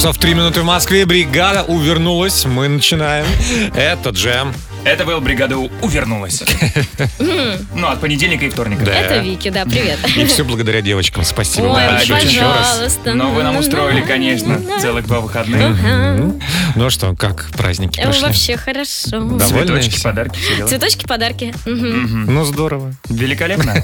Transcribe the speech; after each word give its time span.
часов 0.00 0.16
3 0.16 0.32
минуты 0.32 0.62
в 0.62 0.64
Москве. 0.64 1.04
Бригада 1.04 1.62
увернулась. 1.62 2.46
Мы 2.46 2.68
начинаем. 2.68 3.26
Это 3.74 4.08
джем. 4.08 4.54
Это 4.84 5.04
был 5.04 5.20
бригада 5.20 5.56
У 5.58 5.68
увернулась. 5.82 6.42
Ну, 7.18 7.86
от 7.88 8.00
понедельника 8.00 8.46
и 8.46 8.48
вторника. 8.50 8.84
Да. 8.84 8.92
Это 8.92 9.18
Вики, 9.18 9.50
да, 9.50 9.64
привет. 9.64 9.98
И 10.16 10.24
все 10.24 10.44
благодаря 10.44 10.80
девочкам. 10.80 11.24
Спасибо 11.24 11.66
Ой, 11.66 11.86
большое 11.86 12.22
еще 12.24 12.40
раз. 12.42 12.68
пожалуйста. 12.70 13.14
Но 13.14 13.30
вы 13.30 13.42
нам 13.42 13.56
устроили, 13.56 14.00
конечно, 14.00 14.58
целых 14.80 15.06
два 15.06 15.20
выходных. 15.20 15.76
Ну 16.76 16.88
что, 16.90 17.14
как 17.16 17.50
праздники 17.56 17.98
Э, 18.00 18.04
прошли? 18.04 18.22
Вообще 18.22 18.56
хорошо. 18.56 19.10
Довольны 19.20 19.38
Цветочки, 19.82 20.00
подарки. 20.02 20.38
Цветочки, 20.68 21.06
подарки. 21.06 21.54
Ну 21.66 22.44
здорово. 22.44 22.92
Великолепно. 23.08 23.74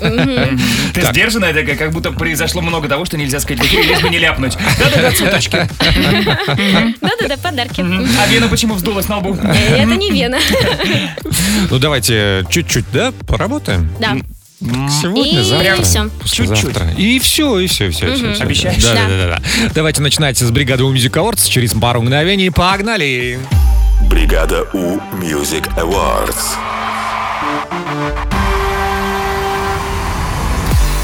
Ты 0.94 1.02
сдержанная 1.02 1.52
такая, 1.52 1.76
как 1.76 1.92
будто 1.92 2.12
произошло 2.12 2.62
много 2.62 2.88
того, 2.88 3.04
что 3.04 3.16
нельзя 3.18 3.40
сказать 3.40 3.62
в 3.62 3.66
эфире, 3.66 3.82
лишь 3.84 4.00
бы 4.00 4.08
не 4.08 4.18
ляпнуть. 4.18 4.56
Да-да-да, 4.78 5.10
цветочки. 5.12 5.68
Да-да-да, 7.00 7.36
подарки. 7.36 7.80
А 7.80 8.26
вена 8.28 8.48
почему 8.48 8.74
вздулась 8.74 9.08
на 9.08 9.18
лбу? 9.18 9.36
Э, 9.42 9.82
Это 9.82 9.94
не 9.96 10.10
Вена. 10.10 10.38
Ну 11.70 11.78
давайте 11.78 12.44
чуть-чуть, 12.50 12.84
да, 12.92 13.12
поработаем? 13.26 13.88
Да. 14.00 14.16
Сегодня, 14.60 15.40
И 15.40 15.42
завтра, 15.42 15.82
всё. 15.82 16.08
послезавтра. 16.20 16.90
И 16.96 17.18
все, 17.18 17.58
и 17.58 17.66
все, 17.66 17.88
и 17.88 17.90
все. 17.90 18.06
Мгм. 18.06 18.36
Обещаешь? 18.40 18.82
Да, 18.82 18.94
да, 18.94 19.08
Да. 19.08 19.16
да, 19.16 19.36
да. 19.36 19.70
Давайте 19.74 20.00
начинать 20.00 20.38
с 20.38 20.50
бригады 20.50 20.84
у 20.84 20.94
Music 20.94 21.10
Awards 21.10 21.48
через 21.48 21.72
пару 21.74 22.00
мгновений. 22.02 22.50
Погнали! 22.50 23.38
Бригада 24.10 24.62
У 24.72 24.96
Music 25.20 25.68
Awards. 25.76 26.56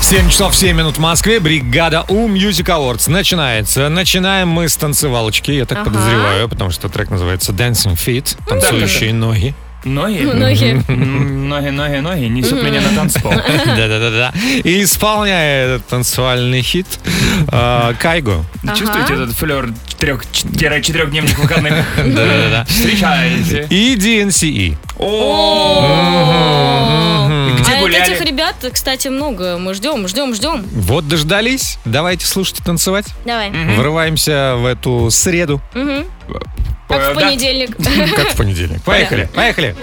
7 0.03 0.29
часов 0.29 0.55
7 0.55 0.77
минут 0.77 0.97
в 0.97 1.01
Москве. 1.01 1.41
Бригада 1.41 2.05
У 2.09 2.29
Music 2.29 2.67
Awards 2.67 3.11
начинается. 3.11 3.89
Начинаем 3.89 4.49
мы 4.49 4.69
с 4.69 4.77
танцевалочки, 4.77 5.51
я 5.53 5.65
так 5.65 5.79
Ага. 5.79 5.91
подозреваю, 5.91 6.49
потому 6.49 6.71
что 6.71 6.89
трек 6.89 7.09
называется 7.11 7.53
Dancing 7.53 7.95
Feet, 7.97 8.37
танцующие 8.47 9.15
ноги. 9.15 9.55
Ноги? 9.85 10.23
Ноги. 10.23 10.83
Ноги, 10.89 11.69
ноги, 11.71 11.97
ноги 11.97 12.25
несут 12.27 12.63
меня 12.63 12.81
на 12.81 12.95
танцпол. 12.95 13.33
Да-да-да-да. 13.67 14.33
И 14.65 14.83
исполняя 14.85 15.67
этот 15.67 15.87
танцевальный 15.87 16.63
хит 16.63 16.87
э, 17.51 17.93
Кайго. 17.99 18.45
Чувствуете 18.77 19.15
этот 19.15 19.33
флер 19.33 19.71
четырехдневных 20.33 21.39
выходных? 21.39 21.73
Да-да-да. 21.97 22.65
Встречаете. 22.69 23.67
И 23.71 23.97
DNCE. 23.97 24.77
О, 26.03 27.29
Где 27.59 27.73
А 27.73 27.81
гуляли? 27.81 28.13
этих 28.13 28.25
ребят, 28.25 28.55
кстати, 28.73 29.09
много. 29.09 29.59
Мы 29.59 29.75
ждем, 29.75 30.07
ждем, 30.09 30.35
ждем. 30.35 30.65
Вот 30.73 31.09
дождались. 31.09 31.79
Давайте 31.85 32.27
слушать 32.27 32.61
и 32.61 32.63
танцевать. 32.63 33.07
Давай. 33.25 33.51
Врываемся 33.51 34.55
в 34.59 34.67
эту 34.67 35.11
среду, 35.11 35.61
Мгм. 35.75 36.05
Как 36.88 37.02
Э, 37.02 37.12
в 37.14 37.16
да. 37.18 37.22
понедельник. 37.26 37.76
как 38.16 38.30
в 38.30 38.36
понедельник. 38.38 38.82
Поехали, 38.84 39.28
поехали. 39.36 39.76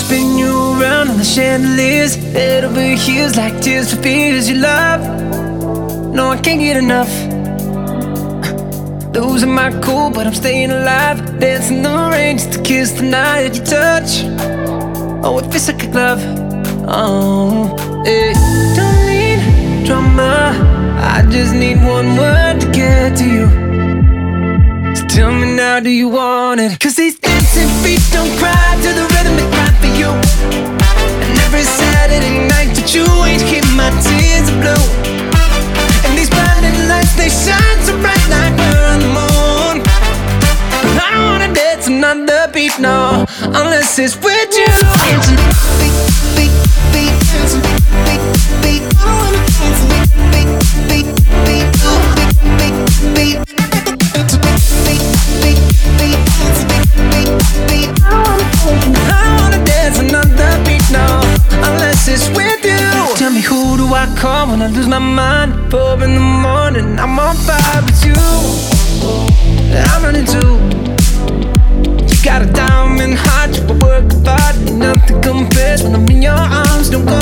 Spin 0.00 0.36
you 0.38 0.54
around 0.80 1.08
on 1.10 1.16
the 1.18 1.24
chandeliers, 1.24 2.14
head 2.16 2.64
over 2.64 2.80
heels 2.80 3.36
like 3.36 3.60
tears 3.62 3.92
for 3.94 4.02
fears 4.02 4.48
you 4.50 4.56
love. 4.56 5.00
No, 6.14 6.30
I 6.30 6.36
can't 6.38 6.60
get 6.60 6.76
enough. 6.76 7.12
Losing 9.14 9.52
my 9.54 9.70
cool, 9.80 10.10
but 10.10 10.26
I'm 10.26 10.34
staying 10.34 10.70
alive. 10.70 11.38
Dancing 11.40 11.82
the 11.82 12.10
rain 12.12 12.38
just 12.38 12.52
to 12.54 12.62
kiss 12.62 12.92
the 12.92 13.02
night 13.04 13.42
that 13.48 13.56
you 13.56 13.64
touch. 13.64 14.57
Oh, 15.21 15.37
it 15.39 15.51
feels 15.51 15.67
like 15.67 15.83
a 15.83 15.87
glove. 15.87 16.21
Oh, 16.87 17.75
it 18.05 18.35
don't 18.75 18.99
need 19.05 19.85
drama. 19.85 20.55
I 20.97 21.25
just 21.29 21.53
need 21.53 21.77
one 21.83 22.15
word 22.15 22.61
to 22.61 22.71
get 22.71 23.17
to 23.17 23.25
you. 23.25 23.47
So 24.95 25.05
tell 25.07 25.31
me 25.31 25.55
now, 25.55 25.81
do 25.81 25.89
you 25.89 26.07
want 26.07 26.61
it? 26.61 26.79
Cause 26.79 26.95
these 26.95 27.19
dancing 27.19 27.67
feet 27.83 28.01
don't 28.11 28.31
cry 28.39 28.79
to 28.83 28.89
the 28.99 29.05
rhythm 29.13 29.35
they 29.35 29.49
cry 29.55 29.69
for 29.81 29.91
you. 29.99 30.11
And 31.27 31.37
every 31.47 31.63
Saturday 31.63 32.47
night 32.47 32.71
that 32.79 32.95
you 32.95 33.05
ain't 33.27 33.41
hear 33.41 33.65
my 33.75 33.91
tears 33.99 34.49
blue. 34.63 34.85
And 36.07 36.17
these 36.17 36.29
blinding 36.29 36.87
lights, 36.87 37.13
they 37.15 37.29
shine 37.29 37.79
so 37.83 37.91
bright 37.99 38.25
like 38.31 38.55
we're 38.55 38.85
on 38.87 38.99
the 39.01 39.07
moon. 39.07 39.28
Another 41.89 42.47
beat, 42.53 42.79
no, 42.79 43.25
unless 43.41 43.97
it's 43.97 44.15
with 44.17 44.53
you. 44.53 44.67
I 59.11 59.35
wanna 59.39 59.63
dance 59.65 59.99
another 59.99 60.63
beat, 60.65 60.85
no, 60.91 61.21
unless 61.67 62.07
it's 62.07 62.29
with 62.29 62.63
you. 62.63 63.15
Tell 63.17 63.31
me 63.31 63.41
who 63.41 63.77
do 63.77 63.85
I 63.93 64.05
call 64.17 64.47
when 64.49 64.61
I 64.61 64.67
lose 64.67 64.87
my 64.87 64.99
mind? 64.99 65.71
Four 65.71 66.03
in 66.03 66.13
the 66.13 66.19
morning, 66.19 66.99
I'm 66.99 67.17
on 67.17 67.35
fire 67.35 67.81
with 67.83 68.05
you. 68.05 68.13
I'm 69.73 70.03
running 70.03 70.25
too. 70.25 70.88
Got 72.21 72.41
a 72.41 72.51
diamond 72.51 73.15
heart, 73.15 73.55
you 73.55 73.63
work 73.79 74.11
hard 74.27 74.55
nothing 74.77 75.21
compares 75.21 75.83
when 75.83 75.95
I'm 75.95 76.09
in 76.09 76.21
your 76.21 76.33
arms. 76.33 76.89
Don't 76.89 77.05
go, 77.05 77.15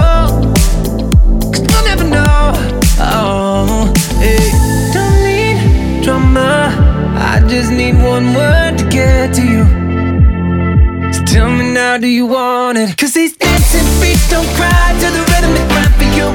cause 1.54 1.62
you'll 1.62 1.86
never 1.86 2.04
know. 2.04 2.52
Oh, 3.00 3.94
hey, 4.18 4.50
don't 4.92 5.18
need 5.22 6.04
drama. 6.04 6.74
I 7.16 7.46
just 7.48 7.72
need 7.72 7.96
one 8.02 8.34
word 8.34 8.80
to 8.80 8.90
get 8.90 9.36
to 9.36 9.44
you. 9.44 9.66
So 11.14 11.24
tell 11.26 11.52
me 11.52 11.72
now, 11.74 11.98
do 11.98 12.08
you 12.08 12.26
want 12.26 12.80
it? 12.80 12.98
Cause 12.98 13.14
these 13.14 13.38
dancing 13.38 13.88
feet 14.02 14.20
don't 14.30 14.50
cry 14.58 14.98
to 15.00 15.08
the 15.14 15.24
rhythm 15.30 15.54
they 15.54 15.68
cry 15.74 15.88
for 15.94 16.10
you. 16.18 16.28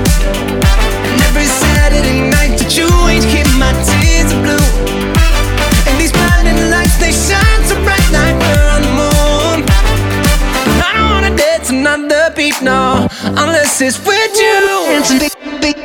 And 1.11 1.21
every 1.29 1.47
Saturday 1.47 2.31
night 2.31 2.59
that 2.61 2.77
you 2.79 2.89
ain't 3.11 3.25
hear 3.25 3.47
my 3.59 3.73
tears 3.83 4.33
blue. 4.45 4.67
And 5.89 6.01
these 6.01 6.13
blinding 6.13 6.71
lights, 6.71 6.97
they 6.99 7.11
shine 7.11 7.52
unless 13.39 13.81
it's 13.81 13.99
with 14.05 14.37
you. 14.37 15.61
Big, 15.61 15.77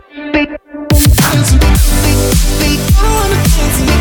I 2.89 3.13
wanna 3.13 3.35
dance. 3.55 3.95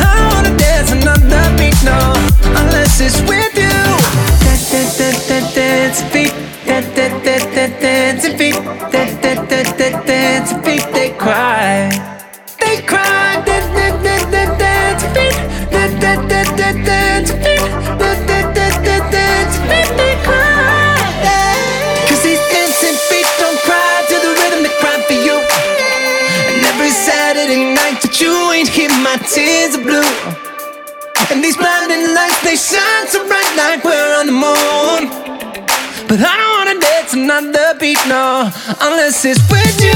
I 0.00 0.24
wanna 0.34 0.58
dance 0.58 0.90
no, 1.84 1.98
unless 2.60 3.00
it's 3.00 3.20
with 3.22 3.56
you. 3.56 3.70
Dance, 4.44 4.70
dance, 4.70 4.98
dance, 4.98 5.26
dance, 5.28 5.54
dance, 5.54 6.31
it's 39.04 39.40
with 39.50 39.80
you. 39.82 39.92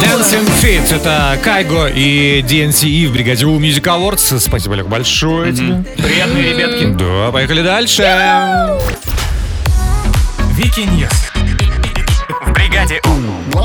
Dancing 0.00 0.48
Feet. 0.60 0.92
Это 0.92 1.38
Кайго 1.42 1.86
и 1.86 2.42
DNCE 2.42 3.06
в 3.08 3.12
бригаде 3.12 3.46
У 3.46 3.60
Music 3.60 3.82
Awards. 3.82 4.40
Спасибо, 4.40 4.74
Олег, 4.74 4.86
большое 4.88 5.52
тебе. 5.52 5.84
Приятные 6.02 6.52
ребятки. 6.52 6.86
Да, 6.98 7.30
поехали 7.30 7.62
дальше. 7.62 8.02
Вики 10.76 10.88
News. 10.88 11.10
В 12.46 12.52
бригаде 12.52 13.00
У. 13.04 13.56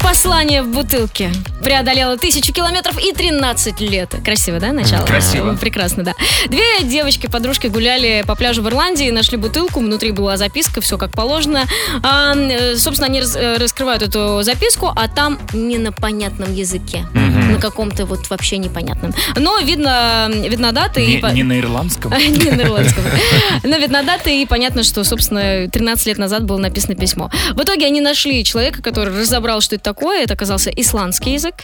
Послание 0.00 0.62
в 0.62 0.68
бутылке. 0.68 1.32
Преодолела 1.64 2.16
тысячу 2.16 2.52
километров 2.52 2.96
и 3.02 3.12
13 3.12 3.80
лет. 3.80 4.14
Красиво, 4.24 4.60
да, 4.60 4.72
начало? 4.72 5.04
Красиво. 5.04 5.56
Прекрасно, 5.56 6.04
да. 6.04 6.14
Две 6.46 6.84
девочки-подружки 6.84 7.66
гуляли 7.66 8.22
по 8.24 8.36
пляжу 8.36 8.62
в 8.62 8.68
Ирландии, 8.68 9.10
нашли 9.10 9.36
бутылку, 9.36 9.80
внутри 9.80 10.12
была 10.12 10.36
записка, 10.36 10.80
все 10.80 10.96
как 10.96 11.10
положено. 11.10 11.64
А, 12.04 12.36
э, 12.36 12.76
собственно, 12.76 13.08
они 13.08 13.20
э, 13.20 13.56
раскрывают 13.58 14.02
эту 14.02 14.42
записку, 14.42 14.92
а 14.94 15.08
там 15.08 15.40
не 15.52 15.78
на 15.78 15.90
понятном 15.90 16.54
языке. 16.54 17.04
На 17.52 17.58
каком-то 17.60 18.06
вот 18.06 18.28
вообще 18.30 18.58
непонятном. 18.58 19.14
Но 19.36 19.58
видно, 19.60 20.28
видна 20.30 20.72
дата 20.72 21.00
и... 21.00 21.14
Не, 21.16 21.18
по- 21.18 21.26
не 21.26 21.42
на 21.42 21.58
ирландском. 21.58 22.12
Не 22.16 22.50
на 22.50 22.62
ирландском. 22.62 23.04
Но 23.62 23.76
видна 23.76 24.02
дата, 24.02 24.30
и 24.30 24.44
понятно, 24.46 24.82
что, 24.82 25.04
собственно, 25.04 25.68
13 25.68 26.06
лет 26.06 26.18
назад 26.18 26.44
было 26.44 26.58
написано 26.58 26.94
письмо. 26.94 27.30
В 27.54 27.62
итоге 27.62 27.86
они 27.86 28.00
нашли 28.00 28.42
человека, 28.44 28.82
который 28.82 29.18
разобрал, 29.18 29.60
что 29.60 29.74
это 29.76 29.84
такое. 29.84 30.22
Это 30.22 30.34
оказался 30.34 30.70
исландский 30.70 31.34
язык. 31.34 31.54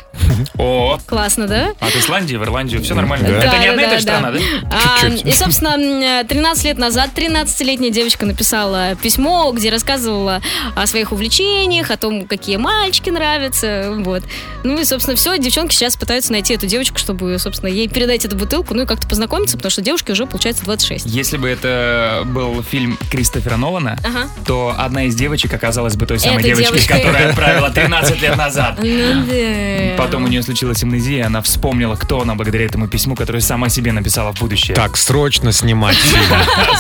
О, 0.59 0.99
Классно, 1.07 1.47
да? 1.47 1.73
от 1.81 1.95
Исландии 1.97 2.37
в 2.37 2.43
Ирландию 2.43 2.83
все 2.83 2.95
нормально. 2.95 3.27
Это 3.27 3.59
не 3.59 3.67
одна 3.67 3.83
и 3.83 3.87
та 3.87 3.97
же 3.97 4.03
страна, 4.03 4.31
да? 4.33 4.39
А. 4.71 5.09
И, 5.09 5.33
собственно, 5.33 5.75
м, 6.21 6.27
13 6.27 6.65
лет 6.65 6.79
назад 6.79 7.11
13-летняя 7.15 7.91
девочка 7.91 8.27
написала 8.27 8.95
письмо, 8.97 9.51
где 9.53 9.71
рассказывала 9.71 10.41
о 10.77 10.87
своих 10.87 11.13
увлечениях, 11.13 11.91
о 11.91 11.97
том, 11.97 12.27
какие 12.27 12.57
мальчики 12.57 13.11
нравятся. 13.11 13.93
Вот. 13.99 14.23
Ну 14.65 14.79
и, 14.79 14.85
собственно, 14.85 15.17
все. 15.17 15.37
Девчонки 15.39 15.72
сейчас 15.73 15.97
пытаются 15.97 16.33
найти 16.33 16.55
эту 16.55 16.67
девочку, 16.67 16.99
чтобы, 16.99 17.39
собственно, 17.39 17.69
ей 17.71 17.89
передать 17.89 18.25
эту 18.25 18.37
бутылку, 18.37 18.75
ну 18.75 18.83
и 18.83 18.87
как-то 18.87 19.07
познакомиться, 19.09 19.57
потому 19.57 19.71
что 19.71 19.83
девушке 19.83 20.13
уже, 20.13 20.27
получается, 20.27 20.65
26. 20.65 21.07
Если 21.07 21.37
бы 21.37 21.49
это 21.49 22.23
был 22.27 22.63
фильм 22.63 22.99
Кристофера 23.11 23.57
Нолана, 23.57 23.99
Ага. 24.05 24.29
то 24.47 24.75
одна 24.79 25.05
из 25.05 25.15
девочек 25.15 25.53
оказалась 25.55 25.97
бы 25.97 26.07
той 26.07 26.19
самой 26.19 26.37
Этой 26.39 26.49
девочкой, 26.55 26.73
девочкой. 26.81 26.99
которая 27.01 27.29
отправила 27.31 27.71
13 27.71 28.23
лет 28.23 28.37
назад. 28.37 28.79
Ну 28.83 29.25
да. 29.27 29.97
Потом 29.97 30.25
у 30.25 30.29
нее 30.29 30.43
случилась 30.43 30.83
амнезия, 30.83 31.27
она 31.27 31.43
вспомнила, 31.43 31.97
кто 31.97 32.21
она 32.23 32.35
благодаря 32.35 32.65
этому 32.67 32.89
письму, 32.89 33.15
которое 33.17 33.41
сама 33.41 33.69
себе 33.69 33.93
написала 33.93 34.33
в 34.33 34.41
будущее. 34.41 34.75
Так, 34.75 34.97
срочно 34.97 35.53
снимать 35.53 35.97
фильм. 35.97 36.25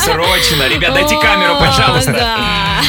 Срочно, 0.04 0.68
ребят, 0.68 0.92
дайте 0.94 1.16
камеру, 1.20 1.54
пожалуйста. 1.58 2.12
да. 2.12 2.80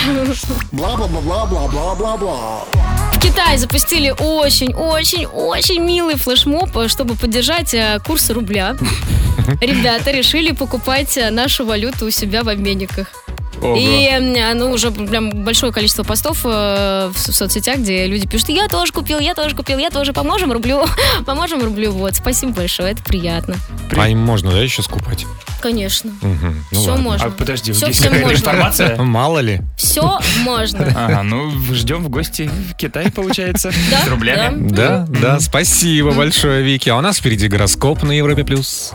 В 3.13 3.19
Китае 3.19 3.57
запустили 3.57 4.09
очень-очень-очень 4.17 5.81
милый 5.93 6.15
флешмоб, 6.15 6.75
э, 6.75 6.87
чтобы 6.87 7.15
поддержать 7.15 7.73
э, 7.75 7.99
курс 8.03 8.31
рубля. 8.31 8.75
Ребята 9.61 10.11
решили 10.11 10.51
покупать 10.51 11.17
э, 11.17 11.29
нашу 11.29 11.65
валюту 11.65 12.07
у 12.07 12.09
себя 12.09 12.41
в 12.41 12.49
обменниках. 12.49 13.22
Ого. 13.63 13.75
И 13.77 14.09
ну, 14.55 14.71
уже 14.71 14.91
прям 14.91 15.29
большое 15.43 15.71
количество 15.71 16.03
постов 16.03 16.39
э, 16.43 17.11
в, 17.13 17.15
в 17.15 17.33
соцсетях, 17.35 17.77
где 17.77 18.05
люди 18.07 18.27
пишут, 18.27 18.49
я 18.49 18.67
тоже 18.67 18.91
купил, 18.91 19.19
я 19.19 19.33
тоже 19.35 19.55
купил, 19.55 19.77
я 19.77 19.89
тоже, 19.89 20.13
поможем 20.13 20.51
рублю, 20.51 20.85
поможем 21.25 21.63
рублю. 21.63 21.91
Вот, 21.91 22.15
спасибо 22.15 22.51
большое, 22.53 22.91
это 22.91 23.03
приятно. 23.03 23.55
А 23.95 24.09
им 24.09 24.19
можно, 24.19 24.51
да, 24.51 24.59
еще 24.61 24.81
скупать? 24.83 25.25
Конечно. 25.61 26.11
Мгм. 26.21 26.65
Ну 26.71 26.79
Все 26.79 26.89
ладно. 26.89 27.03
можно. 27.03 27.27
А 27.27 27.31
подожди, 27.31 27.71
Все 27.71 27.85
здесь 27.85 28.01
какая-то 28.01 28.27
можно. 28.27 28.37
информация? 28.37 28.97
Мало 29.01 29.39
ли. 29.39 29.61
Все 29.77 30.19
можно. 30.43 30.93
Ага, 30.95 31.23
ну 31.23 31.49
ждем 31.73 32.03
в 32.03 32.09
гости 32.09 32.49
в 32.69 32.75
Китай, 32.75 33.09
получается, 33.11 33.71
Да, 33.89 34.01
с 34.01 34.07
рублями. 34.09 34.69
Да, 34.69 35.05
да, 35.07 35.39
спасибо 35.39 36.11
большое, 36.11 36.63
Вики. 36.63 36.89
А 36.89 36.97
у 36.97 37.01
нас 37.01 37.19
впереди 37.19 37.47
гороскоп 37.47 38.03
на 38.03 38.11
Европе+. 38.11 38.43
плюс. 38.43 38.91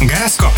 Гороскоп. 0.00 0.52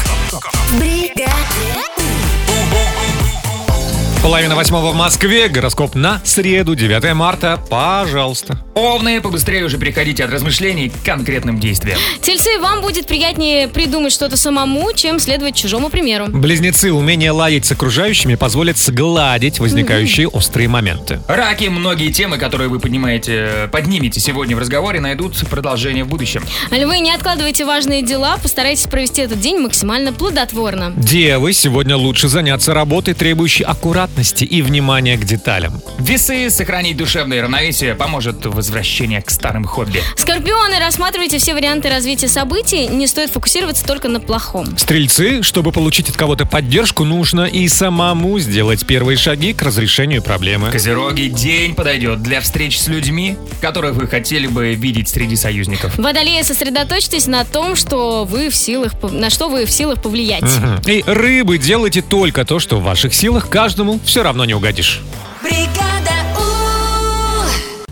Половина 4.25 4.57
восьмого 4.57 4.91
в 4.91 4.95
Москве. 4.95 5.49
Гороскоп 5.49 5.95
на 5.95 6.19
среду, 6.25 6.75
9 6.75 7.13
марта. 7.13 7.61
Пожалуйста. 7.69 8.59
Овны, 8.75 9.21
побыстрее 9.21 9.65
уже 9.65 9.77
переходите 9.77 10.25
от 10.25 10.31
размышлений 10.31 10.89
к 10.89 11.05
конкретным 11.05 11.61
действиям. 11.61 11.99
Тельцы, 12.23 12.59
вам 12.59 12.81
будет 12.81 13.07
приятнее 13.07 13.69
придумать 13.69 14.15
что-то 14.15 14.39
самому, 14.39 14.95
чем 14.95 15.21
следовать 15.21 15.57
чужому 15.57 15.91
примеру. 15.91 16.29
Близнецы, 16.29 16.91
умение 16.91 17.33
ладить 17.33 17.67
с 17.67 17.73
окружающими 17.73 18.35
позволит 18.35 18.79
сгладить 18.79 19.61
возникающие 19.61 20.27
острые 20.27 20.69
моменты. 20.69 21.21
Раки, 21.29 21.65
многие 21.65 22.11
темы, 22.11 22.39
которые 22.39 22.71
вы 22.71 22.81
поднимаете, 22.81 23.69
поднимете 23.71 24.21
сегодня 24.21 24.57
в 24.57 24.59
разговоре, 24.59 25.01
найдут 25.01 25.37
продолжение 25.51 26.03
в 26.03 26.09
будущем. 26.09 26.43
Львы, 26.71 26.99
не 27.01 27.13
откладывайте 27.13 27.67
важные 27.67 28.01
дела, 28.01 28.39
постарайтесь 28.39 28.87
провести 28.87 29.21
этот 29.21 29.39
день 29.39 29.59
максимально 29.59 30.15
плодотворно. 30.15 30.95
Девы, 30.97 31.53
сегодня 31.53 31.99
лучше 31.99 32.29
заняться 32.29 32.73
работой, 32.73 33.13
требующей 33.13 33.67
аккуратности 33.67 34.14
и 34.45 34.63
внимания 34.63 35.17
к 35.17 35.25
деталям. 35.25 35.81
Весы, 35.99 36.51
сохранить 36.51 36.97
душевное 36.97 37.43
равновесие 37.43 37.95
поможет 37.95 38.45
возвращение 38.47 39.21
к 39.23 39.31
старым 39.31 39.65
хобби. 39.65 40.03
Скорпионы, 40.17 40.79
рассматривайте 40.79 41.39
все 41.39 41.55
варианты 41.55 41.89
развития 41.89 42.29
событий, 42.29 42.87
не 42.87 43.07
стоит 43.07 43.31
фокусироваться 43.31 43.85
только 43.85 44.09
на 44.09 44.21
плохом. 44.21 44.79
Стрельцы, 44.79 45.43
чтобы 45.43 45.73
получить 45.73 46.09
от 46.09 46.17
кого-то 46.17 46.47
поддержку, 46.47 47.05
нужно 47.05 47.43
и 47.43 47.69
самому 47.69 48.39
сделать 48.39 48.87
первые 48.87 49.17
шаги 49.17 49.53
к 49.53 49.63
разрешению 49.63 50.23
проблемы. 50.23 50.71
Козероги, 50.71 51.29
день 51.29 51.75
подойдет 51.75 52.23
для 52.23 52.41
встреч 52.41 52.79
с 52.79 52.89
людьми, 52.89 53.37
которых 53.61 53.95
вы 53.95 54.07
хотели 54.07 54.47
бы 54.47 54.75
видеть 54.75 55.09
среди 55.09 55.37
союзников. 55.37 55.97
Водолеи, 55.99 56.43
сосредоточьтесь 56.43 57.27
на 57.27 57.45
том, 57.45 57.77
что 57.77 58.25
вы 58.25 58.49
в 58.49 58.57
силах, 58.57 58.93
на 59.03 59.31
что 59.31 59.49
вы 59.49 59.67
в 59.67 59.71
силах 59.71 60.01
повлиять. 60.01 60.43
Мгм. 60.43 60.81
И 60.87 61.03
рыбы, 61.07 61.59
делайте 61.59 62.03
только 62.03 62.45
то, 62.45 62.59
что 62.59 62.79
в 62.79 62.83
ваших 62.83 63.15
силах, 63.15 63.49
каждому 63.49 64.01
все 64.05 64.23
равно 64.23 64.45
не 64.45 64.55
угодишь. 64.55 65.01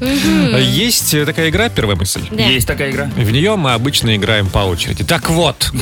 Есть 0.00 1.14
э, 1.14 1.24
такая 1.24 1.48
игра 1.50 1.68
«Первая 1.68 1.96
мысль». 1.96 2.22
Да. 2.30 2.44
Есть 2.44 2.66
такая 2.66 2.90
игра? 2.90 3.04
В 3.16 3.30
нее 3.30 3.56
мы 3.56 3.72
обычно 3.72 4.16
играем 4.16 4.48
по 4.48 4.58
очереди. 4.60 5.04
Так 5.04 5.30
вот, 5.30 5.72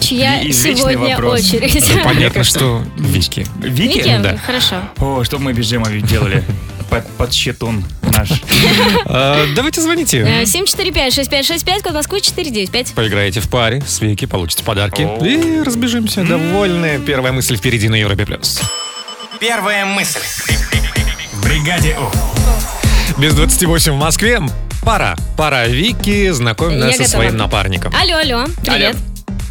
Чья 0.00 0.42
сегодня 0.52 0.98
вопрос. 0.98 1.40
очередь? 1.40 1.84
понятно, 2.02 2.42
что 2.42 2.82
Вики. 2.98 3.46
Вики? 3.60 3.98
Вики? 3.98 4.18
Да. 4.22 4.36
Хорошо. 4.44 4.76
О, 4.98 5.22
что 5.22 5.38
мы 5.38 5.52
без 5.52 5.66
Джема 5.66 5.88
делали? 5.90 6.42
Под, 6.90 7.06
под 7.12 7.32
щитун 7.32 7.84
наш. 8.10 8.30
Э, 9.06 9.46
Давайте 9.54 9.80
звоните. 9.80 10.18
Э, 10.18 10.42
745-6565, 10.42 11.82
код 11.82 11.92
Москвы 11.94 12.20
495. 12.20 12.92
Поиграете 12.94 13.40
в 13.40 13.48
паре, 13.48 13.82
с 13.86 14.00
Вики, 14.00 14.26
получите 14.26 14.64
подарки. 14.64 15.08
И 15.24 15.62
разбежимся 15.62 16.24
довольны. 16.24 17.00
Первая 17.06 17.32
мысль 17.32 17.56
впереди 17.56 17.88
на 17.88 17.94
Европе+. 17.94 18.26
плюс. 18.26 18.60
Первая 19.42 19.84
мысль. 19.84 20.20
В 21.32 21.44
бригаде 21.44 21.96
У. 21.98 23.20
Без 23.20 23.34
28 23.34 23.90
в 23.92 23.96
Москве. 23.96 24.40
Пора. 24.82 25.16
Пора 25.36 25.66
Вики 25.66 26.30
знакомить 26.30 26.78
Я 26.78 26.84
нас 26.84 26.96
со 26.98 27.08
своим 27.08 27.36
напарником. 27.36 27.92
Алло, 27.92 28.18
алло, 28.18 28.46
привет. 28.64 28.94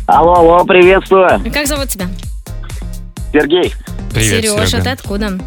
Алло, 0.07 0.35
алло, 0.35 0.63
приветствую. 0.63 1.43
Как 1.51 1.67
зовут 1.67 1.89
тебя? 1.89 2.07
Сергей, 3.33 3.73
Привет, 4.13 4.45
Сережа, 4.45 4.65
Серега. 4.65 4.83
ты 4.85 4.89
откуда? 4.91 5.39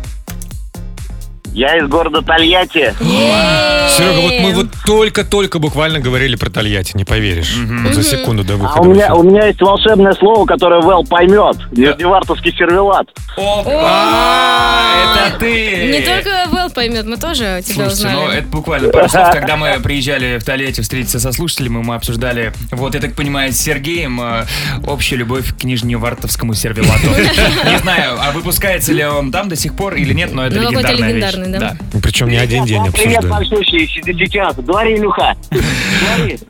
Я 1.54 1.78
из 1.78 1.88
города 1.88 2.20
Тольятти. 2.22 2.94
Серега, 2.98 4.20
вот 4.20 4.32
мы 4.40 4.52
вот 4.54 4.66
только-только 4.84 5.58
буквально 5.58 6.00
говорили 6.00 6.36
про 6.36 6.50
Тольятти, 6.50 6.96
не 6.96 7.04
поверишь. 7.04 7.56
Вот 7.84 7.94
за 7.94 8.02
секунду 8.02 8.44
до 8.44 8.54
А 8.54 8.56
выхода. 8.56 8.80
у 8.80 8.84
в 8.92 8.94
меня, 8.94 9.14
у 9.14 9.22
меня 9.22 9.46
есть 9.46 9.60
волшебное 9.60 10.12
слово, 10.14 10.44
которое 10.46 10.80
Вэл 10.82 11.04
поймет. 11.04 11.56
Нижневартовский 11.72 12.52
сервелат. 12.56 13.06
А, 13.38 15.26
это 15.28 15.38
ты! 15.38 15.98
Не 15.98 16.00
только 16.04 16.46
Вэл 16.50 16.70
поймет, 16.70 17.06
мы 17.06 17.16
тоже 17.16 17.60
тебя 17.64 17.88
Слушайте, 17.90 18.08
ну 18.08 18.20
узнали. 18.22 18.38
это 18.38 18.48
буквально 18.48 18.88
пару 18.90 19.08
слов. 19.08 19.30
Когда 19.32 19.56
мы 19.56 19.78
приезжали 19.82 20.38
в 20.38 20.44
Тольятти 20.44 20.80
встретиться 20.80 21.20
со 21.20 21.32
слушателями, 21.32 21.78
мы 21.82 21.94
обсуждали, 21.94 22.52
вот 22.70 22.94
я 22.94 23.00
так 23.00 23.14
понимаю, 23.14 23.52
с 23.52 23.56
Сергеем 23.56 24.20
э, 24.20 24.44
общую 24.86 25.20
любовь 25.20 25.54
к 25.58 25.64
нижневартовскому 25.64 26.54
сервелату. 26.54 27.06
Не 27.70 27.78
знаю, 27.78 28.16
а 28.20 28.32
выпускается 28.32 28.92
ли 28.92 29.04
он 29.04 29.30
там 29.32 29.48
до 29.48 29.56
сих 29.56 29.74
пор 29.74 29.94
или 29.94 30.12
нет, 30.12 30.32
но 30.32 30.46
это 30.46 30.56
Ну, 30.56 30.70
легендарная 30.70 31.12
вещь. 31.12 31.22
Легендарный, 31.44 31.78
да. 31.92 31.98
Причем 32.00 32.28
не 32.28 32.36
один 32.36 32.64
день 32.64 32.78
Вам 32.80 32.92
Привет, 32.92 33.28
большущий, 33.28 33.86
сейчас. 33.88 34.56
Говори, 34.56 34.96
Илюха. 34.96 35.36
Говори. 35.50 36.38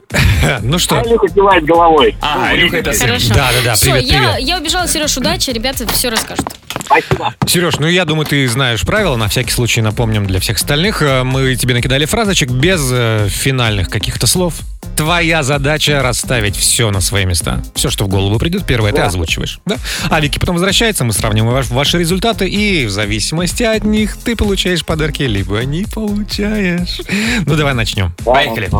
Ну 0.63 0.77
А 0.77 0.79
что, 0.79 1.03
Илюха 1.03 1.27
кивает 1.29 1.65
головой. 1.65 2.15
А, 2.21 2.55
Илюха, 2.55 2.77
это. 2.77 2.93
Хорошо. 2.93 3.29
Да-да-да, 3.35 3.75
Всё, 3.75 3.93
привет, 3.93 4.05
я, 4.05 4.19
привет. 4.19 4.39
я 4.41 4.59
убежала, 4.59 4.87
Сереж, 4.87 5.17
удачи, 5.17 5.51
ребята 5.51 5.87
все 5.91 6.11
расскажут. 6.11 6.47
Спасибо. 6.85 7.35
Сереж, 7.47 7.79
ну 7.79 7.87
я 7.89 8.05
думаю, 8.05 8.27
ты 8.27 8.47
знаешь 8.49 8.83
правила. 8.83 9.17
На 9.17 9.29
всякий 9.29 9.51
случай 9.51 9.81
напомним 9.81 10.27
для 10.27 10.41
всех 10.41 10.57
остальных. 10.57 11.01
Э, 11.03 11.23
Мы 11.25 11.57
тебе 11.57 11.73
накидали 11.75 12.05
фразочек 12.05 12.51
без 12.51 12.81
э, 12.93 13.29
финальных 13.31 13.89
каких-то 13.89 14.27
слов. 14.27 14.55
Твоя 14.97 15.43
задача 15.43 16.03
расставить 16.03 16.57
все 16.57 16.91
на 16.91 17.01
свои 17.01 17.25
места. 17.25 17.63
Все, 17.75 17.91
что 17.91 18.05
в 18.05 18.09
голову 18.09 18.39
придет, 18.39 18.65
первое 18.65 18.93
ты 18.93 19.03
озвучиваешь. 19.03 19.61
Да? 19.67 19.77
А 20.09 20.21
Вики 20.21 20.39
потом 20.39 20.55
возвращается, 20.55 21.05
мы 21.05 21.13
сравним 21.13 21.47
ваш- 21.47 21.69
ваши 21.71 21.99
результаты, 21.99 22.49
и 22.49 22.87
в 22.87 22.91
зависимости 22.91 23.63
от 23.65 23.85
них 23.85 24.17
ты 24.17 24.37
получаешь 24.37 24.85
подарки, 24.85 25.23
либо 25.23 25.65
не 25.65 25.85
получаешь. 25.85 27.01
Ну 27.47 27.57
давай 27.57 27.75
начнем. 27.75 28.15
Поехали. 28.25 28.71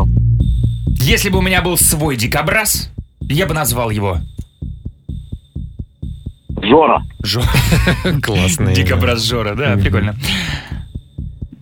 Если 1.01 1.29
бы 1.29 1.39
у 1.39 1.41
меня 1.41 1.61
был 1.61 1.77
свой 1.77 2.15
дикобраз, 2.15 2.89
я 3.21 3.45
бы 3.45 3.53
назвал 3.53 3.89
его 3.89 4.19
Жора. 6.61 7.03
Жора. 7.21 7.47
Классный. 8.23 8.73
Дикобраз 8.73 9.23
Жора, 9.23 9.55
да, 9.55 9.75
прикольно. 9.75 10.15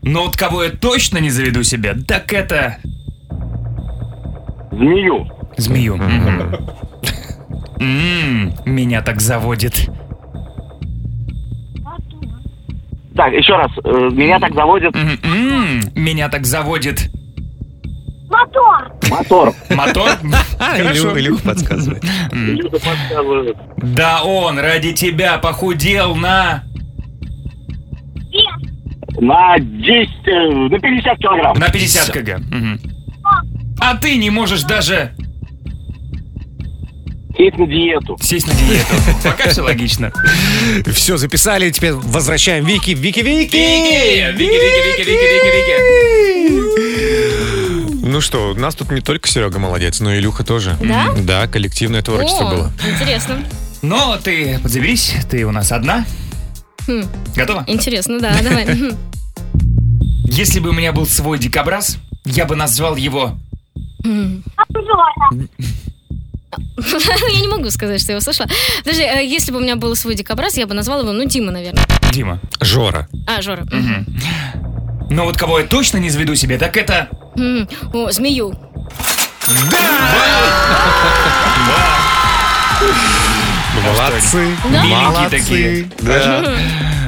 Но 0.01 0.25
вот 0.25 0.37
кого 0.37 0.63
я 0.63 0.69
точно 0.69 1.17
не 1.17 1.29
заведу 1.29 1.63
себе, 1.63 1.93
так 1.93 2.31
это 2.33 2.77
Змею. 4.77 5.27
змею. 5.57 5.97
Мгм. 5.97 6.55
М, 7.79 8.53
Меня 8.65 9.01
так 9.01 9.21
заводит. 9.21 9.89
Так, 13.15 13.31
еще 13.33 13.55
раз. 13.55 13.71
э, 13.83 14.09
Меня 14.13 14.39
так 14.39 14.53
заводит 14.55 14.95
М, 14.95 15.19
м, 15.23 15.81
Меня 15.95 16.29
так 16.29 16.45
заводит. 16.45 17.09
мотор. 19.11 19.53
Мотор? 19.69 20.09
А, 20.59 20.65
Хорошо. 20.77 21.09
Илюх, 21.11 21.17
Илюх 21.19 21.41
подсказывает. 21.43 22.03
Да 23.77 24.23
он 24.23 24.57
ради 24.59 24.93
тебя 24.93 25.37
похудел 25.37 26.15
на... 26.15 26.63
На 29.19 29.59
10, 29.59 30.09
э, 30.25 30.49
на 30.69 30.79
50 30.79 31.17
килограмм. 31.19 31.55
На 31.59 31.69
50 31.69 32.09
кг. 32.11 32.41
А 33.79 33.95
ты 33.97 34.17
не 34.17 34.29
можешь 34.29 34.63
даже 34.63 35.15
Сесть 37.35 37.57
на 37.57 37.65
диету. 37.65 38.17
сесть 38.21 38.47
на 38.47 38.53
диету. 38.53 38.93
Пока 39.23 39.49
все 39.49 39.61
логично. 39.63 40.11
Все, 40.93 41.17
записали, 41.17 41.71
теперь 41.71 41.93
возвращаем 41.93 42.65
Вики. 42.65 42.91
Вики, 42.91 43.19
Вики! 43.21 43.55
Вики! 43.55 44.31
Вики, 44.37 44.53
Вики, 44.53 44.99
Вики, 44.99 45.09
Вики, 45.09 45.49
Вики. 46.69 48.05
Ну 48.05 48.21
что, 48.21 48.51
у 48.51 48.55
нас 48.55 48.75
тут 48.75 48.91
не 48.91 49.01
только 49.01 49.27
Серега 49.27 49.57
молодец, 49.57 49.99
но 49.99 50.13
и 50.13 50.19
Илюха 50.19 50.43
тоже. 50.43 50.77
Да? 50.81 51.11
Да, 51.17 51.47
коллективное 51.47 52.03
творчество 52.03 52.47
О, 52.47 52.51
было. 52.55 52.71
Интересно. 52.87 53.43
Но 53.81 54.17
ты 54.23 54.59
подзаберись, 54.59 55.15
ты 55.29 55.43
у 55.45 55.51
нас 55.51 55.71
одна. 55.71 56.05
Хм, 56.87 57.03
Готова? 57.35 57.63
интересно, 57.67 58.19
да, 58.19 58.35
давай. 58.43 58.67
Если 60.25 60.59
бы 60.59 60.69
у 60.69 60.73
меня 60.73 60.91
был 60.91 61.07
свой 61.07 61.39
дикобраз, 61.39 61.97
я 62.25 62.45
бы 62.45 62.55
назвал 62.55 62.95
его... 62.95 63.39
Я 66.77 67.41
не 67.41 67.47
могу 67.47 67.69
сказать, 67.71 68.01
что 68.01 68.11
я 68.11 68.15
его 68.15 68.21
слышала. 68.21 68.47
Подожди, 68.79 69.03
э, 69.03 69.25
если 69.25 69.51
бы 69.51 69.57
у 69.57 69.61
меня 69.61 69.75
был 69.75 69.95
свой 69.95 70.15
дикобраз, 70.15 70.57
я 70.57 70.67
бы 70.67 70.73
назвала 70.73 71.01
его, 71.01 71.11
ну, 71.11 71.25
Дима, 71.25 71.51
наверное. 71.51 71.83
Дима. 72.11 72.39
Жора. 72.61 73.07
А, 73.27 73.41
Жора. 73.41 73.65
Но 75.09 75.25
вот 75.25 75.37
кого 75.37 75.59
я 75.59 75.65
точно 75.65 75.97
не 75.97 76.09
заведу 76.09 76.35
себе, 76.35 76.57
так 76.57 76.77
это... 76.77 77.09
О, 77.93 78.11
змею. 78.11 78.53
Молодцы. 83.81 84.55
Миленькие 84.65 84.97
Молодцы. 84.97 85.29
такие. 85.29 85.89
Да. 85.99 86.55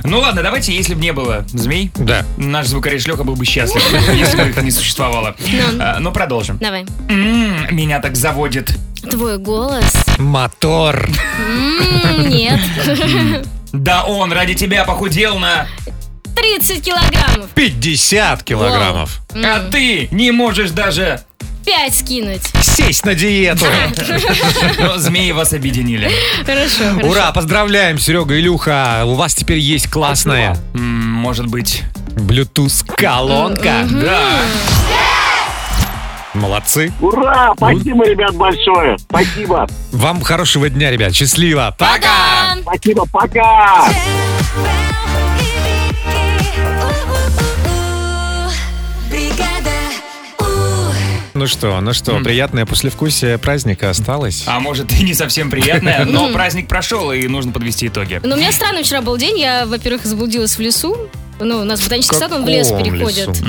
Ну 0.03 0.19
ладно, 0.19 0.43
давайте, 0.43 0.73
если 0.75 0.93
бы 0.93 1.01
не 1.01 1.13
было 1.13 1.43
змей, 1.47 1.91
Да. 1.95 2.23
наш 2.37 2.67
звукорежь 2.67 3.05
Леха 3.07 3.23
был 3.23 3.35
бы 3.35 3.45
счастлив, 3.45 3.83
если 4.13 4.37
бы 4.43 4.49
их 4.49 4.61
не 4.61 4.71
существовало. 4.71 5.35
Ну. 5.39 5.59
А, 5.79 5.99
Но 5.99 6.11
продолжим. 6.11 6.57
Давай. 6.59 6.85
М, 7.09 7.67
Меня 7.75 7.99
так 7.99 8.15
заводит. 8.15 8.75
Твой 9.09 9.37
голос. 9.37 9.91
Мотор. 10.17 11.09
М, 11.39 12.29
Нет. 12.29 12.59
Да 13.73 14.03
он 14.05 14.31
ради 14.31 14.53
тебя 14.53 14.85
похудел 14.85 15.37
на... 15.39 15.67
30 16.35 16.83
килограммов. 16.83 17.49
50 17.55 18.43
килограммов. 18.43 19.21
А 19.33 19.59
ты 19.69 20.07
не 20.11 20.31
можешь 20.31 20.71
даже... 20.71 21.21
5 21.65 21.95
скинуть. 21.95 22.41
Сесть 22.61 23.05
на 23.05 23.15
диету. 23.15 23.65
Но 24.79 24.97
змеи 24.97 25.31
вас 25.31 25.53
объединили. 25.53 26.11
Хорошо, 26.45 26.93
хорошо. 26.93 27.09
Ура, 27.09 27.31
поздравляем, 27.31 27.97
Серега, 27.97 28.39
Илюха. 28.39 29.03
У 29.05 29.15
вас 29.15 29.33
теперь 29.33 29.57
есть 29.59 29.89
классная 29.89 30.57
М, 30.73 30.81
Может 31.11 31.47
быть... 31.47 31.83
Bluetooth-колонка. 32.15 33.87
Да. 33.91 34.39
Молодцы. 36.33 36.93
Ура! 37.01 37.53
Спасибо, 37.57 38.05
ребят, 38.05 38.33
большое. 38.35 38.97
Спасибо. 38.99 39.67
Вам 39.91 40.21
хорошего 40.21 40.69
дня, 40.69 40.91
ребят. 40.91 41.13
Счастливо. 41.13 41.75
Пока. 41.77 42.55
Спасибо, 42.61 43.05
пока. 43.11 43.85
Ну 51.35 51.47
что, 51.47 51.81
ну 51.81 51.91
что, 51.91 52.17
приятное 52.21 52.65
послевкусие 52.65 53.37
праздника 53.37 53.89
осталось. 53.89 54.45
А 54.47 54.61
может 54.61 54.93
и 54.93 55.03
не 55.03 55.13
совсем 55.13 55.51
приятное, 55.51 56.05
но 56.05 56.31
праздник 56.31 56.69
прошел 56.69 57.11
и 57.11 57.27
нужно 57.27 57.51
подвести 57.51 57.87
итоги. 57.87 58.21
Но 58.23 58.35
у 58.35 58.37
меня 58.37 58.53
странный 58.53 58.83
вчера 58.83 59.01
был 59.01 59.17
день. 59.17 59.37
Я, 59.37 59.65
во-первых, 59.65 60.05
заблудилась 60.05 60.55
в 60.57 60.61
лесу. 60.61 60.97
Ну, 61.39 61.59
у 61.61 61.63
нас 61.65 61.81
ботанический 61.81 62.15
сад, 62.17 62.31
он 62.31 62.45
в 62.45 62.47
лес 62.47 62.69
переходит. 62.69 63.27
лесу? 63.27 63.43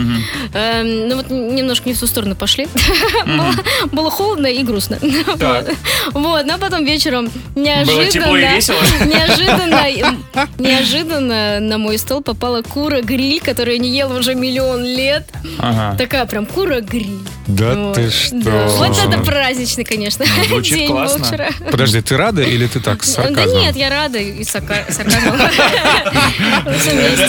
Эм, 0.54 1.08
ну 1.08 1.16
вот 1.16 1.30
немножко 1.30 1.88
не 1.88 1.94
в 1.94 2.00
ту 2.00 2.06
сторону 2.06 2.34
пошли. 2.34 2.66
Было- 3.26 3.54
Было 3.92 4.10
холодно 4.10 4.46
и 4.46 4.62
грустно. 4.62 4.98
Так. 5.38 5.66
Вот, 6.12 6.46
но 6.46 6.58
потом 6.58 6.84
вечером 6.84 7.30
неожиданно... 7.54 8.06
тепло 8.10 8.36
и 8.36 8.46
весело? 8.46 8.78
Неожиданно, 9.04 10.14
неожиданно 10.58 11.60
на 11.60 11.78
мой 11.78 11.98
стол 11.98 12.22
попала 12.22 12.62
кура-гриль, 12.62 13.40
которую 13.40 13.76
я 13.76 13.82
не 13.82 13.90
ела 13.96 14.18
уже 14.18 14.34
миллион 14.34 14.82
лет. 14.84 15.28
Ага. 15.58 15.96
Такая 15.96 16.26
прям 16.26 16.46
кура-гриль. 16.46 17.18
Да 17.46 17.74
Вот. 17.74 17.94
ты 17.94 18.10
что? 18.10 18.34
Да. 18.36 18.66
Вот 18.68 18.98
это 18.98 19.18
праздничный, 19.20 19.84
конечно, 19.84 20.24
звучит 20.48 20.78
день 20.78 20.88
был 20.88 20.96
классно. 20.96 21.24
вчера. 21.24 21.48
Подожди, 21.70 22.00
ты 22.00 22.16
рада 22.16 22.42
или 22.42 22.66
ты 22.66 22.80
так 22.80 23.04
с 23.04 23.14
Да 23.14 23.44
нет, 23.44 23.76
я 23.76 23.90
рада 23.90 24.18
и 24.18 24.42
сарка- 24.42 24.86
сарказмом. 24.90 25.36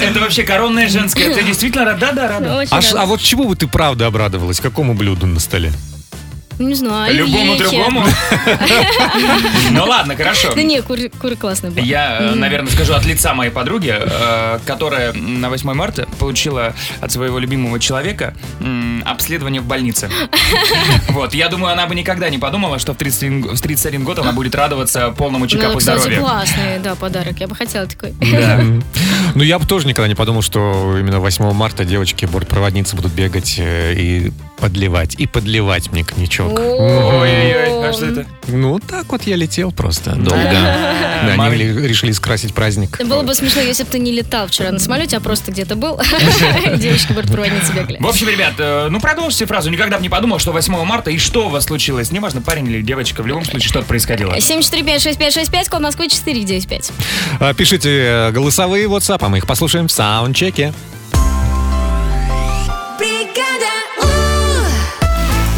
Это 0.02 0.20
вообще 0.20 0.44
коронная 0.48 0.88
женская. 0.88 1.34
Ты 1.36 1.44
действительно 1.44 1.86
рада? 1.86 2.00
Да, 2.00 2.12
да, 2.14 2.28
рада. 2.28 2.58
Очень 2.58 2.70
А, 2.76 2.82
ш- 2.82 2.88
рада. 2.94 3.02
а 3.04 3.06
вот 3.06 3.22
чего 3.22 3.44
бы 3.44 3.56
ты 3.56 3.68
правда 3.68 4.08
обрадовалась? 4.08 4.60
Какому 4.60 4.94
блюду 4.96 5.28
на 5.28 5.40
столе? 5.40 5.72
Не 6.60 6.74
знаю, 6.74 7.14
Любому 7.16 7.56
другому? 7.56 8.04
Ну 9.72 9.86
ладно, 9.86 10.16
хорошо. 10.16 10.54
Да 10.56 10.64
не, 10.64 10.82
куры, 10.82 11.10
классные 11.40 11.72
были. 11.72 11.86
Я, 11.86 12.18
э, 12.20 12.36
наверное, 12.36 12.72
скажу 12.72 12.94
от 12.94 13.06
лица 13.06 13.34
моей 13.34 13.52
подруги, 13.52 13.94
э, 13.96 14.60
которая 14.66 15.14
на 15.14 15.50
8 15.50 15.74
марта 15.74 16.08
получила 16.20 16.74
от 17.02 17.12
своего 17.12 17.40
любимого 17.40 17.80
человека 17.80 18.34
обследование 19.06 19.62
в 19.62 19.66
больнице. 19.66 20.10
Вот, 21.10 21.34
я 21.34 21.50
думаю, 21.50 21.74
она 21.74 21.88
бы 21.88 21.96
никогда 21.96 22.30
не 22.30 22.38
подумала, 22.38 22.80
что 22.80 22.94
в 22.94 22.98
31, 22.98 23.56
в 23.56 23.62
31 23.62 24.04
год 24.04 24.20
она 24.20 24.32
будет 24.34 24.54
радоваться 24.56 25.10
полному 25.12 25.46
Ну, 25.46 25.50
чекапу 25.50 25.80
здоровья. 25.80 26.20
классный, 26.20 26.80
да, 26.84 26.96
подарок. 26.96 27.40
Я 27.40 27.48
бы 27.48 27.56
хотела 27.56 27.86
такой. 27.88 28.14
Да. 28.38 28.62
Ну, 29.36 29.44
я 29.44 29.58
бы 29.58 29.66
тоже 29.66 29.88
никогда 29.88 30.08
не 30.08 30.16
подумал, 30.16 30.42
что 30.42 30.96
именно 31.00 31.20
8 31.20 31.52
марта 31.54 31.86
девочки 31.86 32.26
бортпроводницы 32.26 32.96
будут 32.96 33.14
бегать 33.14 33.56
э, 33.58 33.94
и 33.96 34.32
подливать, 34.60 35.16
и 35.16 35.28
подливать 35.28 35.92
мне 35.92 36.04
коньячок. 36.04 36.60
Ой-ой-ой, 36.60 37.90
а 37.90 37.94
что 37.94 38.06
это? 38.08 38.26
Ну, 38.48 38.80
так 38.80 39.06
вот 39.12 39.24
я 39.24 39.36
летел 39.36 39.72
просто 39.72 40.16
долго. 40.16 40.40
Они 41.38 41.56
ли- 41.56 41.88
решили 41.88 42.12
скрасить 42.12 42.54
праздник. 42.54 43.00
Было 43.06 43.24
бы 43.24 43.34
смешно, 43.36 43.62
если 43.62 43.84
бы 43.84 43.90
ты 43.90 44.00
не 44.00 44.12
летал 44.12 44.48
вчера 44.48 44.72
на 44.72 44.80
самолете, 44.80 45.18
а 45.18 45.20
просто 45.20 45.52
где-то 45.52 45.76
был. 45.76 46.00
Девочки 46.78 47.14
бортпроводницы 47.14 47.74
бегали. 47.74 47.98
В 48.00 48.08
общем, 48.08 48.30
ребят, 48.30 48.54
э, 48.58 48.88
ну 48.90 49.00
продолжите 49.00 49.46
фразу. 49.46 49.70
Никогда 49.70 49.98
бы 49.98 50.04
не 50.04 50.10
подумал, 50.10 50.40
что 50.40 50.52
8 50.52 50.84
марта 50.86 51.12
и 51.12 51.18
что 51.18 51.48
у 51.48 51.50
вас 51.50 51.66
случилось. 51.66 52.12
Неважно, 52.12 52.42
парень 52.42 52.68
или 52.68 52.82
девочка, 52.82 53.22
в 53.24 53.28
любом 53.28 53.46
случае 53.46 53.70
что-то 53.70 53.86
происходило. 53.86 54.34
745-6565, 54.36 55.70
код 55.70 55.82
Москвы 55.82 56.10
495. 56.10 56.92
А, 57.40 57.54
Пишите 57.54 57.90
э, 57.90 58.32
голосовые 58.32 58.88
WhatsApp, 58.88 59.20
а 59.22 59.30
мы 59.30 59.38
их 59.38 59.48
послушаем 59.48 59.88
в 59.88 59.92
саундчеке. 59.92 60.74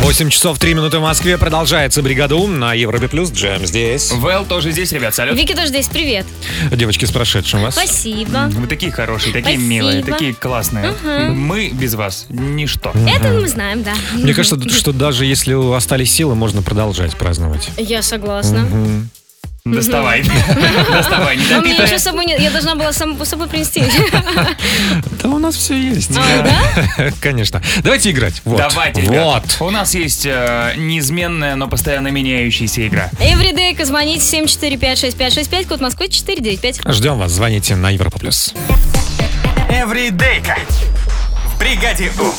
8 0.09 0.31
часов 0.31 0.57
3 0.57 0.73
минуты 0.73 0.97
в 0.97 1.03
Москве. 1.03 1.37
Продолжается 1.37 2.01
бригада 2.01 2.35
Ум 2.35 2.57
на 2.57 2.73
Европе 2.73 3.07
Плюс. 3.07 3.31
Джем 3.31 3.63
здесь. 3.67 4.11
Вэл 4.11 4.43
тоже 4.43 4.71
здесь, 4.71 4.91
ребят, 4.91 5.13
салют. 5.13 5.37
Вики 5.37 5.53
тоже 5.53 5.67
здесь, 5.67 5.87
привет. 5.87 6.25
Девочки, 6.71 7.05
с 7.05 7.11
прошедшим 7.11 7.61
вас. 7.61 7.75
Спасибо. 7.75 8.49
Вы 8.49 8.65
такие 8.65 8.91
хорошие, 8.91 9.31
такие 9.31 9.53
Спасибо. 9.53 9.69
милые, 9.69 10.03
такие 10.03 10.33
классные. 10.33 10.95
Мы 11.29 11.69
без 11.69 11.93
вас 11.93 12.25
ничто. 12.29 12.91
Это 13.07 13.27
мы 13.27 13.47
знаем, 13.47 13.83
да. 13.83 13.93
Мне 14.13 14.33
кажется, 14.33 14.67
что 14.69 14.93
даже 14.93 15.27
если 15.27 15.53
остались 15.75 16.11
силы, 16.11 16.33
можно 16.33 16.63
продолжать 16.63 17.15
праздновать. 17.15 17.69
Я 17.77 18.01
согласна. 18.01 18.67
Доставай. 19.75 20.23
Доставай, 20.91 21.37
не 21.37 21.55
у 21.55 21.61
меня 21.61 21.83
еще 21.83 21.99
с 21.99 22.03
собой 22.03 22.25
нет. 22.25 22.39
Я 22.39 22.51
должна 22.51 22.75
была 22.75 22.91
сам 22.93 23.23
с 23.23 23.29
собой 23.29 23.47
принести. 23.47 23.83
Да 25.21 25.29
у 25.29 25.39
нас 25.39 25.55
все 25.55 25.75
есть. 25.75 26.11
А, 26.15 26.43
да? 26.97 27.11
Конечно. 27.21 27.61
Давайте 27.83 28.11
играть. 28.11 28.41
Вот. 28.45 28.57
Давайте. 28.57 29.01
Вот. 29.01 29.43
У 29.59 29.69
нас 29.69 29.93
есть 29.93 30.25
э, 30.25 30.73
неизменная, 30.77 31.55
но 31.55 31.67
постоянно 31.67 32.09
меняющаяся 32.09 32.87
игра. 32.87 33.09
Everyday, 33.19 33.83
звоните 33.83 34.41
745-6565, 34.41 35.67
код 35.67 35.81
Москвы 35.81 36.07
495. 36.09 36.81
Ждем 36.93 37.17
вас. 37.17 37.31
Звоните 37.31 37.75
на 37.75 37.89
Европа 37.89 38.19
Плюс. 38.19 38.53
Эвридейка. 39.69 40.57
В 41.45 41.59
бригаде 41.59 42.11
У. 42.19 42.33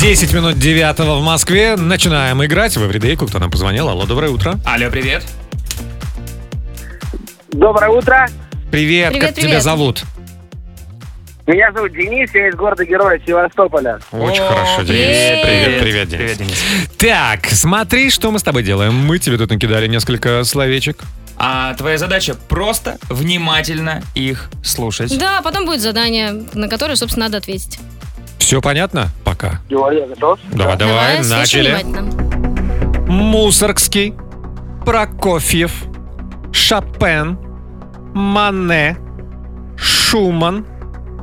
10 0.00 0.32
минут 0.32 0.58
9 0.58 0.98
в 0.98 1.22
Москве. 1.22 1.76
Начинаем 1.76 2.44
играть 2.44 2.76
в 2.76 2.84
Эвридейку. 2.84 3.26
Кто 3.26 3.38
нам 3.38 3.50
позвонил? 3.50 3.88
Алло, 3.88 4.04
доброе 4.04 4.30
утро. 4.30 4.58
Алло, 4.64 4.90
привет. 4.90 5.24
Доброе 7.52 7.90
утро. 7.90 8.28
Привет, 8.70 9.10
Привет, 9.10 9.20
как 9.26 9.34
тебя 9.34 9.44
привет. 9.48 9.62
зовут? 9.62 10.04
Меня 11.46 11.70
зовут 11.72 11.92
Денис, 11.92 12.30
я 12.34 12.48
из 12.48 12.54
города 12.54 12.84
Героя 12.84 13.20
Севастополя. 13.26 13.98
Очень 14.12 14.42
О, 14.42 14.48
хорошо, 14.48 14.82
Денис. 14.82 14.88
привет. 14.88 15.42
Привет, 15.42 15.80
привет, 15.82 16.08
Денис. 16.08 16.20
Привет, 16.20 16.38
Денис. 16.38 16.88
Так, 16.96 17.46
смотри, 17.46 18.10
что 18.10 18.30
мы 18.30 18.38
с 18.38 18.42
тобой 18.42 18.62
делаем. 18.62 18.94
Мы 18.94 19.18
тебе 19.18 19.36
тут 19.36 19.50
накидали 19.50 19.86
несколько 19.86 20.42
словечек. 20.44 20.98
А 21.36 21.74
твоя 21.74 21.98
задача 21.98 22.34
просто 22.48 22.96
внимательно 23.10 24.02
их 24.14 24.48
слушать. 24.62 25.18
Да, 25.18 25.42
потом 25.42 25.66
будет 25.66 25.80
задание, 25.80 26.30
на 26.54 26.68
которое, 26.68 26.96
собственно, 26.96 27.26
надо 27.26 27.38
ответить. 27.38 27.78
Все 28.38 28.62
понятно? 28.62 29.08
Пока. 29.24 29.60
Я 29.68 30.06
готов. 30.06 30.38
Давай, 30.52 30.76
давай, 30.76 31.16
слушай 31.24 31.38
начали. 31.38 31.84
Мусоргский, 33.08 34.14
Прокофьев, 34.86 35.72
Шопен, 36.52 37.38
Мане, 38.14 38.96
Шуман, 39.76 40.66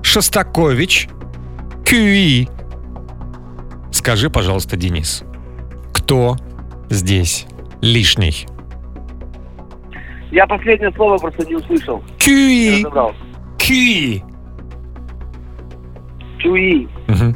Шостакович, 0.01 1.10
Кюи. 1.86 2.48
Скажи, 3.91 4.29
пожалуйста, 4.29 4.75
Денис, 4.77 5.24
кто 5.93 6.38
здесь 6.89 7.46
лишний? 7.81 8.48
Я 10.31 10.46
последнее 10.48 10.91
слово 10.93 11.17
просто 11.17 11.46
не 11.48 11.55
услышал. 11.55 12.01
Не 12.01 12.84
Кюи. 12.84 12.86
Ки. 13.58 14.24
Чуи. 16.39 16.88
Мгм. 17.08 17.36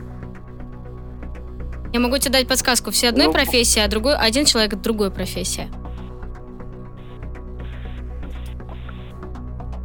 Я 1.92 2.00
могу 2.00 2.18
тебе 2.18 2.32
дать 2.32 2.48
подсказку. 2.48 2.90
Все 2.92 3.10
одной 3.10 3.28
Ну. 3.28 3.34
профессии, 3.34 3.80
а 3.80 3.88
другой 3.88 4.16
один 4.16 4.46
человек 4.46 4.76
другой 4.76 5.12
профессии. 5.12 5.68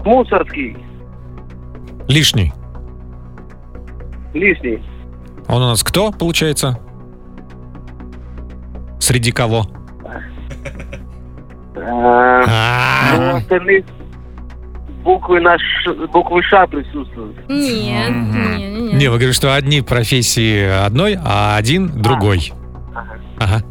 Мусорский. 0.09 0.75
Лишний. 2.09 2.51
Лишний. 4.33 4.83
Он 5.49 5.63
у 5.63 5.67
нас 5.67 5.83
кто, 5.85 6.13
получается? 6.13 6.79
Среди 9.01 9.33
кого? 9.33 9.67
А, 11.77 12.43
А, 12.47 13.17
Ну, 13.17 13.37
остальных 13.37 13.85
буквы 15.05 15.41
на 15.41 15.57
Ш- 15.59 15.93
буквы 16.13 16.43
Ш 16.45 16.67
присутствуют. 16.67 17.37
Нет, 17.49 18.11
Мгм. 18.11 18.57
не, 18.57 18.93
не, 18.95 19.09
вы 19.09 19.17
говорите, 19.19 19.33
что 19.35 19.55
одни 19.55 19.83
профессии 19.83 20.65
одной, 20.87 21.19
а 21.23 21.57
один 21.57 22.01
другой. 22.03 22.53
Ага. 23.39 23.63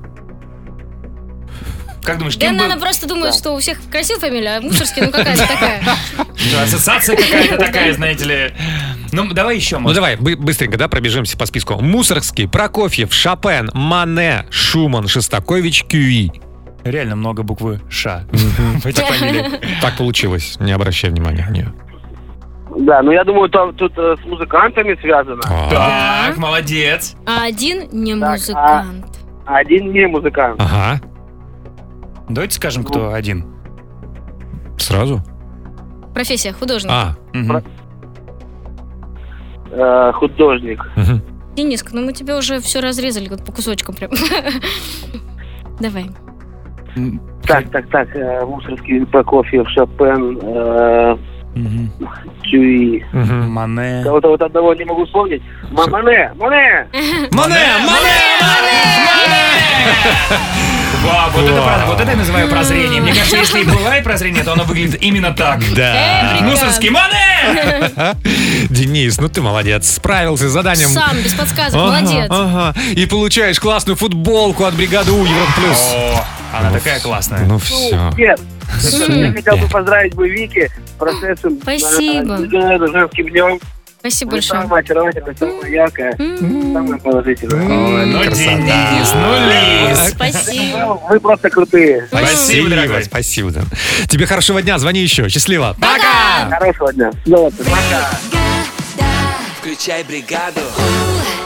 Как 2.04 2.18
думаешь, 2.20 2.36
Да, 2.36 2.42
кем 2.48 2.52
был? 2.56 2.62
наверное, 2.64 2.82
просто 2.82 3.08
думают, 3.08 3.36
что 3.36 3.52
у 3.54 3.60
всех 3.60 3.78
красивая 3.92 4.20
фамилия, 4.22 4.58
а 4.58 4.62
Мусорский, 4.62 5.02
ну 5.04 5.12
какая-то 5.12 5.46
такая. 5.48 5.82
Да, 6.54 6.64
Ассоциация 6.64 7.16
какая-то 7.18 7.58
такая, 7.58 7.94
знаете 7.94 8.26
ли. 8.26 8.54
Ну, 9.12 9.28
давай 9.34 9.56
еще, 9.58 9.76
Ну 9.78 9.84
может. 9.84 9.96
давай, 9.96 10.16
бы- 10.16 10.36
быстренько, 10.38 10.78
да, 10.78 10.88
пробежимся 10.88 11.38
по 11.38 11.46
списку. 11.46 11.76
Мусоргский, 11.82 12.48
Прокофьев, 12.48 13.14
Шопен, 13.14 13.70
Мане, 13.74 14.46
Шуман, 14.50 15.08
Шостакович, 15.08 15.84
Кюи. 15.86 16.32
Реально 16.84 17.16
много 17.18 17.44
буквы 17.44 17.82
Ш. 17.90 18.24
Так 19.82 19.98
получилось, 19.98 20.56
не 20.60 20.72
обращай 20.72 21.10
внимания 21.10 21.46
на 21.50 21.52
нее. 21.54 21.74
Да, 22.80 23.02
ну 23.02 23.12
я 23.12 23.24
думаю, 23.24 23.50
там 23.50 23.74
тут 23.76 23.94
э, 23.98 24.16
с 24.22 24.26
музыкантами 24.26 24.96
связано. 25.02 25.42
А, 25.46 25.70
Так, 26.28 26.38
молодец. 26.38 27.16
А 27.26 27.44
один 27.46 27.88
не 27.92 28.16
Так, 28.20 28.32
музыкант. 28.32 29.06
Один 29.46 29.92
не 29.92 30.06
музыкант. 30.08 30.56
Ага, 30.60 31.02
Давайте 32.30 32.56
скажем, 32.56 32.84
кто 32.84 33.14
один. 33.14 33.46
сразу? 34.78 35.22
Профессия 36.14 36.52
художник. 36.54 36.92
А. 36.92 37.16
Э, 39.72 40.12
художник. 40.14 40.84
мгм. 40.96 41.22
Дениска, 41.56 41.90
ну 41.94 42.06
мы 42.06 42.14
тебе 42.14 42.36
уже 42.36 42.60
все 42.60 42.80
разрезали 42.82 43.30
вот 43.30 43.44
по 43.46 43.52
кусочкам 43.52 43.96
прям. 43.96 44.12
Давай. 45.80 46.10
Так, 47.46 47.70
так, 47.70 47.88
так. 47.90 48.16
э, 48.16 48.46
Мусорский, 48.46 49.06
Прокофьев, 49.06 49.68
Шопен, 49.70 50.40
э. 50.42 51.18
Чуи. 52.44 53.04
Мане. 53.14 54.02
Кого-то 54.04 54.30
вот 54.30 54.42
одного 54.42 54.74
не 54.76 54.86
могу 54.86 55.06
вспомнить. 55.06 55.42
Ма- 55.72 55.88
Мане, 55.88 56.32
Мане! 56.38 56.88
Мане, 57.32 57.58
Вау, 61.04 61.30
вот 61.32 61.44
это, 61.44 61.62
правда, 61.62 61.86
вот 61.86 62.00
это 62.02 62.12
я 62.12 62.18
называю 62.18 62.50
прозрение. 62.50 63.02
Мне 63.02 63.14
кажется, 63.14 63.38
если 63.38 63.62
и 63.62 63.66
бывает 63.66 64.04
прозрение, 64.04 64.44
то 64.44 64.54
оно 64.54 64.64
выглядит 64.64 65.02
именно 65.02 65.34
так. 65.34 65.62
Да. 65.74 66.38
Мусорский 66.42 66.90
Мане! 66.90 67.92
Денис, 68.70 69.20
ну 69.20 69.30
ты 69.30 69.42
молодец, 69.42 69.90
справился 69.90 70.50
с 70.50 70.52
заданием. 70.52 70.90
Сам, 70.90 71.18
без 71.24 71.34
подсказок, 71.34 71.76
Ага, 71.76 72.02
молодец. 72.02 72.28
Ага. 72.30 72.80
И 72.92 73.06
получаешь 73.06 73.60
классную 73.60 73.96
футболку 73.96 74.66
от 74.66 74.74
бригады 74.76 75.12
У 75.12 75.24
Европа 75.24 75.52
Плюс. 75.56 75.94
О, 75.94 76.26
она 76.54 76.72
такая 76.72 77.00
классная. 77.00 77.46
Ну 77.46 77.60
все. 77.60 78.12
Нет. 78.18 78.40
Я 79.08 79.32
хотел 79.32 79.58
бы 79.58 79.68
поздравить 79.68 80.14
бы 80.14 80.28
Вики 80.30 80.70
с 80.86 81.00
процессом. 81.00 81.58
Спасибо. 81.62 82.36
э, 82.42 82.48
э, 82.52 82.92
Женским 82.92 83.30
днем. 83.30 83.60
Спасибо 84.10 84.30
Вы 84.30 84.36
большое. 84.38 84.62
самая 84.62 84.82
очаровательная, 84.82 85.36
самая 85.36 85.70
яркая, 85.70 86.18
самая 86.18 86.98
положительная. 87.00 87.68
Ой, 87.68 88.06
ну. 88.06 88.24
Денис, 88.24 89.14
ну, 89.14 89.90
Лиз. 89.92 90.10
Спасибо. 90.12 90.78
Ну, 90.78 91.04
Вы 91.10 91.20
просто 91.20 91.50
крутые. 91.50 92.08
Спасибо, 92.08 92.70
дорогой. 92.70 93.04
спасибо. 93.04 93.52
Тебе 94.08 94.26
хорошего 94.26 94.62
дня, 94.62 94.80
звони 94.80 95.02
еще. 95.02 95.28
Счастливо. 95.28 95.76
Пока! 95.82 96.50
Хорошего 96.58 96.94
дня. 96.94 97.12
Пока. 97.26 98.10
Включай 99.60 100.04
бригаду. 100.06 100.62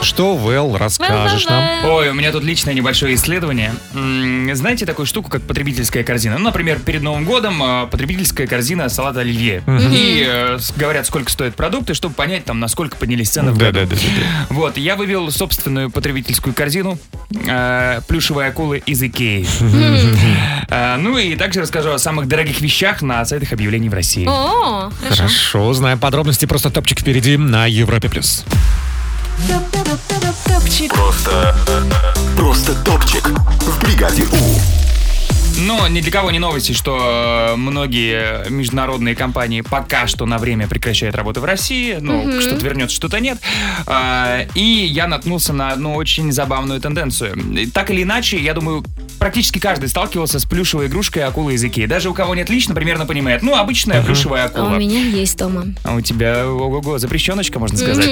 Что, 0.02 0.36
Вэл, 0.36 0.76
расскажешь 0.76 1.46
нам? 1.46 1.84
Ой, 1.86 2.10
у 2.10 2.14
меня 2.14 2.32
тут 2.32 2.42
личное 2.44 2.74
небольшое 2.74 3.14
исследование. 3.14 3.74
М, 3.94 4.50
Знаете 4.54 4.84
такую 4.84 5.06
штуку, 5.06 5.30
как 5.30 5.42
потребительская 5.42 6.02
корзина? 6.04 6.36
Ну, 6.38 6.44
например, 6.44 6.78
перед 6.80 7.02
Новым 7.02 7.24
годом 7.24 7.62
э, 7.62 7.86
потребительская 7.90 8.46
корзина 8.46 8.88
салата 8.88 9.20
оливье. 9.20 9.62
И 9.66 10.24
э, 10.28 10.58
с- 10.58 10.72
говорят, 10.72 11.06
сколько 11.06 11.30
стоят 11.30 11.54
продукты, 11.54 11.94
чтобы 11.94 12.14
понять, 12.14 12.44
там, 12.44 12.60
насколько 12.60 12.96
поднялись 12.96 13.30
цены 13.30 13.52
в 13.52 13.58
Да, 13.58 13.66
году. 13.72 13.80
да, 13.90 13.96
да, 13.96 13.96
да. 13.96 14.54
Вот, 14.54 14.76
я 14.76 14.96
вывел 14.96 15.30
собственную 15.30 15.90
потребительскую 15.90 16.52
корзину 16.54 16.98
э, 17.46 18.00
плюшевые 18.08 18.48
акулы 18.48 18.82
из 18.84 19.02
Икеи. 19.02 19.46
Э, 20.68 20.96
Ну 20.98 21.16
и 21.18 21.36
также 21.36 21.60
расскажу 21.62 21.90
о 21.92 21.98
самых 21.98 22.26
дорогих 22.28 22.60
вещах 22.60 23.02
на 23.02 23.24
сайтах 23.24 23.52
объявлений 23.52 23.88
в 23.88 23.94
России. 23.94 24.26
О, 24.28 24.90
хорошо. 25.02 25.16
Хорошо, 25.22 25.66
узнаем 25.68 25.98
подробности. 25.98 26.46
Просто 26.46 26.70
топчик 26.70 27.00
впереди 27.00 27.36
на 27.36 27.66
Европе+. 27.66 28.08
плюс. 28.08 28.44
Просто... 30.80 31.54
Просто 32.36 32.74
топчик 32.84 33.28
в 33.60 33.80
бригаде 33.82 34.22
У. 34.22 34.91
Но 35.58 35.86
ни 35.88 36.00
для 36.00 36.10
кого 36.10 36.30
не 36.30 36.38
новости, 36.38 36.72
что 36.72 37.50
э, 37.52 37.56
многие 37.56 38.48
международные 38.50 39.14
компании 39.14 39.60
пока 39.60 40.06
что 40.06 40.26
на 40.26 40.38
время 40.38 40.66
прекращают 40.66 41.14
работу 41.14 41.40
в 41.40 41.44
России. 41.44 41.98
Ну, 42.00 42.40
что-то 42.40 42.64
вернется, 42.64 42.96
что-то 42.96 43.20
нет. 43.20 43.38
А, 43.86 44.46
И 44.54 44.62
я 44.62 45.06
наткнулся 45.06 45.52
на 45.52 45.70
одну 45.72 45.94
очень 45.94 46.32
забавную 46.32 46.80
тенденцию. 46.80 47.36
Так 47.72 47.90
или 47.90 48.02
иначе, 48.02 48.38
я 48.38 48.54
думаю, 48.54 48.84
практически 49.18 49.58
каждый 49.58 49.88
сталкивался 49.88 50.38
с 50.40 50.44
плюшевой 50.44 50.86
игрушкой 50.86 51.24
акулы 51.24 51.54
из 51.54 51.64
Икеи. 51.64 51.86
Даже 51.86 52.08
у 52.10 52.14
кого 52.14 52.34
нет 52.34 52.48
лично, 52.50 52.74
примерно 52.74 53.06
понимает. 53.06 53.42
Ну, 53.42 53.54
обычная 53.56 54.02
плюшевая 54.02 54.44
А 54.44 54.46
акула. 54.46 54.66
у 54.74 54.78
меня 54.78 55.00
есть 55.00 55.36
дома. 55.38 55.66
А 55.84 55.94
у 55.94 56.00
тебя, 56.00 56.48
ого-го, 56.48 56.98
запрещеночка, 56.98 57.58
можно 57.58 57.76
сказать. 57.78 58.08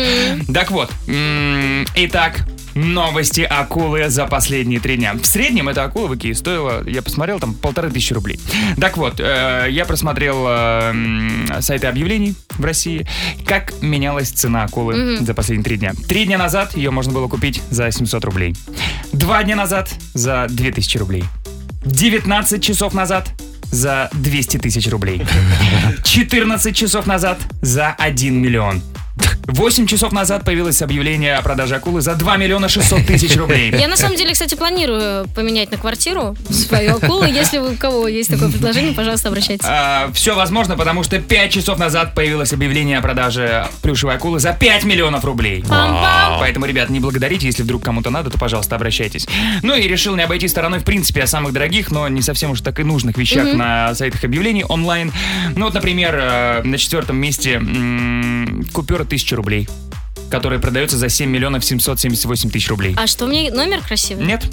Так 0.52 0.70
вот, 0.70 0.90
м, 1.08 1.86
итак, 1.96 2.46
новости 2.74 3.40
акулы 3.40 4.08
за 4.08 4.26
последние 4.26 4.80
три 4.80 4.96
дня. 4.96 5.14
В 5.14 5.24
среднем 5.24 5.68
эта 5.68 5.84
акула 5.84 6.08
в 6.08 6.16
Икее 6.16 6.34
стоила, 6.34 6.82
я 6.88 7.02
посмотрел, 7.02 7.40
там 7.40 7.54
полторы 7.54 7.90
тысячи 7.90 8.12
рублей. 8.12 8.38
Так 8.80 8.96
вот, 8.96 9.20
э, 9.20 9.66
я 9.70 9.84
просмотрел 9.84 10.44
э, 10.48 11.60
сайты 11.60 11.86
объявлений 11.86 12.34
в 12.50 12.64
России, 12.64 13.06
как 13.44 13.72
менялась 13.82 14.30
цена 14.30 14.64
акулы 14.64 15.18
за 15.18 15.34
последние 15.34 15.64
три 15.64 15.76
дня. 15.76 15.92
Три 16.08 16.24
дня 16.24 16.38
назад 16.38 16.76
ее 16.76 16.90
можно 16.90 17.12
было 17.12 17.28
купить 17.28 17.62
за 17.70 17.90
700 17.90 18.24
рублей. 18.24 18.54
Два 19.12 19.42
дня 19.42 19.56
назад 19.56 19.90
за 20.14 20.46
2000 20.48 20.98
рублей. 20.98 21.24
19 21.84 22.62
часов 22.62 22.94
назад 22.94 23.30
за 23.70 24.10
200 24.12 24.58
тысяч 24.58 24.88
рублей. 24.88 25.22
14 26.04 26.76
часов 26.76 27.06
назад 27.06 27.38
за 27.62 27.90
1 27.90 28.34
миллион. 28.34 28.82
8 29.46 29.86
часов 29.86 30.12
назад 30.12 30.44
появилось 30.44 30.80
объявление 30.80 31.34
о 31.36 31.42
продаже 31.42 31.74
акулы 31.76 32.00
за 32.00 32.14
2 32.14 32.36
миллиона 32.36 32.68
600 32.68 33.06
тысяч 33.06 33.36
рублей. 33.36 33.72
Я 33.76 33.88
на 33.88 33.96
самом 33.96 34.16
деле, 34.16 34.32
кстати, 34.32 34.54
планирую 34.54 35.26
поменять 35.34 35.70
на 35.70 35.76
квартиру 35.76 36.36
свою 36.50 36.96
акулу. 36.96 37.24
Если 37.24 37.58
у 37.58 37.74
кого 37.76 38.06
есть 38.08 38.30
такое 38.30 38.48
предложение, 38.50 38.92
пожалуйста, 38.92 39.28
обращайтесь. 39.28 39.66
все 40.14 40.34
возможно, 40.36 40.76
потому 40.76 41.02
что 41.02 41.18
5 41.18 41.52
часов 41.52 41.78
назад 41.78 42.14
появилось 42.14 42.52
объявление 42.52 42.98
о 42.98 43.02
продаже 43.02 43.66
плюшевой 43.82 44.14
акулы 44.14 44.38
за 44.38 44.52
5 44.52 44.84
миллионов 44.84 45.24
рублей. 45.24 45.62
Пам-пам. 45.62 46.38
Поэтому, 46.38 46.66
ребят, 46.66 46.88
не 46.90 47.00
благодарите, 47.00 47.46
если 47.46 47.62
вдруг 47.62 47.82
кому-то 47.82 48.10
надо, 48.10 48.30
то, 48.30 48.38
пожалуйста, 48.38 48.76
обращайтесь. 48.76 49.26
Ну 49.62 49.74
и 49.74 49.88
решил 49.88 50.14
не 50.16 50.22
обойти 50.22 50.46
стороной, 50.48 50.78
в 50.78 50.84
принципе, 50.84 51.22
о 51.22 51.26
самых 51.26 51.52
дорогих, 51.52 51.90
но 51.90 52.08
не 52.08 52.22
совсем 52.22 52.52
уж 52.52 52.60
так 52.60 52.78
и 52.78 52.84
нужных 52.84 53.18
вещах 53.18 53.52
на 53.54 53.94
сайтах 53.94 54.24
объявлений 54.24 54.64
онлайн. 54.64 55.12
Ну 55.56 55.64
вот, 55.66 55.74
например, 55.74 56.14
э, 56.14 56.62
на 56.62 56.78
четвертом 56.78 57.16
месте 57.16 57.54
м, 57.54 58.64
купюра 59.00 59.04
1000 59.04 59.36
рублей, 59.36 59.68
которая 60.30 60.58
продается 60.58 60.96
за 60.96 61.08
7 61.08 61.30
миллионов 61.30 61.64
778 61.64 62.50
тысяч 62.50 62.68
рублей. 62.68 62.94
А 62.96 63.06
что, 63.06 63.26
мне 63.26 63.50
номер 63.50 63.80
красивый? 63.80 64.24
Нет? 64.24 64.44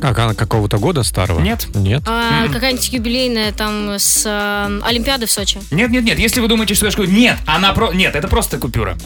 Как 0.00 0.18
она 0.18 0.34
какого-то 0.34 0.78
года 0.78 1.02
старого? 1.02 1.40
Нет. 1.40 1.66
Нет. 1.74 2.02
А, 2.06 2.46
какая-нибудь 2.48 2.92
юбилейная 2.92 3.52
там 3.52 3.90
с 3.98 4.22
э, 4.24 4.80
Олимпиады 4.84 5.26
в 5.26 5.32
Сочи. 5.32 5.58
Нет, 5.72 5.90
нет, 5.90 6.04
нет. 6.04 6.18
Если 6.18 6.40
вы 6.40 6.46
думаете, 6.46 6.74
что 6.74 6.86
я 6.86 6.92
школе... 6.92 7.08
Нет, 7.10 7.38
она 7.46 7.72
про... 7.72 7.92
Нет, 7.92 8.14
это 8.14 8.28
просто 8.28 8.58
купюра. 8.58 8.96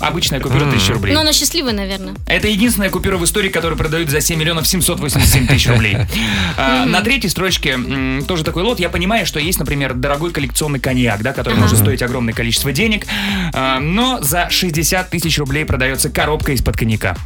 Обычная 0.00 0.40
купюра 0.40 0.64
1000 0.66 0.92
рублей. 0.94 1.14
Но 1.14 1.20
она 1.20 1.32
счастливая, 1.32 1.72
наверное. 1.72 2.14
Это 2.26 2.48
единственная 2.48 2.90
купюра 2.90 3.16
в 3.18 3.24
истории, 3.24 3.50
которую 3.50 3.78
продают 3.78 4.08
за 4.10 4.20
7 4.20 4.38
миллионов 4.38 4.66
787 4.66 5.46
тысяч 5.46 5.68
рублей. 5.68 5.96
А, 6.56 6.84
На 6.86 7.00
третьей 7.02 7.28
строчке 7.30 7.70
м, 7.72 8.24
тоже 8.26 8.44
такой 8.44 8.62
лот. 8.62 8.80
Я 8.80 8.88
понимаю, 8.88 9.24
что 9.26 9.38
есть, 9.38 9.58
например, 9.58 9.94
дорогой 9.94 10.30
коллекционный 10.32 10.80
коньяк, 10.80 11.22
да, 11.22 11.32
который 11.32 11.54
может 11.58 11.78
стоить 11.78 12.02
огромное 12.02 12.34
количество 12.34 12.72
денег. 12.72 13.06
А, 13.54 13.78
Но 13.80 14.20
за 14.22 14.48
60 14.50 15.10
тысяч 15.10 15.38
рублей 15.38 15.64
продается 15.64 16.10
коробка 16.10 16.52
из-под 16.52 16.76
коньяка. 16.76 17.16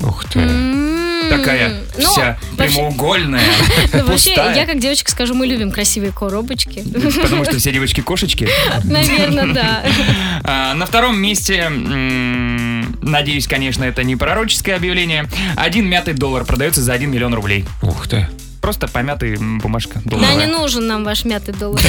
Ух 0.00 0.24
ты. 0.26 0.40
М, 0.40 0.91
Такая 1.30 1.80
ну, 1.98 2.08
вся 2.10 2.38
вообще- 2.52 2.74
прямоугольная, 2.76 3.40
Ну, 3.92 4.04
вообще, 4.04 4.30
пустая. 4.30 4.54
я 4.56 4.66
как 4.66 4.78
девочка 4.78 5.10
скажу, 5.10 5.34
мы 5.34 5.46
любим 5.46 5.70
красивые 5.70 6.12
коробочки. 6.12 6.82
Потому 7.20 7.44
что 7.44 7.58
все 7.58 7.72
девочки 7.72 8.00
кошечки. 8.00 8.48
Наверное, 8.84 9.52
да. 9.52 9.82
А, 10.44 10.74
На 10.74 10.86
втором 10.86 11.18
месте, 11.20 11.68
надеюсь, 11.68 13.46
конечно, 13.46 13.84
это 13.84 14.02
не 14.02 14.16
пророческое 14.16 14.76
объявление, 14.76 15.26
один 15.56 15.86
мятый 15.88 16.14
доллар 16.14 16.44
продается 16.44 16.80
за 16.82 16.92
1 16.94 17.10
миллион 17.10 17.34
рублей. 17.34 17.64
Ух 17.82 18.08
ты. 18.08 18.28
Просто 18.60 18.86
помятый 18.86 19.36
бумажка 19.36 20.00
Да, 20.04 20.10
долларовая. 20.12 20.46
не 20.46 20.52
нужен 20.52 20.86
нам 20.86 21.02
ваш 21.04 21.24
мятый 21.24 21.52
доллар. 21.52 21.80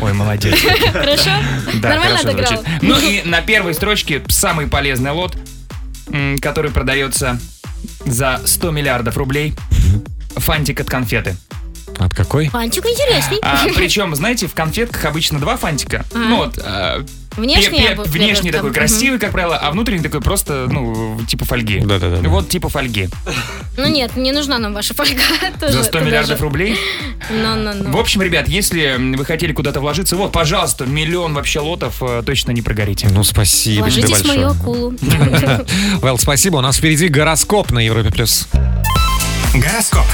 Ой, 0.00 0.12
молодец. 0.14 0.58
Хорошо? 0.92 1.30
Да, 1.74 1.88
Нормально 1.90 2.18
звучит. 2.22 2.60
Ну 2.82 2.98
и 2.98 3.22
на 3.24 3.40
первой 3.42 3.74
строчке 3.74 4.22
самый 4.28 4.66
полезный 4.66 5.10
лот, 5.10 5.36
который 6.40 6.70
продается 6.70 7.38
за 8.04 8.40
100 8.44 8.70
миллиардов 8.70 9.16
рублей. 9.16 9.54
Фантик 10.36 10.80
от 10.80 10.88
конфеты. 10.88 11.36
От 11.98 12.14
какой? 12.14 12.48
Фантик 12.48 12.86
интересней. 12.86 13.38
А, 13.42 13.64
причем, 13.74 14.14
знаете, 14.14 14.46
в 14.46 14.54
конфетках 14.54 15.04
обычно 15.04 15.38
два 15.38 15.56
фантика. 15.56 16.04
А. 16.14 16.18
Ну 16.18 16.36
вот, 16.36 16.58
а, 16.62 17.04
Внешний, 17.38 17.80
я 17.82 17.94
внешний 17.94 18.50
такой 18.50 18.70
там, 18.70 18.74
красивый, 18.74 19.18
как 19.18 19.32
правило, 19.32 19.56
а 19.56 19.70
внутренний 19.70 20.02
такой 20.02 20.20
просто, 20.20 20.66
ну, 20.70 21.18
типа 21.26 21.44
фольги. 21.44 21.80
Да-да-да. 21.80 22.28
Вот 22.28 22.48
типа 22.48 22.68
фольги. 22.68 23.08
Ну 23.76 23.86
нет, 23.88 24.16
не 24.16 24.32
нужна 24.32 24.58
нам 24.58 24.74
ваша 24.74 24.94
фольга. 24.94 25.20
тоже- 25.60 25.72
За 25.72 25.84
100 25.84 25.98
это 25.98 26.06
миллиардов 26.06 26.40
рублей. 26.40 26.76
Ну-ну-ну. 27.30 27.90
В 27.92 27.96
общем, 27.98 28.22
ребят, 28.22 28.48
если 28.48 28.96
вы 29.16 29.24
хотели 29.24 29.52
куда-то 29.52 29.80
вложиться, 29.80 30.16
вот, 30.16 30.32
пожалуйста, 30.32 30.84
миллион 30.86 31.34
вообще 31.34 31.60
лотов, 31.60 32.02
э, 32.02 32.22
точно 32.24 32.50
не 32.52 32.62
прогорите. 32.62 33.08
Ну, 33.10 33.22
спасибо 33.24 33.90
тебе 33.90 34.06
Ложитесь 34.08 34.26
мою 34.26 34.48
большое. 34.48 34.60
акулу. 34.62 34.94
Вэл, 36.02 36.18
спасибо. 36.18 36.56
У 36.56 36.60
нас 36.60 36.76
впереди 36.78 37.08
гороскоп 37.08 37.70
на 37.70 37.78
Европе+. 37.80 38.10
плюс. 38.10 38.48
Гороскоп. 39.54 40.04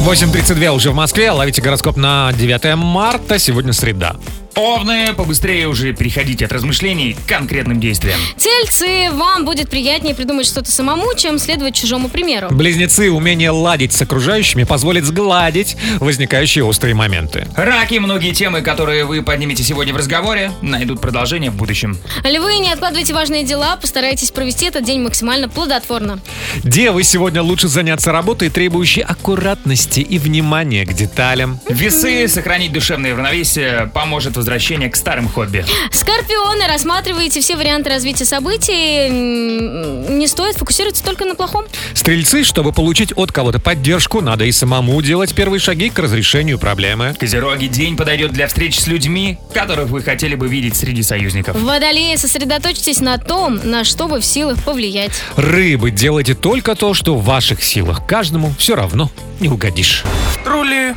8.32 0.00 0.70
уже 0.70 0.90
в 0.90 0.94
Москве. 0.94 1.30
Ловите 1.30 1.60
гороскоп 1.60 1.96
на 1.96 2.32
9 2.32 2.74
марта. 2.76 3.38
Сегодня 3.38 3.72
среда. 3.72 4.16
Овны, 4.54 5.14
побыстрее 5.16 5.68
уже 5.68 5.92
переходите 5.92 6.44
от 6.44 6.52
размышлений 6.52 7.14
к 7.14 7.28
конкретным 7.28 7.80
действиям. 7.80 8.18
Тельцы, 8.36 9.10
вам 9.12 9.44
будет 9.44 9.70
приятнее 9.70 10.14
придумать 10.14 10.46
что-то 10.46 10.70
самому, 10.70 11.14
чем 11.14 11.38
следовать 11.38 11.74
чужому 11.74 12.08
примеру. 12.08 12.48
Близнецы, 12.50 13.10
умение 13.10 13.50
ладить 13.50 13.92
с 13.92 14.02
окружающими 14.02 14.64
позволит 14.64 15.04
сгладить 15.04 15.76
возникающие 15.98 16.64
острые 16.64 16.94
моменты. 16.94 17.46
Раки, 17.56 17.94
многие 17.98 18.32
темы, 18.32 18.62
которые 18.62 19.04
вы 19.04 19.22
поднимете 19.22 19.62
сегодня 19.62 19.94
в 19.94 19.96
разговоре, 19.96 20.52
найдут 20.62 21.00
продолжение 21.00 21.50
в 21.50 21.54
будущем. 21.54 21.98
Львы, 22.24 22.58
не 22.58 22.72
откладывайте 22.72 23.14
важные 23.14 23.44
дела, 23.44 23.76
постарайтесь 23.76 24.30
провести 24.30 24.66
этот 24.66 24.84
день 24.84 25.00
максимально 25.00 25.48
плодотворно. 25.48 26.20
Девы, 26.64 27.04
сегодня 27.04 27.42
лучше 27.42 27.68
заняться 27.68 28.12
работой, 28.12 28.50
требующей 28.50 29.02
аккуратности 29.02 30.00
и 30.00 30.18
внимания 30.18 30.84
к 30.84 30.92
деталям. 30.92 31.60
Весы, 31.68 32.26
сохранить 32.28 32.72
душевное 32.72 33.12
равновесие 33.12 33.90
поможет 33.94 34.36
возвращение 34.40 34.88
к 34.88 34.96
старым 34.96 35.28
хобби. 35.28 35.64
Скорпионы, 35.92 36.66
рассматривайте 36.66 37.40
все 37.40 37.56
варианты 37.56 37.90
развития 37.90 38.24
событий. 38.24 39.08
Не 39.10 40.26
стоит 40.26 40.56
фокусироваться 40.56 41.04
только 41.04 41.26
на 41.26 41.34
плохом. 41.34 41.66
Стрельцы, 41.94 42.42
чтобы 42.42 42.72
получить 42.72 43.12
от 43.16 43.32
кого-то 43.32 43.58
поддержку, 43.58 44.22
надо 44.22 44.46
и 44.46 44.52
самому 44.52 45.00
делать 45.02 45.34
первые 45.34 45.60
шаги 45.60 45.90
к 45.90 45.98
разрешению 45.98 46.58
проблемы. 46.58 47.14
Козероги, 47.20 47.66
день 47.66 47.96
подойдет 47.96 48.32
для 48.32 48.48
встреч 48.48 48.80
с 48.80 48.86
людьми, 48.86 49.38
которых 49.52 49.88
вы 49.88 50.02
хотели 50.02 50.34
бы 50.34 50.48
видеть 50.48 50.74
среди 50.74 51.02
союзников. 51.02 51.60
Водолеи, 51.60 52.16
сосредоточьтесь 52.16 53.00
на 53.00 53.18
том, 53.18 53.60
на 53.62 53.84
что 53.84 54.06
вы 54.06 54.20
в 54.20 54.24
силах 54.24 54.62
повлиять. 54.62 55.12
Рыбы, 55.36 55.90
делайте 55.90 56.34
только 56.34 56.74
то, 56.74 56.94
что 56.94 57.14
в 57.14 57.24
ваших 57.24 57.62
силах. 57.62 58.06
Каждому 58.06 58.54
все 58.58 58.74
равно 58.74 59.10
не 59.38 59.48
угодишь. 59.48 60.04
Трули. 60.44 60.94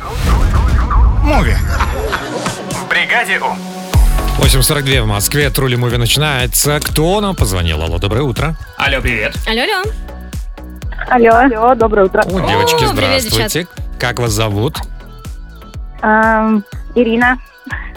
Муви. 1.22 1.56
Бригаде 2.94 3.40
У. 3.40 4.40
8.42 4.40 5.02
в 5.02 5.06
Москве. 5.06 5.50
Трули 5.50 5.74
Муви 5.76 5.96
начинается. 5.96 6.78
Кто 6.78 7.20
нам 7.20 7.34
позвонил? 7.34 7.82
Алло, 7.82 7.98
доброе 7.98 8.22
утро. 8.22 8.56
Алло, 8.76 9.00
привет. 9.00 9.34
Алло, 9.48 9.62
алло. 9.62 9.82
Алло, 11.08 11.30
алло, 11.34 11.74
доброе 11.74 12.06
утро. 12.06 12.20
О, 12.22 12.48
девочки, 12.48 12.84
О, 12.84 12.94
привет, 12.94 13.22
здравствуйте. 13.22 13.66
Как 13.98 14.20
вас 14.20 14.30
зовут? 14.30 14.76
Эм, 16.02 16.64
Ирина, 16.94 17.38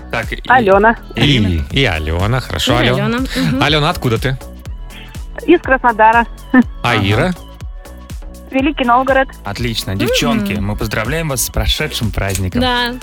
Так, 0.10 0.34
и- 0.34 0.42
Алена. 0.48 0.96
И, 1.16 1.62
и 1.72 1.86
Алена. 1.86 2.40
Хорошо, 2.40 2.74
И 2.74 2.88
Алена. 2.88 3.06
Алена. 3.06 3.20
Мгм. 3.20 3.62
Алена, 3.64 3.90
откуда 3.92 4.18
ты? 4.18 4.36
Из 5.46 5.62
Краснодара. 5.62 6.26
А 6.84 6.96
Ира? 6.96 7.34
Великий 8.50 8.84
Новгород. 8.86 9.28
Отлично, 9.46 9.96
девчонки, 9.96 10.54
мы 10.54 10.76
поздравляем 10.76 11.30
вас 11.30 11.46
с 11.46 11.50
прошедшим 11.52 12.10
праздником. 12.10 12.62
Да. 12.62 12.94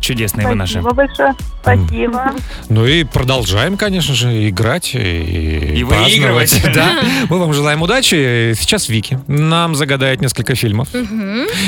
Чудесные 0.00 0.46
вы 0.48 0.54
наши. 0.54 0.80
Спасибо 0.80 0.94
большое. 0.94 1.34
Спасибо. 1.60 2.32
Ну 2.68 2.86
и 2.86 3.04
продолжаем, 3.04 3.76
конечно 3.76 4.14
же, 4.14 4.48
играть 4.48 4.94
и, 4.94 5.78
И 5.80 5.84
праздновать. 5.84 6.12
выигрывать. 6.12 6.62
Да. 6.74 7.00
Мы 7.28 7.38
вам 7.38 7.52
желаем 7.52 7.82
удачи. 7.82 8.54
Сейчас 8.58 8.88
Вики 8.88 9.20
нам 9.26 9.74
загадает 9.74 10.20
несколько 10.20 10.54
фильмов. 10.54 10.88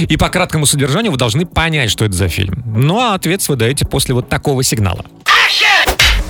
И 0.08 0.16
по 0.16 0.28
краткому 0.28 0.66
содержанию 0.66 1.12
вы 1.12 1.18
должны 1.18 1.44
понять, 1.46 1.90
что 1.90 2.04
это 2.04 2.14
за 2.14 2.28
фильм. 2.28 2.62
Ну 2.66 2.98
а 3.00 3.14
ответ 3.14 3.46
вы 3.48 3.56
даете 3.56 3.84
после 3.84 4.14
вот 4.14 4.28
такого 4.28 4.62
сигнала. 4.62 5.04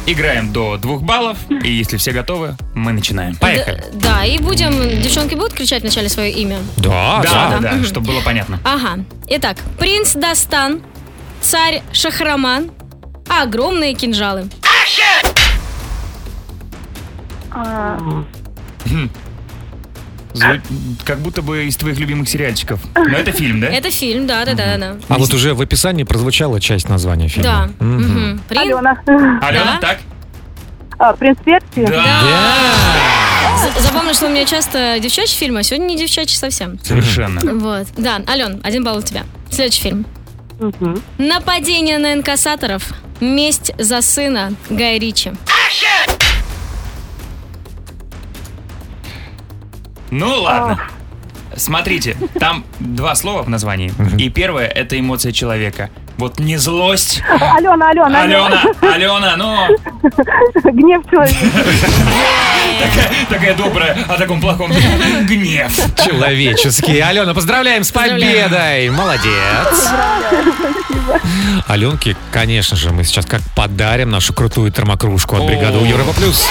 Играем 0.06 0.52
до 0.52 0.76
двух 0.78 1.02
баллов, 1.02 1.36
и 1.62 1.70
если 1.70 1.96
все 1.96 2.10
готовы, 2.10 2.56
мы 2.74 2.92
начинаем. 2.92 3.36
Поехали. 3.36 3.76
Д- 3.76 3.84
Да, 4.02 4.24
и 4.24 4.38
будем... 4.38 4.72
Девчонки 5.00 5.34
будут 5.34 5.52
кричать 5.52 5.82
вначале 5.82 6.08
свое 6.08 6.32
имя? 6.32 6.58
Да, 6.78 7.20
Да, 7.22 7.30
да. 7.50 7.58
да, 7.60 7.72
да, 7.76 7.84
чтобы 7.84 8.06
было 8.08 8.20
понятно. 8.22 8.58
Ага. 8.64 9.04
Итак, 9.28 9.58
принц 9.78 10.14
Дастан, 10.14 10.80
царь 11.40 11.82
Шахраман, 11.92 12.70
огромные 13.28 13.94
кинжалы. 13.94 14.48
А, 17.52 17.98
Зву- 20.32 20.60
Как 21.04 21.18
будто 21.18 21.42
бы 21.42 21.64
из 21.64 21.76
твоих 21.76 21.98
любимых 21.98 22.28
сериальчиков. 22.28 22.80
Но 22.94 23.18
это 23.18 23.32
фильм, 23.32 23.60
да? 23.60 23.66
Это 23.66 23.90
фильм, 23.90 24.28
да, 24.28 24.44
да, 24.44 24.54
да, 24.54 24.76
да. 24.78 24.96
А 25.08 25.18
вот 25.18 25.34
уже 25.34 25.54
в 25.54 25.60
описании 25.60 26.04
прозвучала 26.04 26.60
часть 26.60 26.88
названия 26.88 27.26
Да. 27.36 27.68
фильма. 27.68 27.70
Мгм. 27.80 28.40
Алена. 28.50 28.96
Алена, 29.06 29.40
Да. 29.40 29.78
так? 29.80 29.98
А, 30.98 31.12
Принц 31.14 31.36
Персии. 31.44 31.84
Да. 31.84 32.22
З- 33.58 33.80
Запомнил, 33.82 34.14
что 34.14 34.26
у 34.26 34.30
меня 34.30 34.44
часто 34.44 34.98
девчачий 35.00 35.36
фильм, 35.36 35.56
а 35.56 35.62
сегодня 35.64 35.86
не 35.86 35.96
девчачий 35.98 36.36
совсем. 36.36 36.78
Совершенно. 36.80 37.40
Вот. 37.58 37.88
Да, 37.96 38.20
Ален, 38.28 38.60
один 38.62 38.84
балл 38.84 38.98
у 38.98 39.02
тебя. 39.02 39.24
Следующий 39.50 39.82
фильм. 39.82 40.06
Мгм. 40.60 41.02
Нападение 41.16 41.98
на 41.98 42.12
инкассаторов. 42.12 42.92
Месть 43.20 43.72
за 43.78 44.02
сына 44.02 44.52
Гай 44.68 44.98
Ричи. 44.98 45.32
Ну 50.10 50.42
ладно. 50.42 50.80
Смотрите, 51.56 52.16
там 52.38 52.64
два 52.78 53.14
слова 53.14 53.42
в 53.42 53.48
названии. 53.48 53.92
И 54.18 54.28
первое— 54.28 54.66
это 54.68 54.98
эмоция 54.98 55.32
человека. 55.32 55.90
Вот 56.20 56.38
не 56.38 56.58
злость. 56.58 57.22
Алена, 57.30 57.88
Алена, 57.88 58.22
Алена, 58.22 58.62
Алена, 58.82 59.36
ну, 59.38 59.68
Гнев 60.70 61.02
человека. 61.10 61.38
такая, 63.30 63.54
добрая, 63.54 63.96
о 64.06 64.18
таком 64.18 64.38
плохом. 64.38 64.70
Гнев. 65.22 65.72
Человеческий. 65.96 67.00
Алена, 67.00 67.32
поздравляем 67.32 67.84
с 67.84 67.90
победой. 67.90 68.90
Молодец. 68.90 69.88
Аленке, 71.66 72.14
конечно 72.30 72.76
же, 72.76 72.90
мы 72.90 73.04
сейчас 73.04 73.24
как 73.24 73.40
подарим 73.56 74.10
нашу 74.10 74.34
крутую 74.34 74.70
термокружку 74.70 75.36
от 75.36 75.46
бригады 75.46 75.78
О. 75.78 75.86
Европа 75.86 76.12
Плюс. 76.12 76.46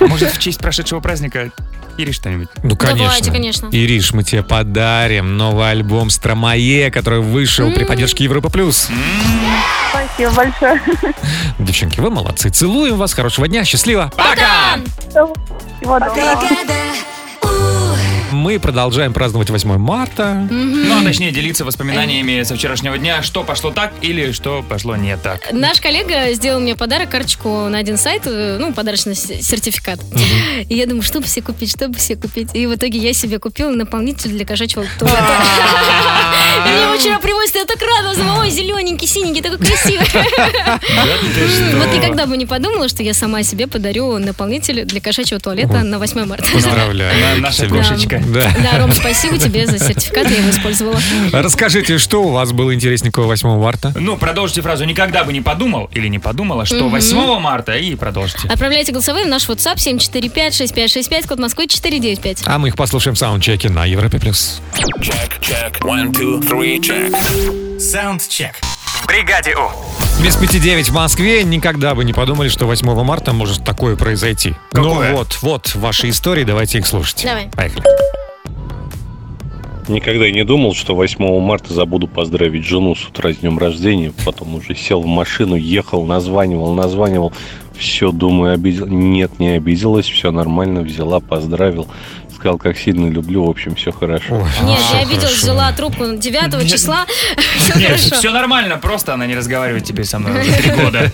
Может, 0.00 0.32
в 0.32 0.38
честь 0.38 0.58
прошедшего 0.58 1.00
праздника 1.00 1.50
или 2.02 2.12
что-нибудь? 2.12 2.48
Ну, 2.62 2.76
конечно. 2.76 3.04
Давайте, 3.04 3.30
конечно. 3.30 3.68
Ириш, 3.72 4.12
мы 4.12 4.24
тебе 4.24 4.42
подарим 4.42 5.36
новый 5.36 5.70
альбом 5.70 6.10
«Стромае», 6.10 6.90
который 6.90 7.20
вышел 7.20 7.70
при 7.72 7.84
поддержке 7.84 8.24
Европа 8.24 8.50
Плюс. 8.50 8.88
Спасибо 9.90 10.32
большое. 10.32 10.80
Девчонки, 11.58 12.00
вы 12.00 12.10
молодцы. 12.10 12.50
Целуем 12.50 12.96
вас. 12.96 13.12
Хорошего 13.12 13.48
дня. 13.48 13.64
Счастливо. 13.64 14.12
Пока! 14.16 14.78
Всего 15.10 15.98
доброго. 15.98 16.14
Мы 18.40 18.58
продолжаем 18.58 19.12
праздновать 19.12 19.50
8 19.50 19.76
марта. 19.76 20.46
Ну, 20.50 20.98
а 20.98 21.04
точнее, 21.04 21.30
делиться 21.30 21.62
воспоминаниями 21.62 22.42
со 22.42 22.56
вчерашнего 22.56 22.96
дня, 22.96 23.22
что 23.22 23.44
пошло 23.44 23.70
так 23.70 23.92
или 24.00 24.32
что 24.32 24.64
пошло 24.66 24.96
не 24.96 25.14
так. 25.18 25.52
Наш 25.52 25.78
коллега 25.78 26.32
сделал 26.32 26.58
мне 26.58 26.74
подарок, 26.74 27.10
карточку 27.10 27.68
на 27.68 27.76
один 27.76 27.98
сайт, 27.98 28.22
э, 28.24 28.56
ну, 28.58 28.72
подарочный 28.72 29.14
сертификат. 29.14 30.00
И 30.70 30.74
я 30.74 30.86
думаю, 30.86 31.02
что 31.02 31.20
бы 31.20 31.26
себе 31.26 31.42
купить, 31.42 31.70
что 31.70 31.88
бы 31.88 31.98
себе 31.98 32.18
купить. 32.22 32.48
И 32.54 32.66
в 32.66 32.74
итоге 32.74 32.98
я 32.98 33.12
себе 33.12 33.38
купила 33.38 33.72
наполнитель 33.72 34.30
для 34.30 34.46
кошачьего 34.46 34.86
туалета. 34.98 35.20
И 36.66 36.68
Мне 36.68 36.82
его 36.82 36.98
вчера 36.98 37.18
привозят, 37.18 37.54
я 37.56 37.64
так 37.66 37.78
радостно. 37.82 38.38
Ой, 38.40 38.50
зелененький, 38.50 39.06
синенький, 39.06 39.42
такой 39.42 39.58
красивый. 39.58 40.06
Вот 41.78 41.94
никогда 41.94 42.26
бы 42.26 42.36
не 42.36 42.46
подумала, 42.46 42.88
что 42.88 43.02
я 43.02 43.12
сама 43.14 43.42
себе 43.42 43.66
подарю 43.66 44.18
наполнитель 44.18 44.84
для 44.84 45.00
кошачьего 45.00 45.40
туалета 45.40 45.82
на 45.82 45.98
8 45.98 46.24
марта. 46.24 46.46
Поздравляю. 46.52 47.20
На- 47.20 47.36
наша 47.36 47.66
кошечка. 47.68 48.22
Да. 48.32 48.52
Да, 48.62 48.78
Ром, 48.78 48.92
спасибо 48.92 49.38
тебе 49.38 49.66
за 49.66 49.78
сертификат, 49.78 50.30
я 50.30 50.38
его 50.38 50.50
использовала. 50.50 50.98
Расскажите, 51.32 51.98
что 51.98 52.22
у 52.22 52.30
вас 52.30 52.52
было 52.52 52.74
интересненького 52.74 53.26
8 53.26 53.58
марта? 53.58 53.92
Ну, 53.96 54.16
продолжите 54.16 54.62
фразу 54.62 54.84
«никогда 54.84 55.24
бы 55.24 55.32
не 55.32 55.40
подумал» 55.40 55.90
или 55.94 56.08
«не 56.08 56.18
подумала», 56.18 56.64
что 56.64 56.88
8 56.88 57.38
марта, 57.40 57.76
и 57.76 57.94
продолжите. 57.94 58.48
Отправляйте 58.48 58.92
голосовые 58.92 59.26
в 59.26 59.28
наш 59.28 59.48
WhatsApp 59.48 59.76
745-6565, 59.76 61.26
код 61.26 61.38
Москвы 61.38 61.66
495. 61.66 62.42
А 62.46 62.58
мы 62.58 62.68
их 62.68 62.76
послушаем 62.76 63.14
в 63.14 63.18
саундчеке 63.18 63.68
на 63.70 63.84
Европе+. 63.84 64.18
плюс. 64.18 64.60
Саундчек. 67.80 68.60
В 68.84 69.06
бригаде 69.06 69.54
У. 69.56 70.22
Без 70.22 70.36
пяти 70.36 70.60
девять 70.60 70.90
в 70.90 70.94
Москве 70.94 71.42
никогда 71.44 71.94
бы 71.94 72.04
не 72.04 72.12
подумали, 72.12 72.50
что 72.50 72.66
8 72.66 73.02
марта 73.02 73.32
может 73.32 73.64
такое 73.64 73.96
произойти. 73.96 74.54
Какое? 74.70 75.12
Ну 75.12 75.16
вот, 75.16 75.38
вот 75.40 75.74
ваши 75.76 76.10
истории, 76.10 76.44
давайте 76.44 76.76
их 76.76 76.86
слушать. 76.86 77.22
Давай. 77.24 77.48
Поехали. 77.56 77.82
Никогда 79.88 80.30
не 80.30 80.44
думал, 80.44 80.74
что 80.74 80.94
8 80.94 81.40
марта 81.40 81.72
забуду 81.72 82.06
поздравить 82.06 82.66
жену 82.66 82.94
с 82.94 83.06
утра 83.06 83.32
с 83.32 83.38
днем 83.38 83.58
рождения. 83.58 84.12
Потом 84.26 84.56
уже 84.56 84.74
сел 84.74 85.00
в 85.00 85.06
машину, 85.06 85.54
ехал, 85.54 86.04
названивал, 86.04 86.74
названивал. 86.74 87.32
Все, 87.80 88.12
думаю, 88.12 88.52
обидел. 88.52 88.86
Нет, 88.86 89.38
не 89.38 89.56
обиделась, 89.56 90.04
все 90.06 90.30
нормально, 90.30 90.82
взяла, 90.82 91.18
поздравил. 91.18 91.88
Сказал, 92.34 92.58
как 92.58 92.76
сильно 92.76 93.08
люблю, 93.08 93.46
в 93.46 93.48
общем, 93.48 93.74
все 93.74 93.90
хорошо. 93.90 94.34
Ой, 94.34 94.68
Нет, 94.68 94.78
я 94.92 95.00
обиделась, 95.00 95.42
взяла 95.42 95.72
трубку 95.72 96.04
9 96.14 96.70
числа. 96.70 97.06
Нет, 97.76 97.98
все 97.98 98.32
нормально, 98.32 98.76
просто 98.76 99.14
она 99.14 99.26
не 99.26 99.34
разговаривает 99.34 99.84
теперь 99.84 100.04
со 100.04 100.18
мной 100.18 100.42
уже 100.42 100.52
три 100.62 100.70
года. 100.72 101.10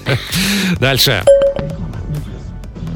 Дальше. 0.80 1.22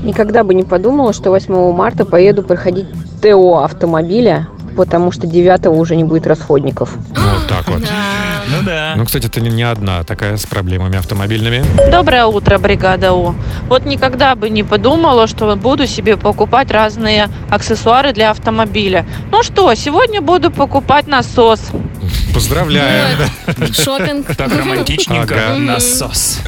Никогда 0.02 0.42
бы 0.42 0.52
не 0.54 0.64
подумала, 0.64 1.12
что 1.12 1.30
8 1.30 1.72
марта 1.72 2.04
поеду 2.04 2.42
проходить 2.42 2.86
ТО 3.22 3.62
автомобиля, 3.62 4.48
потому 4.76 5.12
что 5.12 5.26
9 5.26 5.66
уже 5.66 5.96
не 5.96 6.04
будет 6.04 6.26
расходников. 6.26 6.94
Вот 7.10 7.46
так 7.48 7.68
вот. 7.68 7.82
Ну 8.48 8.62
да. 8.64 8.94
Ну, 8.96 9.04
кстати, 9.04 9.26
это 9.26 9.40
не- 9.40 9.62
одна 9.62 10.02
такая 10.04 10.36
с 10.36 10.46
проблемами 10.46 10.96
автомобильными. 10.98 11.62
Доброе 11.90 12.24
утро, 12.26 12.58
бригада 12.58 13.12
У. 13.12 13.34
Вот 13.68 13.84
никогда 13.84 14.34
бы 14.34 14.48
не 14.50 14.62
подумала, 14.64 15.26
что 15.26 15.54
буду 15.56 15.86
себе 15.86 16.16
покупать 16.16 16.70
разные 16.70 17.28
аксессуары 17.50 18.12
для 18.12 18.30
автомобиля. 18.30 19.06
Ну 19.30 19.42
что, 19.42 19.72
сегодня 19.74 20.20
буду 20.20 20.50
покупать 20.50 21.06
насос. 21.06 21.60
Поздравляю. 22.34 23.06
Шопинг. 23.72 24.34
Так 24.34 24.48
романтичненько. 24.56 25.34
Ага. 25.34 25.58
Насос. 25.58 26.40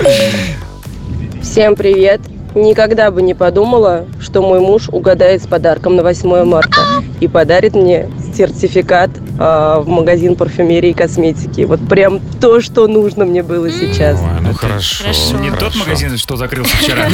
Всем 1.43 1.77
привет! 1.77 2.21
Никогда 2.55 3.11
бы 3.11 3.23
не 3.23 3.35
подумала, 3.35 4.05
что 4.21 4.43
мой 4.43 4.61
муж 4.61 4.89
угадает 4.91 5.43
с 5.43 5.47
подарком 5.47 5.97
на 5.97 6.03
8 6.03 6.45
марта 6.45 6.77
и 7.23 7.29
подарит 7.29 7.77
мне 7.77 8.11
сертификат 8.37 9.11
а, 9.39 9.79
в 9.79 9.87
магазин 9.87 10.35
парфюмерии 10.35 10.91
и 10.91 10.93
косметики. 10.93 11.61
Вот 11.61 11.79
прям 11.89 12.19
то, 12.41 12.61
что 12.61 12.89
нужно 12.89 13.25
мне 13.25 13.45
было 13.45 13.71
сейчас. 13.71 14.19
Ой, 14.21 14.41
ну 14.41 14.53
хорошо. 14.53 15.05
Хорошо. 15.05 15.39
Не 15.39 15.51
тот 15.51 15.59
хорошо. 15.61 15.79
магазин, 15.79 16.19
что 16.19 16.35
закрылся 16.35 16.77
вчера. 16.79 17.07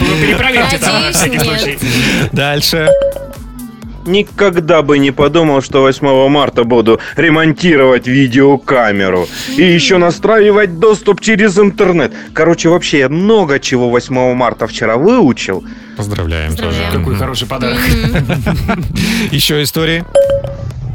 Вы 0.00 0.20
перепроверьте 0.26 0.78
там 0.78 1.02
на 1.02 1.12
всякий 1.12 1.40
случай. 1.40 1.78
Дальше. 2.32 2.88
Никогда 4.06 4.82
бы 4.82 4.98
не 4.98 5.10
подумал, 5.10 5.60
что 5.62 5.82
8 5.82 6.28
марта 6.28 6.64
буду 6.64 7.00
ремонтировать 7.16 8.06
видеокамеру. 8.06 9.26
И 9.56 9.62
еще 9.62 9.98
настраивать 9.98 10.78
доступ 10.78 11.20
через 11.20 11.58
интернет. 11.58 12.12
Короче, 12.32 12.68
вообще 12.68 13.00
я 13.00 13.08
много 13.08 13.58
чего 13.58 13.90
8 13.90 14.34
марта 14.34 14.66
вчера 14.66 14.96
выучил. 14.96 15.64
Поздравляем, 15.96 16.50
Поздравляем. 16.50 16.84
тоже. 16.90 16.98
Какой 16.98 17.16
хороший 17.16 17.48
подарок. 17.48 17.78
Еще 19.30 19.62
истории? 19.62 20.04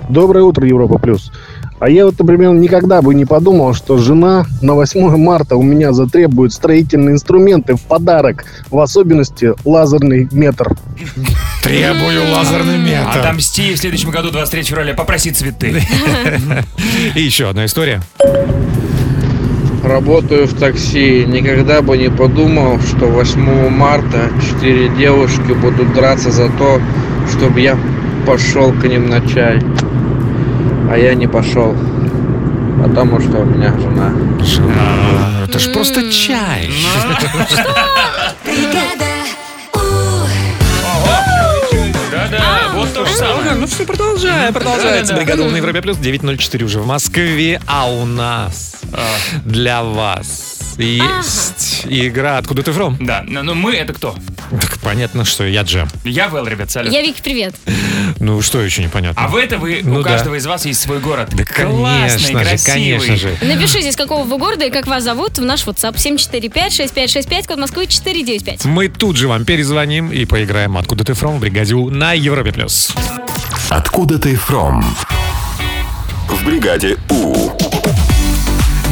Доброе 0.10 0.43
утро, 0.43 0.67
Европа 0.67 0.97
Плюс. 0.97 1.32
А 1.80 1.89
я 1.89 2.06
вот, 2.06 2.19
например, 2.19 2.52
никогда 2.54 3.02
бы 3.02 3.15
не 3.15 3.26
подумал, 3.26 3.74
что 3.74 3.97
жена 3.97 4.45
на 4.62 4.76
8 4.76 5.17
марта 5.17 5.56
у 5.56 5.63
меня 5.63 5.93
затребует 5.93 6.54
строительные 6.54 7.13
инструменты 7.13 7.76
в 7.76 7.82
подарок, 7.82 8.45
в 8.69 8.78
особенности 8.80 9.54
лазерный 9.65 10.30
метр. 10.32 10.76
Требую 11.62 12.32
лазерный 12.32 12.78
метр. 12.78 13.19
Отомсти 13.19 13.74
в 13.74 13.78
следующем 13.78 14.10
году, 14.10 14.32
23 14.32 14.63
февраля, 14.63 14.93
попроси 14.93 15.32
цветы. 15.32 15.82
И 17.15 17.21
еще 17.21 17.50
одна 17.50 17.65
история. 17.65 18.02
Работаю 19.84 20.47
в 20.47 20.58
такси. 20.58 21.26
Никогда 21.26 21.82
бы 21.82 21.97
не 21.97 22.10
подумал, 22.10 22.80
что 22.82 23.08
8 23.08 23.69
марта 23.69 24.30
четыре 24.41 24.89
девушки 24.89 25.54
будут 25.54 25.93
драться 25.93 26.32
за 26.32 26.50
то, 26.50 26.82
чтобы 27.32 27.62
я 27.62 27.78
пошел 28.26 28.71
к 28.74 28.84
ним 28.86 29.10
на 29.10 29.21
чай. 29.28 29.60
А 30.89 30.97
я 30.97 31.13
не 31.15 31.28
пошел. 31.28 31.76
Потому 32.84 33.19
что 33.19 33.39
у 33.39 33.45
меня 33.45 33.74
жена. 33.78 34.13
Жена. 34.43 35.45
Это 35.47 35.60
ж 35.60 35.71
просто 35.71 36.12
чай. 36.12 36.71
Да-да, 38.45 39.06
же 43.12 43.17
самое. 43.17 43.52
Ну 43.56 43.67
все, 43.67 43.86
продолжаем, 43.86 44.54
продолжается. 44.54 45.13
Бригада 45.15 45.45
на 45.45 45.58
Европе 45.58 45.82
Плюс 45.82 45.97
9.04 45.97 46.63
уже 46.63 46.80
в 46.80 46.86
Москве, 46.88 47.62
а 47.67 47.89
у 47.91 48.06
нас 48.06 48.82
для 49.45 49.84
вас 49.84 50.76
есть 50.78 51.86
игра 51.86 52.38
«Откуда 52.38 52.63
ты 52.63 52.71
фром?» 52.71 52.97
Да, 53.00 53.24
но 53.28 53.54
мы 53.54 53.76
это 53.76 53.93
кто? 53.93 54.15
Так 54.60 54.80
понятно, 54.80 55.24
что 55.24 55.46
я 55.46 55.62
Джем. 55.62 55.88
Я 56.04 56.28
Вэл, 56.28 56.46
ребят, 56.48 56.70
салют. 56.70 56.92
Я 56.94 57.02
Вики, 57.02 57.22
привет. 57.24 57.56
Ну 58.20 58.42
что 58.42 58.62
еще 58.62 58.84
непонятно? 58.84 59.22
А 59.24 59.28
вы 59.30 59.42
это 59.44 59.58
вы, 59.58 59.80
Ну 59.84 60.00
у 60.00 60.04
да. 60.04 60.10
каждого 60.12 60.36
из 60.36 60.46
вас 60.46 60.66
есть 60.66 60.82
свой 60.82 61.00
город. 61.00 61.30
Да 61.32 61.46
Классный, 61.46 62.34
конечно 62.34 62.44
же, 62.44 62.50
красивый. 62.50 63.00
конечно 63.00 63.16
же. 63.18 63.38
Напишите, 63.42 63.90
из 63.90 63.96
какого 63.96 64.24
вы 64.26 64.38
города 64.38 64.66
и 64.66 64.70
как 64.70 64.88
вас 64.88 65.04
зовут 65.04 65.38
в 65.40 65.44
наш 65.44 65.66
WhatsApp 65.66 65.96
745-6565, 65.96 67.48
код 67.48 67.58
Москвы 67.60 67.88
495. 67.88 68.66
Мы 68.66 68.90
тут 68.90 69.16
же 69.16 69.28
вам 69.28 69.46
перезвоним 69.46 70.12
и 70.12 70.26
поиграем 70.26 70.78
«Откуда 70.78 71.04
ты 71.06 71.14
фром» 71.14 71.38
в 71.38 71.40
бригаде 71.40 71.74
У 71.76 71.90
на 71.90 72.14
Европе+. 72.14 72.52
плюс. 72.52 72.92
Откуда 73.70 74.20
ты 74.20 74.34
from? 74.34 74.84
В 76.28 76.46
бригаде 76.46 76.98
У. 77.10 77.52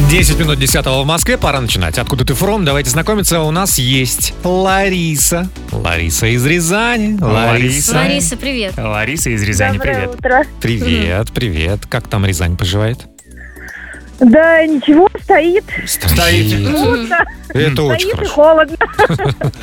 10 0.08 0.38
минут 0.40 0.58
10 0.58 0.84
в 0.86 1.04
Москве, 1.04 1.36
пора 1.38 1.60
начинать. 1.60 1.98
Откуда 1.98 2.24
ты 2.24 2.34
фром? 2.34 2.64
Давайте 2.64 2.90
знакомиться. 2.90 3.40
У 3.42 3.50
нас 3.52 3.78
есть 3.78 4.34
Лариса. 4.42 5.48
Лариса 5.70 6.26
из 6.26 6.44
Рязани. 6.44 7.16
Лариса. 7.20 7.94
Лариса, 7.96 8.36
привет. 8.36 8.74
Лариса 8.76 9.30
из 9.30 9.42
Рязани, 9.42 9.78
привет. 9.78 10.14
утро. 10.14 10.44
Привет, 10.60 11.30
привет. 11.32 11.86
Как 11.88 12.08
там 12.08 12.26
Рязань 12.26 12.56
поживает? 12.56 12.98
Да, 14.18 14.66
ничего, 14.66 15.08
стоит. 15.22 15.64
Стоит. 15.86 16.70
Пусто. 16.70 17.24
Это 17.54 17.82
очень 17.84 18.10
Стоит 18.10 18.12
и 18.12 18.16
хорошо. 18.16 18.34
холодно. 18.34 18.76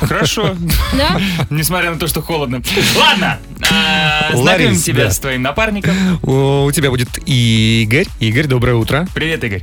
Хорошо. 0.00 0.56
Да? 0.94 1.20
Несмотря 1.50 1.90
на 1.92 1.98
то, 1.98 2.06
что 2.08 2.22
холодно. 2.22 2.60
Ладно, 2.96 3.38
А, 3.70 4.30
Знакомим 4.32 4.44
Ларис, 4.68 4.82
тебя 4.82 5.04
да. 5.04 5.10
с 5.10 5.18
твоим 5.20 5.42
напарником. 5.42 5.94
У 6.24 6.70
тебя 6.72 6.90
будет 6.90 7.08
Игорь. 7.26 8.06
Игорь, 8.18 8.46
доброе 8.46 8.74
утро. 8.74 9.06
Привет, 9.14 9.44
Игорь. 9.44 9.62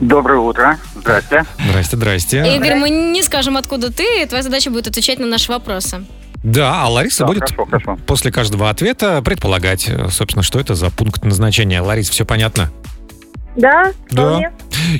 Доброе 0.00 0.38
утро. 0.40 0.76
Здрасте. 0.94 1.44
Здрасте, 1.68 1.96
здрасте. 1.96 2.56
Игорь, 2.56 2.74
мы 2.76 2.90
не 2.90 3.22
скажем, 3.22 3.56
откуда 3.56 3.90
ты. 3.92 4.26
Твоя 4.26 4.42
задача 4.42 4.70
будет 4.70 4.86
отвечать 4.88 5.18
на 5.18 5.26
наши 5.26 5.50
вопросы. 5.50 6.04
Да, 6.44 6.82
а 6.84 6.88
Лариса 6.90 7.20
Да, 7.20 7.26
будет 7.28 7.40
хорошо, 7.50 7.64
хорошо. 7.64 7.98
после 8.06 8.30
каждого 8.30 8.68
ответа 8.70 9.20
предполагать, 9.22 9.88
э, 9.88 10.08
собственно, 10.10 10.42
что 10.42 10.60
это 10.60 10.74
за 10.74 10.90
пункт 10.90 11.24
назначения. 11.24 11.80
Ларис, 11.80 12.10
все 12.10 12.24
понятно? 12.24 12.70
Да, 13.56 13.92
Да. 14.10 14.52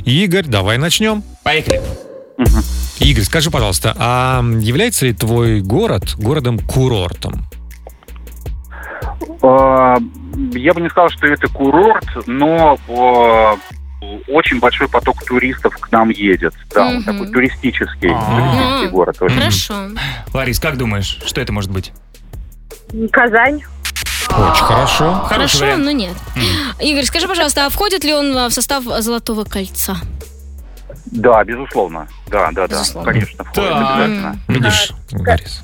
Игорь, 0.05 0.47
давай 0.47 0.79
начнем. 0.79 1.23
Поехали. 1.45 1.81
Игорь, 2.99 3.25
скажи, 3.25 3.51
пожалуйста, 3.51 3.95
а 3.99 4.43
является 4.61 5.05
ли 5.07 5.13
твой 5.13 5.61
город 5.61 6.15
городом-курортом? 6.17 7.45
Э, 9.43 9.97
Я 10.55 10.75
бы 10.75 10.81
не 10.81 10.89
сказал, 10.89 11.11
что 11.11 11.27
это 11.27 11.49
курорт, 11.49 12.07
но 12.27 12.79
э, 12.89 13.57
очень 14.29 14.59
большой 14.61 14.89
поток 14.89 15.23
туристов 15.25 15.77
к 15.77 15.91
нам 15.93 16.11
едет. 16.11 16.55
Да, 16.75 16.87
он 16.87 17.03
такой 17.05 17.29
туристический, 17.31 18.11
А. 18.13 18.25
туристический 18.25 18.89
город. 18.89 19.17
очень. 19.21 19.37
Хорошо. 19.37 19.75
Ларис, 20.35 20.59
как 20.61 20.77
думаешь, 20.77 21.19
что 21.25 21.41
это 21.41 21.53
может 21.53 21.71
быть? 21.71 21.93
Казань. 23.13 23.63
Очень 24.29 24.65
хорошо. 24.65 25.13
Хороший 25.13 25.29
Хорошо, 25.29 25.59
вариант. 25.61 25.85
но 25.85 25.91
нет. 25.93 26.15
Игорь, 26.81 27.05
скажи, 27.05 27.29
пожалуйста, 27.29 27.67
а 27.67 27.71
входит 27.71 28.05
ли 28.05 28.13
он 28.13 28.33
в 28.49 28.51
состав 28.51 28.85
Золотого 28.85 29.45
кольца? 29.45 29.97
Да, 31.07 31.43
безусловно. 31.45 32.09
Да, 32.29 32.51
да, 32.53 32.67
да. 32.67 32.79
Безусловно. 32.79 33.13
Конечно, 33.13 33.45
входит 33.45 33.73
обязательно. 33.73 34.37
Видишь. 34.49 34.93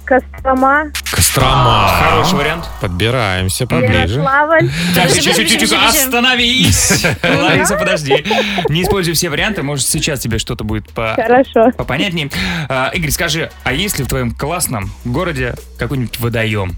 Кострома. 0.05 0.85
Кострома. 1.11 1.89
Хороший 1.89 2.39
вариант. 2.39 2.69
Подбираемся 2.81 3.67
поближе. 3.67 4.21
Ярославль. 4.21 4.71
Так, 4.95 5.11
тихо, 5.11 5.87
остановись! 5.89 7.05
Лариса, 7.23 7.77
подожди. 7.77 8.25
Не 8.69 8.83
используй 8.83 9.15
все 9.15 9.29
варианты, 9.31 9.63
может, 9.63 9.87
сейчас 9.87 10.21
тебе 10.21 10.39
что-то 10.39 10.65
будет 10.65 10.91
по... 10.91 11.15
Хорошо. 11.17 11.71
попонятнее. 11.77 12.31
А, 12.69 12.91
Игорь, 12.95 13.11
скажи, 13.11 13.51
а 13.65 13.73
есть 13.73 13.99
ли 13.99 14.05
в 14.05 14.09
твоем 14.09 14.33
классном 14.33 14.91
городе 15.05 15.55
какой-нибудь 15.79 16.21
водоем? 16.21 16.73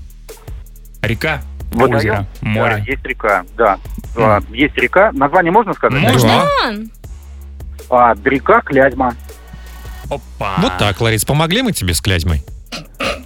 Река? 1.03 1.43
Водоем? 1.73 1.97
Озеро? 1.99 2.27
Да, 2.41 2.49
Море? 2.49 2.85
есть 2.87 3.05
река, 3.05 3.45
да. 3.57 3.79
А, 4.17 4.41
Есть 4.51 4.77
река. 4.77 5.11
Название 5.13 5.53
можно 5.53 5.75
сказать? 5.75 6.01
Можно. 6.01 6.45
А, 7.91 8.15
река 8.25 8.61
Клязьма. 8.63 9.15
Опа. 10.11 10.57
Вот 10.59 10.73
так, 10.79 11.01
Ларис, 11.01 11.25
помогли 11.25 11.63
мы 11.63 11.73
тебе 11.73 11.95
с 11.95 12.01
Клязьмой? 12.01 12.43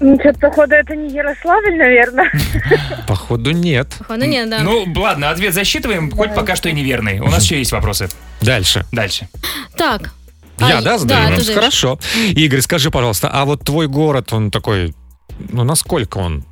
Ну, 0.00 0.16
что-то, 0.20 0.38
походу, 0.38 0.74
это 0.74 0.94
не 0.94 1.12
Ярославль, 1.12 1.76
наверное. 1.76 2.30
Походу, 3.08 3.50
нет. 3.50 3.94
Походу, 3.98 4.26
нет, 4.26 4.48
да. 4.48 4.60
Ну, 4.60 4.86
ладно, 4.94 5.30
ответ 5.30 5.54
засчитываем, 5.54 6.10
хоть 6.10 6.34
пока 6.34 6.54
что 6.54 6.68
и 6.68 6.72
неверный. 6.72 7.18
У 7.20 7.28
нас 7.28 7.42
еще 7.44 7.58
есть 7.58 7.72
вопросы. 7.72 8.08
Дальше. 8.40 8.84
Дальше. 8.92 9.28
Так. 9.76 10.12
Я, 10.60 10.78
А, 10.78 10.82
да, 10.82 10.98
задаю? 10.98 11.36
да, 11.44 11.54
Хорошо. 11.54 11.98
Игорь, 12.30 12.60
скажи, 12.60 12.90
пожалуйста, 12.90 13.28
а 13.32 13.44
вот 13.44 13.64
твой 13.64 13.88
город, 13.88 14.32
он 14.32 14.50
такой, 14.50 14.94
ну, 15.38 15.64
насколько 15.64 16.18
он 16.18 16.44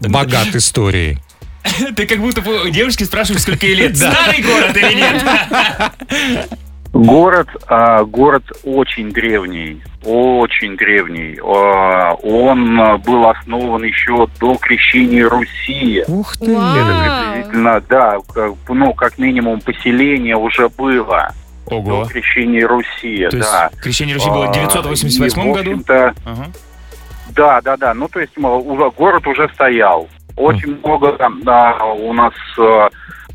богат 0.00 0.48
историей? 0.54 1.18
Ты 1.96 2.06
как 2.06 2.18
будто 2.18 2.40
у 2.42 2.68
девушки 2.68 3.04
спрашиваешь, 3.04 3.42
сколько 3.42 3.66
ей 3.66 3.74
лет. 3.74 3.96
Старый 3.96 4.42
город 4.42 4.76
или 4.76 4.94
нет? 4.94 5.24
Город, 6.94 7.48
а, 7.66 8.04
город 8.04 8.44
очень 8.62 9.10
древний, 9.10 9.82
очень 10.04 10.76
древний. 10.76 11.36
А, 11.42 12.12
Он 12.22 12.80
а, 12.80 12.98
был 12.98 13.28
основан 13.28 13.82
еще 13.82 14.28
до 14.38 14.54
крещения 14.56 15.28
Руси. 15.28 16.04
Ух 16.06 16.36
ты! 16.36 16.56
Вау. 16.56 16.72
Приблизительно, 16.72 17.80
да, 17.88 18.18
как, 18.32 18.52
ну, 18.68 18.94
как 18.94 19.18
минимум 19.18 19.60
поселение 19.60 20.36
уже 20.36 20.68
было 20.68 21.32
до 21.68 21.74
Ого. 21.76 22.04
крещения 22.06 22.66
Руси, 22.66 23.26
То 23.28 23.36
есть 23.38 23.50
да. 23.50 23.70
крещение 23.82 24.14
Руси 24.14 24.30
было 24.30 24.46
в 24.46 24.50
А, 24.50 24.54
988 24.54 25.42
и, 25.42 25.52
в 25.52 25.52
году? 25.52 25.84
Ага. 26.24 26.46
Да, 27.34 27.60
да, 27.62 27.76
да. 27.76 27.94
Ну, 27.94 28.06
то 28.06 28.20
есть 28.20 28.38
уже- 28.38 28.90
город 28.90 29.26
уже 29.26 29.48
стоял. 29.54 30.08
Очень 30.36 30.78
много 30.84 31.12
там, 31.14 31.42
да, 31.42 31.76
у 31.84 32.12
нас 32.12 32.34
э, 32.58 32.88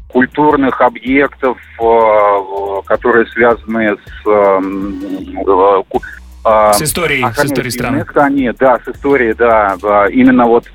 культурных 0.09 0.81
объектов, 0.81 1.57
э, 1.79 1.83
э, 1.83 2.81
которые 2.85 3.25
связаны 3.27 3.95
с... 3.95 4.27
э, 4.27 4.29
м, 4.31 4.99
э, 5.39 5.83
ку- 5.87 6.01
э, 6.45 6.73
С 6.73 6.81
историей, 6.81 7.25
с 7.33 7.45
историей 7.45 7.71
страны. 7.71 8.05
Они, 8.15 8.51
да, 8.59 8.79
с 8.83 8.87
историей, 8.89 9.33
да, 9.33 9.75
именно 10.11 10.45
вот 10.45 10.65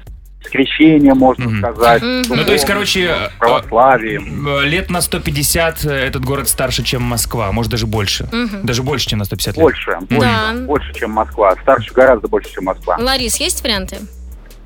с 0.44 0.48
крещением, 0.50 1.16
можно 1.18 1.46
Мгм. 1.46 1.58
сказать. 1.58 2.02
С 2.02 2.28
Ну, 2.28 2.44
то 2.44 2.52
есть, 2.52 2.66
короче, 2.66 3.08
с 3.34 3.38
православием. 3.38 4.46
э, 4.46 4.64
лет 4.66 4.88
на 4.90 5.00
150 5.00 5.84
этот 5.86 6.22
город 6.24 6.48
старше, 6.48 6.84
чем 6.84 7.02
Москва, 7.02 7.50
может 7.50 7.70
даже 7.72 7.86
больше. 7.86 8.28
Мгм. 8.30 8.64
Даже 8.64 8.82
больше, 8.82 9.08
чем 9.08 9.18
на 9.20 9.24
150 9.24 9.56
лет. 9.56 9.62
Больше, 9.62 9.98
больше, 10.10 10.20
Да. 10.20 10.52
больше, 10.66 10.92
чем 10.94 11.10
Москва. 11.12 11.56
Старше 11.62 11.92
гораздо 11.94 12.28
больше, 12.28 12.52
чем 12.52 12.64
Москва. 12.64 12.96
Ларис, 13.00 13.36
есть 13.40 13.62
варианты? 13.64 13.96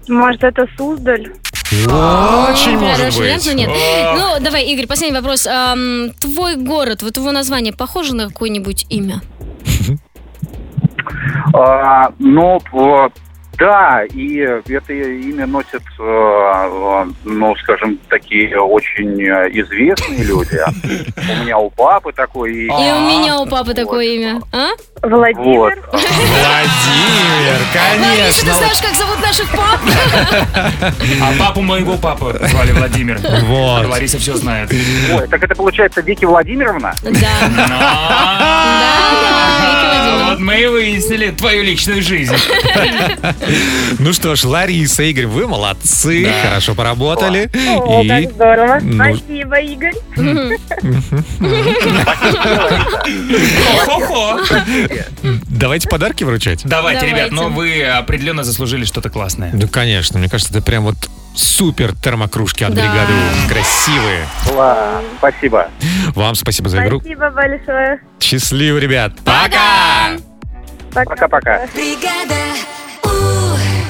Может, 0.09 0.43
это 0.43 0.67
Суздаль? 0.77 1.33
Очень 1.71 2.79
может 2.79 3.19
быть. 3.19 3.55
нет. 3.55 3.71
Ну, 4.17 4.41
давай, 4.41 4.65
Игорь, 4.67 4.87
последний 4.87 5.17
вопрос. 5.19 5.43
Твой 5.43 6.57
город, 6.57 7.03
вот 7.03 7.17
его 7.17 7.31
название 7.33 7.73
похоже 7.73 8.15
на 8.15 8.29
какое-нибудь 8.29 8.87
имя? 8.89 9.21
А, 11.55 12.13
ну, 12.19 12.61
да, 13.59 14.05
и 14.05 14.37
это 14.37 14.93
имя 14.93 15.47
носят, 15.47 15.83
э, 15.99 16.03
э, 16.03 17.07
ну, 17.25 17.57
скажем, 17.57 17.99
такие 18.09 18.57
очень 18.61 19.21
э, 19.21 19.49
известные 19.53 20.23
люди. 20.23 20.59
У 21.17 21.43
меня 21.43 21.59
у 21.59 21.69
папы 21.71 22.13
такое 22.13 22.51
И 22.51 22.67
имя. 22.67 22.95
у 22.97 23.01
меня 23.01 23.41
у 23.41 23.47
папы 23.47 23.75
такое 23.75 24.05
имя. 24.05 24.41
А? 24.53 24.69
Владимир? 25.03 25.79
Владимир, 25.91 27.59
Лариса, 28.05 28.41
ты 28.43 28.47
конечно. 28.47 28.55
знаешь, 28.55 28.81
как 28.81 28.95
зовут 28.95 29.21
наших 29.23 29.51
пап? 29.51 29.81
А 31.21 31.33
папу 31.39 31.61
моего 31.63 31.97
папы 31.97 32.39
звали 32.49 32.73
Владимир. 32.73 33.19
Вот. 33.45 33.87
Лариса 33.87 34.19
все 34.19 34.35
знает. 34.37 34.71
Ой, 35.13 35.27
так 35.29 35.43
это 35.43 35.55
получается 35.55 36.01
Вики 36.01 36.25
Владимировна? 36.25 36.95
Да. 37.03 37.11
Да. 37.69 39.18
Вот 40.39 40.45
мы 40.45 40.61
и 40.63 40.67
выяснили 40.67 41.31
твою 41.33 41.65
личную 41.65 42.01
жизнь. 42.03 42.33
Ну 43.99 44.13
что 44.13 44.37
ж, 44.37 44.45
Лариса, 44.45 45.03
Игорь, 45.03 45.27
вы 45.27 45.49
молодцы, 45.49 46.25
Да. 46.25 46.49
хорошо 46.49 46.75
поработали. 46.75 47.51
О, 47.69 48.03
И 48.03 48.09
как 48.09 48.31
здорово. 48.33 48.79
ну- 48.81 48.95
Спасибо, 48.95 49.57
Игорь. 49.59 49.95
Хо-хо-хо. 53.85 54.41
давайте 55.49 55.89
подарки 55.89 56.25
вручать. 56.25 56.61
Давайте, 56.65 57.07
ребят, 57.07 57.31
но 57.33 57.49
вы 57.49 57.83
определенно 57.85 58.45
заслужили 58.45 58.85
что-то 58.85 59.11
классное. 59.11 59.51
Ну, 59.53 59.67
конечно, 59.69 60.19
мне 60.19 60.29
кажется, 60.29 60.53
это 60.57 60.63
прям 60.65 60.85
вот 60.85 60.97
супер 61.35 61.95
термокружки 61.97 62.65
от 62.65 62.75
Да. 62.75 62.81
бригады. 62.83 63.13
Красивые. 63.49 64.27
Ла, 64.55 65.01
Спасибо. 65.19 65.69
Вам 66.15 66.35
спасибо 66.35 66.69
за 66.69 66.85
игру. 66.87 67.01
Спасибо 67.01 67.31
большое. 67.31 68.01
Счастливо, 68.21 68.79
ребят. 68.79 69.13
Пока! 69.25 70.17
Пока-пока. 71.05 71.67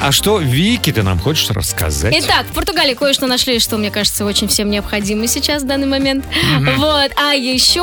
А 0.01 0.13
что, 0.13 0.39
Вики, 0.39 0.93
ты 0.93 1.03
нам 1.03 1.19
хочешь 1.19 1.51
рассказать? 1.51 2.15
Итак, 2.19 2.47
в 2.51 2.55
Португалии 2.55 2.95
кое-что 2.95 3.27
нашли, 3.27 3.59
что, 3.59 3.77
мне 3.79 3.91
кажется, 3.91 4.25
очень 4.25 4.47
всем 4.47 4.71
необходимо 4.71 5.27
сейчас 5.27 5.65
в 5.65 5.67
данный 5.67 5.87
момент. 5.89 6.25
Вот. 6.77 7.11
А 7.17 7.33
еще 7.35 7.83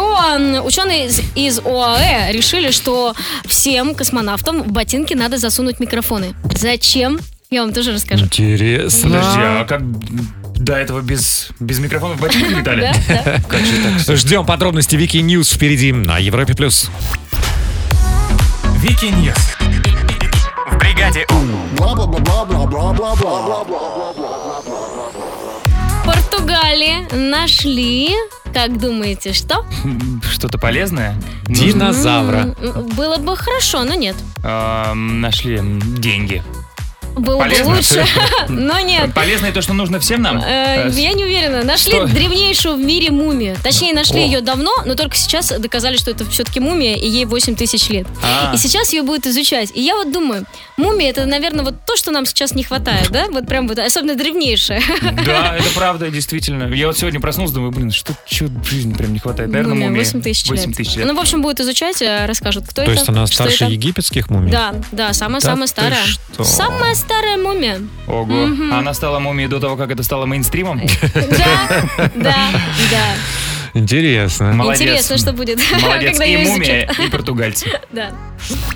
ученые 0.62 1.08
из, 1.08 1.22
из 1.36 1.60
ОАЭ 1.60 2.32
решили, 2.32 2.72
что 2.72 3.14
всем 3.46 3.96
космонавтам 3.96 4.64
в 4.64 4.72
ботинки 4.72 5.14
надо 5.14 5.38
засунуть 5.38 5.80
микрофоны. 5.80 6.34
Зачем? 6.56 7.20
Я 7.50 7.62
вам 7.62 7.74
тоже 7.74 7.92
расскажу. 7.94 8.26
Интересно. 8.26 9.10
Подожди, 9.10 9.40
а 9.42 9.66
как 9.66 9.82
до 10.56 10.74
этого 10.76 11.02
без, 11.02 11.50
без 11.60 11.80
микрофона 11.80 12.16
в 12.16 12.22
ботинках 12.22 12.60
летали? 12.60 12.94
Ждем 14.16 14.46
подробности 14.46 14.96
Вики 14.96 15.18
News 15.18 15.52
впереди 15.52 15.92
на 15.92 16.18
Европе+. 16.18 16.56
плюс. 16.56 16.90
Вики 18.86 19.06
News. 19.06 19.58
В 20.72 20.78
бригаде 20.78 21.26
У. 21.32 21.34
В 25.74 26.06
Португалии 26.06 27.08
нашли, 27.12 28.12
как 28.54 28.80
думаете, 28.80 29.34
что? 29.34 29.66
Что-то 30.22 30.60
полезное? 30.60 31.20
Динозавра. 31.48 32.56
Было 32.96 33.18
бы 33.18 33.36
хорошо, 33.36 33.84
но 33.86 33.96
нет. 33.96 34.16
Нашли 34.44 35.60
деньги. 35.64 36.44
Было 37.16 37.40
Полезно? 37.40 37.66
бы 37.66 37.76
лучше, 37.78 38.06
но 38.50 38.80
нет. 38.80 39.14
Полезно 39.14 39.48
и 39.48 39.52
то, 39.52 39.62
что 39.62 39.74
нужно 39.74 40.00
всем 40.00 40.22
нам? 40.22 40.38
Э, 40.38 40.66
Э, 40.88 40.92
Я 40.94 41.14
не 41.14 41.24
уверена. 41.24 41.64
Нашли 41.64 42.00
древнейшую 42.06 42.76
в 42.76 42.80
мире 42.80 43.12
мумию. 43.12 43.56
Точнее, 43.64 43.94
нашли 43.94 44.22
ее 44.22 44.42
давно, 44.42 44.72
но 44.86 44.96
только 44.96 45.16
сейчас 45.16 45.50
доказали, 45.60 45.98
что 45.98 46.12
это 46.12 46.26
все-таки 46.30 46.60
мумия, 46.60 46.96
и 46.96 47.08
ей 47.08 47.26
8 47.26 47.56
тысяч 47.56 47.90
лет. 47.90 48.08
А. 48.24 48.52
И 48.54 48.58
сейчас 48.58 48.92
ее 48.94 49.04
будут 49.04 49.26
изучать. 49.28 49.72
И 49.74 49.82
я 49.82 49.96
вот 49.96 50.12
думаю, 50.12 50.46
мумия 50.78 51.10
это, 51.12 51.26
наверное, 51.26 51.64
вот 51.64 51.76
то, 51.86 51.96
что 51.96 52.12
нам 52.12 52.26
сейчас 52.26 52.54
не 52.54 52.64
хватает, 52.64 53.10
да? 53.12 53.26
Вот 53.32 53.48
прям 53.48 53.68
вот, 53.68 53.80
особенно 53.80 54.16
древнейшая. 54.16 54.82
Да, 55.26 55.56
это 55.58 55.70
правда, 55.76 56.10
действительно. 56.10 56.74
Я 56.74 56.88
вот 56.88 56.98
сегодня 56.98 57.20
проснулся, 57.20 57.54
думаю, 57.56 57.72
блин, 57.72 57.92
что 57.92 58.14
в 58.30 58.66
жизни 58.70 58.94
прям 58.94 59.14
не 59.14 59.20
хватает? 59.20 59.50
Наверное, 59.50 59.74
Мумия, 59.76 59.88
мумия. 59.90 60.04
8 60.04 60.22
тысяч 60.22 60.50
8 60.50 60.74
лет. 60.98 61.08
Ну, 61.08 61.16
в 61.16 61.20
общем, 61.20 61.42
будут 61.42 61.60
изучать, 61.62 62.02
э, 62.02 62.26
расскажут, 62.26 62.66
кто 62.66 62.76
То 62.76 62.82
это. 62.84 62.92
есть 62.92 63.10
она 63.10 63.26
старше 63.28 63.66
египетских 63.66 64.30
мумий? 64.30 64.52
Да, 64.52 64.76
да, 64.92 65.14
самая-самая 65.14 65.68
старая. 65.68 66.04
Самая 66.44 66.96
старая 67.06 67.38
мумия. 67.38 67.82
Ого. 68.08 68.26
Мгм. 68.26 68.74
А 68.74 68.80
Она 68.80 68.94
стала 68.94 69.20
мумией 69.20 69.48
до 69.50 69.60
того, 69.60 69.78
как 69.78 69.92
это 69.92 70.04
стало 70.04 70.26
мейнстримом? 70.26 70.82
Да, 71.14 71.70
да. 72.16 72.36
Интересно. 73.76 74.54
Молодец. 74.54 74.82
Интересно, 74.82 75.18
что 75.18 75.34
будет, 75.34 75.60
Молодец. 75.82 76.12
когда 76.12 76.26
И 76.26 76.32
ее 76.32 76.48
мумия, 76.48 76.86
изучат. 76.88 77.06
и 77.06 77.10
португальцы. 77.12 77.68
Да. 77.92 78.12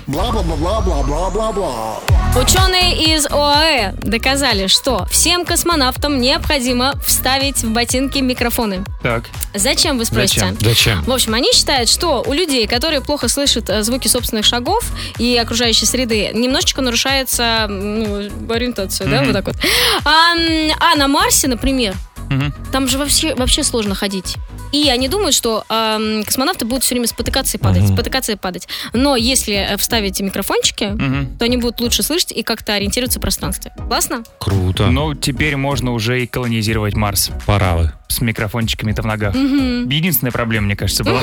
Бла-бла-бла-бла-бла-бла-бла. 0.06 2.00
Ученые 2.36 3.14
из 3.14 3.26
ОАЭ 3.26 3.92
доказали, 4.02 4.66
что 4.66 5.04
всем 5.10 5.44
космонавтам 5.44 6.20
необходимо 6.20 6.94
вставить 7.04 7.62
в 7.62 7.70
ботинки 7.72 8.18
микрофоны. 8.18 8.84
Так. 9.02 9.24
Зачем, 9.54 9.98
вы 9.98 10.04
спросите? 10.04 10.40
Зачем? 10.40 10.58
Зачем? 10.60 11.02
В 11.04 11.10
общем, 11.12 11.34
они 11.34 11.52
считают, 11.52 11.88
что 11.88 12.22
у 12.26 12.32
людей, 12.32 12.66
которые 12.66 13.00
плохо 13.00 13.28
слышат 13.28 13.68
э, 13.70 13.82
звуки 13.82 14.06
собственных 14.08 14.44
шагов 14.44 14.84
и 15.18 15.36
окружающей 15.36 15.86
среды, 15.86 16.30
немножечко 16.34 16.82
нарушается 16.82 17.66
ну, 17.68 18.28
ориентация, 18.50 19.06
да, 19.08 19.22
Мгм. 19.22 19.26
вот 19.26 19.32
так 19.32 19.46
вот. 19.46 19.56
А, 20.04 20.34
а 20.78 20.94
на 20.96 21.08
Марсе, 21.08 21.48
например, 21.48 21.94
Мгм. 22.28 22.52
там 22.70 22.86
же 22.88 22.98
вообще, 22.98 23.34
вообще 23.34 23.62
сложно 23.64 23.94
ходить. 23.94 24.36
И 24.72 24.88
они 24.88 25.08
думают, 25.08 25.34
что 25.34 25.64
эм, 25.68 26.22
космонавты 26.24 26.64
будут 26.64 26.84
все 26.84 26.94
время 26.94 27.06
спотыкаться 27.08 27.56
и 27.58 27.60
падать, 27.60 27.82
Мгм. 27.84 27.94
спотыкаться 27.94 28.32
и 28.32 28.36
падать. 28.36 28.68
Но 28.92 29.16
если 29.16 29.54
э, 29.54 29.76
вставить 29.76 30.20
микрофончики, 30.20 30.84
Мгм. 30.84 31.38
то 31.38 31.44
они 31.44 31.56
будут 31.56 31.80
лучше 31.80 32.02
слышать 32.02 32.32
и 32.32 32.42
как-то 32.42 32.74
ориентироваться 32.74 33.18
в 33.18 33.22
пространстве. 33.22 33.72
Классно? 33.76 34.22
Круто. 34.38 34.90
Ну, 34.90 35.14
теперь 35.14 35.56
можно 35.56 35.92
уже 35.92 36.22
и 36.22 36.26
колонизировать 36.26 36.94
Марс. 36.94 37.30
Пора 37.46 37.76
вы. 37.76 37.92
С 38.08 38.20
микрофончиками-то 38.20 39.02
в 39.02 39.06
ногах. 39.06 39.34
Мгм. 39.34 39.88
Единственная 39.88 40.32
проблема, 40.32 40.66
мне 40.66 40.76
кажется, 40.76 41.02
была. 41.04 41.20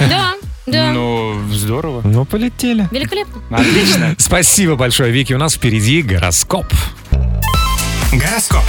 Да, 0.00 0.34
да. 0.66 0.92
Ну, 0.92 1.38
здорово. 1.52 2.00
Ну, 2.04 2.24
полетели. 2.24 2.88
Великолепно. 2.90 3.42
Отлично. 3.50 4.14
Спасибо 4.18 4.76
большое, 4.76 5.12
Вики. 5.12 5.32
У 5.34 5.38
нас 5.38 5.54
впереди 5.54 6.00
гороскоп. 6.02 6.66
Гороскоп. 8.12 8.62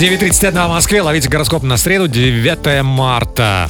9.31 0.00 0.66
в 0.66 0.68
Москве. 0.70 1.02
Ловите 1.02 1.28
гороскоп 1.28 1.62
на 1.62 1.76
среду, 1.76 2.08
9 2.08 2.82
марта. 2.82 3.68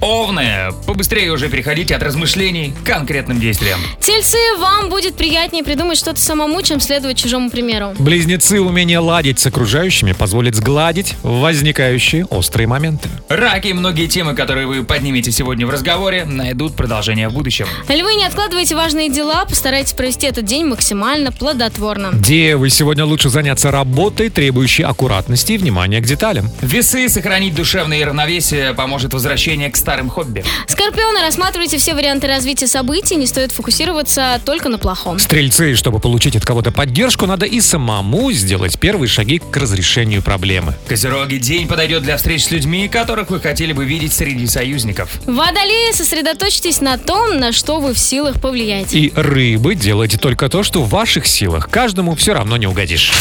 Овны, 0.00 0.72
побыстрее 0.86 1.30
уже 1.30 1.48
переходите 1.48 1.94
от 1.94 2.02
размышлений 2.02 2.72
к 2.82 2.86
конкретным 2.86 3.38
действиям. 3.38 3.78
Тельцы, 4.00 4.38
вам 4.58 4.88
будет 4.88 5.14
приятнее 5.14 5.62
придумать 5.62 5.98
что-то 5.98 6.18
самому, 6.18 6.62
чем 6.62 6.80
следовать 6.80 7.18
чужому 7.18 7.50
примеру. 7.50 7.92
Близнецы 7.98 8.60
умение 8.60 8.98
ладить 8.98 9.38
с 9.38 9.46
окружающими 9.46 10.12
позволит 10.12 10.54
сгладить 10.54 11.16
возникающие 11.22 12.24
острые 12.24 12.66
моменты. 12.66 13.08
Раки, 13.28 13.68
многие 13.68 14.06
темы, 14.06 14.34
которые 14.34 14.66
вы 14.66 14.84
поднимете 14.84 15.32
сегодня 15.32 15.66
в 15.66 15.70
разговоре, 15.70 16.24
найдут 16.24 16.74
продолжение 16.76 17.28
в 17.28 17.34
будущем. 17.34 17.66
Львы, 17.88 18.14
не 18.14 18.24
откладывайте 18.24 18.74
важные 18.74 19.10
дела, 19.10 19.44
постарайтесь 19.44 19.92
провести 19.92 20.26
этот 20.26 20.46
день 20.46 20.64
максимально 20.64 21.30
плодотворно. 21.30 22.10
Девы, 22.14 22.70
сегодня 22.70 23.04
лучше 23.04 23.28
заняться 23.28 23.70
работой, 23.70 24.30
требующей 24.30 24.84
аккуратности 24.84 25.52
и 25.52 25.58
внимания 25.58 26.00
к 26.00 26.04
деталям. 26.04 26.50
Весы, 26.62 27.08
сохранить 27.10 27.54
душевное 27.54 28.04
равновесие 28.04 28.72
поможет 28.72 29.12
возвращение 29.12 29.70
к 29.70 29.76
старым 29.90 30.08
хобби. 30.08 30.44
Скорпионы, 30.68 31.20
рассматривайте 31.20 31.76
все 31.76 31.94
варианты 31.94 32.28
развития 32.28 32.68
событий, 32.68 33.16
не 33.16 33.26
стоит 33.26 33.50
фокусироваться 33.50 34.40
только 34.44 34.68
на 34.68 34.78
плохом. 34.78 35.18
Стрельцы, 35.18 35.74
чтобы 35.74 35.98
получить 35.98 36.36
от 36.36 36.44
кого-то 36.44 36.70
поддержку, 36.70 37.26
надо 37.26 37.44
и 37.44 37.60
самому 37.60 38.30
сделать 38.30 38.78
первые 38.78 39.08
шаги 39.08 39.40
к 39.40 39.56
разрешению 39.56 40.22
проблемы. 40.22 40.76
Козероги, 40.86 41.38
день 41.38 41.66
подойдет 41.66 42.04
для 42.04 42.16
встреч 42.18 42.44
с 42.44 42.52
людьми, 42.52 42.88
которых 42.88 43.30
вы 43.30 43.40
хотели 43.40 43.72
бы 43.72 43.84
видеть 43.84 44.12
среди 44.12 44.46
союзников. 44.46 45.10
Водолеи, 45.26 45.92
сосредоточьтесь 45.92 46.80
на 46.80 46.96
том, 46.96 47.40
на 47.40 47.50
что 47.50 47.80
вы 47.80 47.92
в 47.92 47.98
силах 47.98 48.40
повлиять. 48.40 48.94
И 48.94 49.12
рыбы, 49.16 49.74
делайте 49.74 50.18
только 50.18 50.48
то, 50.48 50.62
что 50.62 50.82
в 50.82 50.88
ваших 50.88 51.26
силах. 51.26 51.68
Каждому 51.68 52.14
все 52.14 52.32
равно 52.32 52.56
не 52.56 52.68
угодишь. 52.68 53.12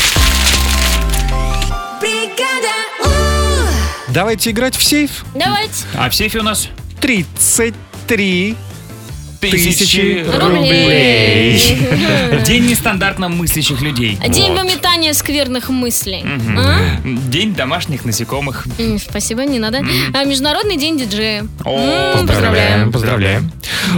Давайте 4.14 4.52
играть 4.52 4.76
в 4.76 4.84
сейф. 4.84 5.26
Давайте. 5.36 5.86
А 5.94 6.10
в 6.10 6.16
сейфе 6.16 6.40
у 6.40 6.44
нас 6.44 6.70
33 7.02 8.56
тысячи 9.40 10.26
рублей. 10.40 11.78
День 12.46 12.68
нестандартно 12.68 13.30
мыслящих 13.30 13.82
людей. 13.82 14.18
День 14.28 14.52
Вот. 14.52 14.62
выметания 14.62 15.14
скверных 15.14 15.70
мыслей. 15.70 16.24
А? 16.58 16.80
День 17.06 17.54
домашних 17.56 18.06
насекомых. 18.06 18.68
Спасибо, 19.10 19.46
не 19.46 19.60
надо. 19.60 19.82
А, 20.14 20.24
Международный 20.26 20.78
день 20.78 20.98
диджея. 20.98 21.46
О, 21.64 22.18
Поздравляем. 22.26 22.92
Поздравляем. 22.92 23.52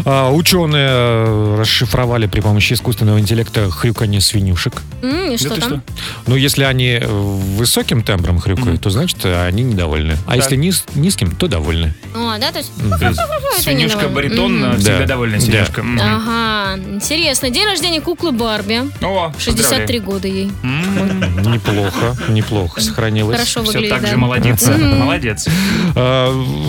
А, 0.05 0.31
ученые 0.31 0.87
э, 0.91 1.57
расшифровали 1.59 2.27
при 2.27 2.39
помощи 2.41 2.73
искусственного 2.73 3.19
интеллекта 3.19 3.69
хрюканье 3.69 4.21
свинюшек. 4.21 4.81
И 5.03 5.37
что 5.37 5.59
там? 5.59 5.81
Ну, 6.27 6.35
если 6.35 6.63
они 6.63 6.99
э, 7.01 7.05
высоким 7.07 8.03
тембром 8.03 8.39
хрюкают, 8.39 8.81
то 8.81 8.89
значит 8.89 9.17
э, 9.23 9.47
они 9.47 9.63
недовольны. 9.63 10.17
А 10.25 10.31
Так. 10.31 10.35
если 10.37 10.55
низ- 10.55 10.85
низким, 10.95 11.31
то 11.31 11.47
довольны. 11.47 11.93
О, 12.15 12.37
да, 12.39 12.51
то 12.51 12.59
есть... 12.59 12.71
То 12.99 13.13
Свинюшка 13.61 14.07
баритон 14.07 14.59
Мгм. 14.59 14.77
всегда 14.77 14.99
Да. 14.99 15.05
довольна 15.05 15.30
Да. 15.39 15.45
свинюшка. 15.45 15.83
Мгм. 15.83 15.99
Ага, 16.01 16.77
интересно. 16.77 17.49
День 17.49 17.65
рождения 17.65 18.01
куклы 18.01 18.31
Барби. 18.31 18.81
О, 19.01 19.31
63 19.37 19.99
года 19.99 20.27
ей. 20.27 20.51
Неплохо, 20.63 22.15
неплохо 22.29 22.81
сохранилось. 22.81 23.35
Хорошо 23.35 23.63
Все 23.63 23.71
выглядит, 23.73 23.89
так 23.89 24.01
да. 24.01 24.07
же 24.09 24.17
молодец. 24.17 24.67
Молодец. 24.67 25.47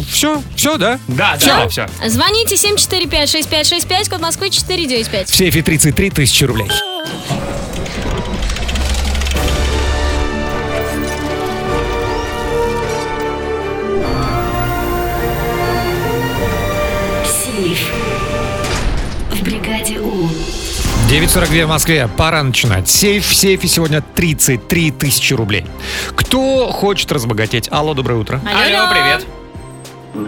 Все, 0.08 0.42
все, 0.56 0.76
да? 0.76 0.98
Да, 1.08 1.36
да, 1.44 1.68
все. 1.68 1.86
Звоните 2.06 2.54
745-6565, 2.56 4.10
код 4.10 4.20
Москвы 4.20 4.50
495. 4.50 5.28
В 5.28 5.34
сейфе 5.34 5.62
33 5.62 6.10
тысячи 6.10 6.44
рублей. 6.44 6.68
9.42 21.12 21.66
в 21.66 21.68
Москве. 21.68 22.08
Пора 22.16 22.42
начинать. 22.42 22.88
Сейф 22.88 23.26
в 23.26 23.34
сейфе 23.34 23.68
сегодня 23.68 24.00
33 24.00 24.92
тысячи 24.92 25.34
рублей. 25.34 25.66
Кто 26.16 26.68
хочет 26.72 27.12
разбогатеть? 27.12 27.68
Алло, 27.70 27.92
доброе 27.92 28.14
утро. 28.14 28.40
Алло, 28.46 28.88
привет. 28.90 29.26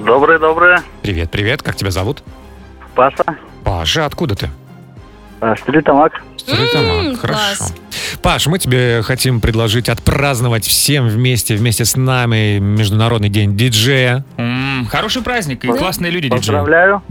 Доброе, 0.04 0.38
доброе. 0.38 0.82
Привет, 1.00 1.30
привет. 1.30 1.62
Как 1.62 1.76
тебя 1.76 1.90
зовут? 1.90 2.22
Паша. 2.94 3.24
Паша, 3.64 4.04
откуда 4.04 4.34
ты? 4.34 4.50
А, 5.40 5.56
Стритамак. 5.56 6.22
Стройтамак. 6.36 7.04
М, 7.06 7.16
Хорошо. 7.16 7.38
класс. 7.38 7.74
Паш, 8.20 8.46
мы 8.46 8.58
тебе 8.58 9.00
хотим 9.02 9.40
предложить 9.40 9.88
отпраздновать 9.88 10.66
всем 10.66 11.08
вместе, 11.08 11.56
вместе 11.56 11.86
с 11.86 11.96
нами 11.96 12.58
Международный 12.58 13.30
день 13.30 13.56
диджея. 13.56 14.22
М, 14.80 14.86
Хороший 14.86 15.22
праздник 15.22 15.64
и 15.64 15.68
классные 15.68 16.10
люди 16.10 16.28
диджеи. 16.28 16.38
Поздравляю. 16.38 17.02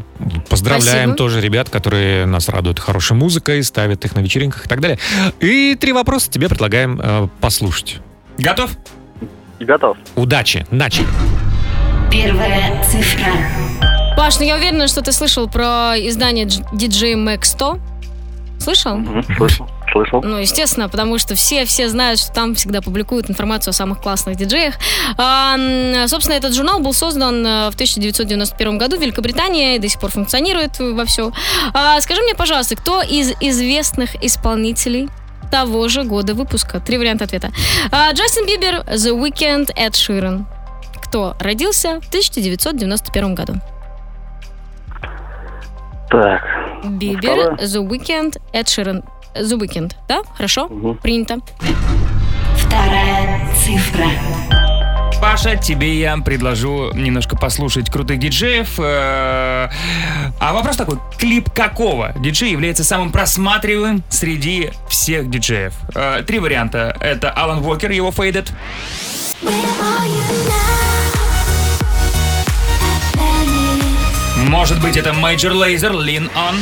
Поздравляем 0.50 1.10
Спасибо. 1.10 1.16
тоже 1.16 1.42
ребят, 1.42 1.70
которые 1.70 2.26
нас 2.26 2.50
радуют 2.50 2.80
хорошей 2.80 3.16
музыкой, 3.18 3.64
ставят 3.64 4.04
их 4.06 4.16
на 4.16 4.20
вечеринках 4.20 4.66
и 4.66 4.70
так 4.70 4.80
далее. 4.82 5.00
И 5.40 5.76
три 5.76 5.94
вопроса 5.94 6.30
тебе 6.30 6.50
предлагаем 6.50 7.00
э, 7.02 7.28
послушать. 7.42 7.98
Готов? 8.38 8.72
Готов. 9.60 9.98
Удачи. 10.16 10.66
Начали. 10.72 11.08
Первая 12.12 12.84
цифра. 12.84 13.32
Паш, 14.16 14.38
ну 14.40 14.46
я 14.46 14.56
уверена, 14.58 14.88
что 14.88 15.02
ты 15.02 15.12
слышал 15.12 15.48
про 15.50 15.96
издание 15.98 16.46
Дж- 16.46 16.64
DJ 16.74 17.16
Mac 17.16 17.44
100. 17.44 17.80
Слышал? 18.64 19.00
Слышал. 19.38 19.68
Слышал. 19.92 20.22
Ну, 20.24 20.38
естественно, 20.38 20.88
потому 20.88 21.18
что 21.18 21.36
все, 21.36 21.66
все 21.66 21.90
знают, 21.90 22.20
что 22.20 22.34
там 22.34 22.56
всегда 22.56 22.82
публикуют 22.82 23.30
информацию 23.30 23.72
о 23.72 23.74
самых 23.74 24.02
классных 24.02 24.38
диджеях. 24.38 24.76
А, 25.18 25.58
собственно, 26.08 26.36
этот 26.36 26.56
журнал 26.56 26.80
был 26.80 26.94
создан 26.94 27.46
э, 27.46 27.70
в 27.70 27.76
1991 27.76 28.78
году 28.78 28.98
в 28.98 29.02
Великобритании 29.02 29.76
и 29.76 29.80
до 29.80 29.90
сих 29.90 30.00
пор 30.00 30.12
функционирует 30.12 30.80
во 30.80 31.06
все. 31.06 31.32
скажи 32.00 32.22
мне, 32.22 32.36
пожалуйста, 32.36 32.76
кто 32.76 33.02
из 33.02 33.34
известных 33.42 34.16
исполнителей 34.24 35.10
того 35.52 35.88
же 35.90 36.04
года 36.04 36.34
выпуска? 36.34 36.80
Три 36.80 36.98
варианта 36.98 37.26
ответа. 37.26 37.52
А, 37.92 38.12
Джастин 38.14 38.48
Бибер, 38.48 38.84
The 38.88 39.12
Weeknd, 39.14 39.72
Эд 39.76 39.96
Ширен. 39.96 40.48
Кто 41.04 41.36
родился 41.40 42.00
в 42.02 42.08
1991 42.08 43.36
году? 43.36 43.56
Так. 46.10 46.63
Бибер, 46.84 47.56
The 47.56 47.88
Weeknd, 47.88 48.40
Эд 48.54 48.68
Ширен. 48.70 49.04
The 49.36 49.58
Weeknd, 49.60 49.94
да? 50.08 50.22
Хорошо? 50.36 50.68
Принято. 51.02 51.40
Вторая 52.58 53.48
цифра. 53.56 54.06
Паша, 55.22 55.56
тебе 55.56 55.98
я 56.00 56.18
предложу 56.18 56.92
немножко 56.94 57.38
послушать 57.38 57.90
крутых 57.90 58.20
диджеев. 58.20 58.78
Э, 58.78 59.70
А 60.40 60.54
вопрос 60.54 60.76
такой, 60.76 61.00
клип 61.18 61.50
какого 61.52 62.12
диджея 62.20 62.52
является 62.52 62.84
самым 62.84 63.12
просматриваемым 63.12 64.04
среди 64.10 64.72
всех 64.90 65.30
диджеев? 65.30 65.74
Э, 65.96 66.24
Три 66.28 66.40
варианта. 66.40 66.98
Это 67.00 67.32
Алан 67.32 67.64
Уокер, 67.66 67.92
его 67.92 68.10
Faded. 68.10 68.50
Может 74.54 74.80
быть, 74.84 74.96
это 74.98 75.10
Major 75.10 75.52
Lazer, 75.52 75.92
Lean 75.94 76.30
On. 76.36 76.56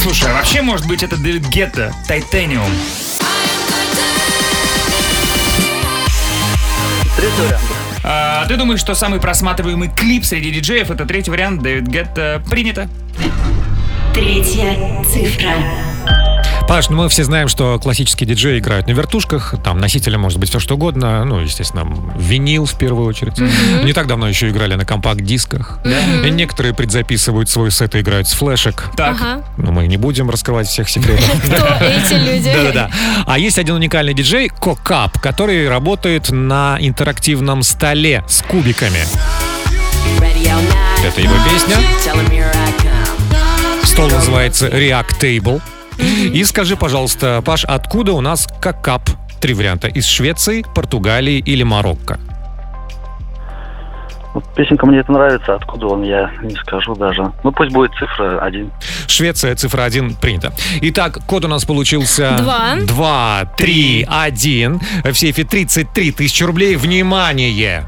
Слушай, 0.00 0.30
а 0.30 0.34
вообще, 0.34 0.62
может 0.62 0.86
быть, 0.86 1.02
это 1.02 1.16
Дэвид 1.16 1.48
Гетта, 1.48 1.92
Titanium. 2.08 2.70
Третий 7.16 7.42
вариант. 7.42 7.62
А, 8.04 8.46
ты 8.46 8.56
думаешь, 8.56 8.78
что 8.78 8.94
самый 8.94 9.18
просматриваемый 9.18 9.90
клип 9.90 10.24
среди 10.24 10.52
диджеев 10.52 10.92
это 10.92 11.04
третий 11.04 11.32
вариант 11.32 11.62
Дэвид 11.62 11.88
Гетта? 11.88 12.40
Принято. 12.48 12.88
Третья 14.14 15.02
цифра. 15.02 15.52
Паш, 16.68 16.88
ну 16.88 16.96
мы 16.96 17.08
все 17.08 17.24
знаем, 17.24 17.48
что 17.48 17.78
классические 17.78 18.26
диджеи 18.26 18.58
играют 18.58 18.86
на 18.86 18.92
вертушках, 18.92 19.54
там 19.62 19.78
носители 19.78 20.16
может 20.16 20.38
быть 20.38 20.48
все 20.48 20.58
что 20.58 20.76
угодно, 20.76 21.24
ну, 21.24 21.40
естественно, 21.40 21.86
винил 22.16 22.64
в 22.64 22.78
первую 22.78 23.06
очередь. 23.06 23.38
Мгм. 23.38 23.84
Не 23.84 23.92
так 23.92 24.06
давно 24.06 24.28
еще 24.28 24.48
играли 24.48 24.74
на 24.74 24.84
компакт-дисках. 24.84 25.80
Мгм. 25.84 26.24
И 26.24 26.30
некоторые 26.30 26.72
предзаписывают 26.72 27.50
свой 27.50 27.70
сет 27.70 27.94
и 27.94 28.00
играют 28.00 28.28
с 28.28 28.32
флешек. 28.32 28.90
Так. 28.96 29.16
Ага. 29.20 29.44
Но 29.58 29.72
мы 29.72 29.86
не 29.86 29.96
будем 29.98 30.30
раскрывать 30.30 30.66
всех 30.66 30.88
секретов. 30.88 31.30
Кто 31.44 31.84
эти 31.84 32.14
люди? 32.14 32.52
Да-да-да. 32.52 32.90
А 33.26 33.38
есть 33.38 33.58
один 33.58 33.74
уникальный 33.74 34.14
диджей, 34.14 34.48
Кокап, 34.48 35.20
который 35.20 35.68
работает 35.68 36.30
на 36.30 36.78
интерактивном 36.80 37.62
столе 37.62 38.24
с 38.28 38.42
кубиками. 38.42 39.00
Это 41.04 41.20
его 41.20 41.34
песня. 41.50 41.76
Стол 43.84 44.08
называется 44.08 44.68
React 44.68 45.20
Table. 45.20 45.60
И 46.32 46.44
скажи, 46.44 46.76
пожалуйста, 46.76 47.42
Паш, 47.44 47.64
откуда 47.64 48.12
у 48.12 48.20
нас 48.20 48.48
Кокап? 48.60 49.02
Три 49.40 49.54
варианта. 49.54 49.88
Из 49.88 50.06
Швеции, 50.06 50.64
Португалии 50.74 51.38
или 51.38 51.62
Марокко? 51.62 52.18
Вот 54.34 54.44
песенка 54.54 54.86
мне 54.86 54.98
это 55.00 55.12
нравится, 55.12 55.54
откуда 55.54 55.88
он, 55.88 56.04
я 56.04 56.30
не 56.42 56.54
скажу 56.54 56.94
даже. 56.94 57.32
Ну 57.44 57.52
пусть 57.52 57.72
будет 57.72 57.92
цифра 57.98 58.40
один. 58.40 58.70
Швеция, 59.06 59.54
цифра 59.56 59.82
1, 59.82 60.14
принято. 60.14 60.52
Итак, 60.80 61.18
код 61.26 61.44
у 61.44 61.48
нас 61.48 61.64
получился... 61.66 62.36
Два. 62.38 62.76
2, 62.76 63.44
3, 63.58 64.06
1. 64.08 64.80
В 65.04 65.14
сейфе 65.14 65.44
33 65.44 66.12
тысячи 66.12 66.44
рублей. 66.44 66.76
Внимание! 66.76 67.84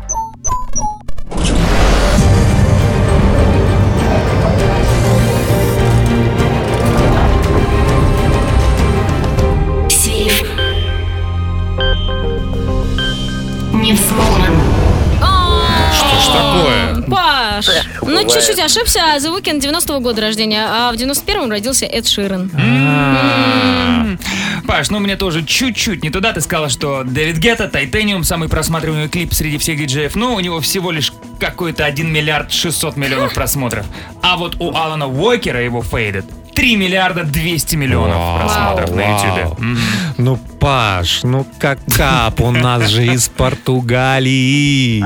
Бывает. 18.25 18.45
чуть-чуть 18.45 18.65
ошибся. 18.65 19.01
The 19.19 19.37
Weeknd 19.37 19.61
90-го 19.61 20.01
года 20.01 20.21
рождения, 20.23 20.67
а 20.69 20.93
в 20.93 20.97
91-м 20.97 21.51
родился 21.51 21.87
Эд 21.87 22.07
Ширен. 22.07 22.51
М. 22.55 24.19
Паш, 24.67 24.91
ну 24.91 24.99
мне 24.99 25.17
тоже 25.17 25.45
чуть-чуть 25.45 26.03
не 26.03 26.11
туда. 26.11 26.33
Ты 26.33 26.41
сказала, 26.41 26.69
что 26.69 27.03
Дэвид 27.05 27.37
Гетта, 27.39 27.65
Titanium, 27.65 28.25
самый 28.25 28.49
просматриваемый 28.49 29.09
клип 29.09 29.33
среди 29.35 29.59
всех 29.59 29.79
диджеев. 29.79 30.15
Но 30.17 30.35
у 30.35 30.41
него 30.41 30.61
всего 30.61 30.91
лишь 30.91 31.13
какой-то 31.39 31.85
1 31.85 32.11
миллиард 32.11 32.51
600 32.53 32.97
миллионов 32.97 33.35
просмотров. 33.35 33.85
А 34.23 34.37
вот 34.37 34.57
у 34.61 34.75
Алана 34.75 35.07
Уокера, 35.07 35.63
его 35.63 35.81
Faded, 35.83 36.25
3 36.55 36.77
миллиарда 36.77 37.25
200 37.25 37.77
миллионов 37.77 38.17
Вау. 38.17 38.39
просмотров 38.39 38.91
на 38.95 39.03
ютубе. 39.03 39.49
Мгм. 39.59 39.79
Ну, 40.19 40.37
Паш, 40.61 41.25
ну 41.25 41.47
Кокап 41.59 42.41
у 42.41 42.51
нас 42.51 42.89
же 42.89 43.05
из 43.05 43.29
Португалии. 43.29 45.05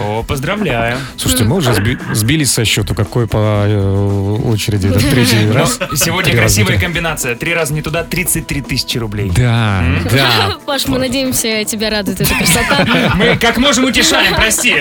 О, 0.00 0.22
поздравляю. 0.22 0.98
Слушайте, 1.16 1.44
мы 1.44 1.56
уже 1.56 1.70
сби- 1.72 1.98
сбились 2.14 2.52
со 2.52 2.64
счету, 2.64 2.94
какой 2.94 3.26
по 3.26 3.64
э, 3.66 4.38
очереди. 4.44 4.88
Это 4.88 4.98
третий 5.00 5.36
Ну, 5.46 5.54
раз. 5.54 5.78
Сегодня 5.94 6.30
Три 6.32 6.40
раза 6.40 6.54
красивая 6.54 6.74
туда. 6.74 6.84
комбинация. 6.86 7.34
Три 7.34 7.54
раза 7.54 7.72
не 7.72 7.82
туда, 7.82 8.04
33 8.04 8.60
тысячи 8.62 8.98
рублей. 8.98 9.30
Да, 9.34 9.82
да. 10.12 10.56
Паш, 10.66 10.86
мы 10.86 10.98
надеемся, 10.98 11.64
тебя 11.64 11.90
радует 11.90 12.20
эта 12.20 12.34
красота. 12.34 13.12
Мы 13.16 13.36
как 13.36 13.56
можем 13.58 13.84
утешаем, 13.84 14.34
прости. 14.34 14.74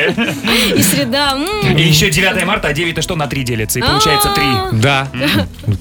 И 0.75 0.81
среда. 0.81 1.31
м. 1.33 1.77
И 1.77 1.81
еще 1.81 2.09
9 2.09 2.45
марта, 2.45 2.67
а 2.69 2.73
9 2.73 3.01
что 3.03 3.15
на 3.15 3.27
3 3.27 3.43
делится, 3.43 3.79
и 3.79 3.81
получается 3.81 4.29
3. 4.71 4.79
Да. 4.81 5.07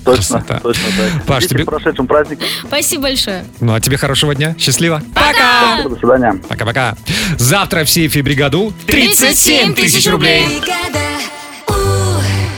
Точно, 0.05 0.45
точно 0.63 0.89
так. 0.97 1.25
Паш, 1.27 1.45
Идите 1.45 1.55
тебе- 1.55 1.65
с 1.65 1.67
прошедшим 1.67 2.07
праздником. 2.07 2.47
Спасибо 2.67 3.03
большое. 3.05 3.45
Ну, 3.61 3.75
а 3.75 3.81
тебе 3.81 3.97
хорошего 3.97 4.35
дня. 4.35 4.55
Счастливо. 4.59 5.03
Пока! 5.15 5.83
До 5.89 5.97
свидания. 5.97 6.41
Пока-пока. 6.49 6.95
Завтра 7.37 7.85
в 7.85 7.91
сейфе 7.91 8.23
бригаду 8.23 8.73
37 9.25 9.75
тысяч 9.75 10.07
рублей. 10.07 10.45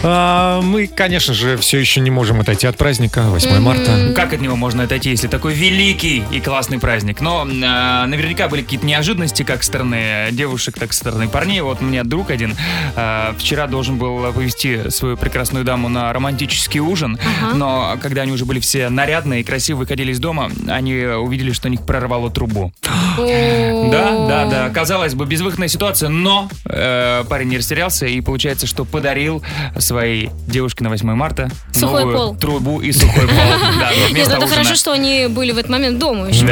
А, 0.02 0.60
мы, 0.62 0.86
конечно 0.86 1.34
же, 1.34 1.56
все 1.56 1.78
еще 1.78 2.00
не 2.00 2.10
можем 2.10 2.40
отойти 2.40 2.66
от 2.66 2.76
праздника 2.76 3.22
8 3.22 3.60
марта. 3.60 4.12
Как 4.14 4.32
от 4.32 4.40
него 4.40 4.56
можно 4.56 4.84
отойти, 4.84 5.10
если 5.10 5.28
такой 5.28 5.54
великий 5.54 6.24
и 6.30 6.40
классный 6.40 6.78
праздник? 6.78 7.20
Но 7.20 7.46
а, 7.64 8.06
наверняка 8.06 8.48
были 8.48 8.62
какие-то 8.62 8.86
неожиданности, 8.86 9.42
как 9.42 9.62
со 9.62 9.68
стороны 9.68 10.28
девушек, 10.32 10.78
так 10.78 10.90
и 10.90 10.92
со 10.92 11.00
стороны 11.00 11.28
парней. 11.28 11.60
Вот 11.60 11.80
у 11.80 11.84
меня 11.84 12.04
друг 12.04 12.30
один 12.30 12.54
а, 12.94 13.34
вчера 13.38 13.66
должен 13.66 13.96
был 13.96 14.32
повести 14.32 14.90
свою 14.90 15.16
прекрасную 15.16 15.64
даму 15.64 15.88
на 15.88 16.12
романтический 16.12 16.80
ужин, 16.80 17.18
но 17.54 17.96
когда 18.00 18.22
они 18.22 18.32
уже 18.32 18.44
были 18.44 18.60
все 18.60 18.88
нарядные 18.88 19.40
и 19.40 19.44
красиво 19.44 19.78
выходили 19.78 20.12
из 20.12 20.18
дома, 20.18 20.50
они 20.68 20.94
увидели, 20.94 21.52
что 21.52 21.68
у 21.68 21.70
них 21.70 21.82
прорвало 21.82 22.30
трубу. 22.30 22.72
Да, 23.16 24.26
да, 24.28 24.44
да. 24.46 24.70
Казалось 24.70 25.14
бы, 25.14 25.26
безвыходная 25.26 25.68
ситуация, 25.68 26.08
но 26.08 26.48
э, 26.64 27.24
парень 27.28 27.48
не 27.48 27.58
растерялся 27.58 28.06
и 28.06 28.20
получается, 28.20 28.66
что 28.66 28.84
подарил 28.84 29.42
своей 29.86 30.30
девушке 30.46 30.84
на 30.84 30.90
8 30.90 31.06
марта 31.14 31.48
Сухой 31.72 32.00
новую 32.02 32.16
пол. 32.16 32.36
трубу 32.36 32.80
и 32.80 32.92
сухой 32.92 33.26
пол. 33.26 33.36
Да, 33.80 33.90
Нет, 33.94 34.10
вместо 34.10 34.36
это 34.36 34.46
хорошо, 34.46 34.74
что 34.74 34.92
они 34.92 35.26
были 35.28 35.52
в 35.52 35.58
этот 35.58 35.70
момент 35.70 35.98
дома 35.98 36.28
еще. 36.28 36.46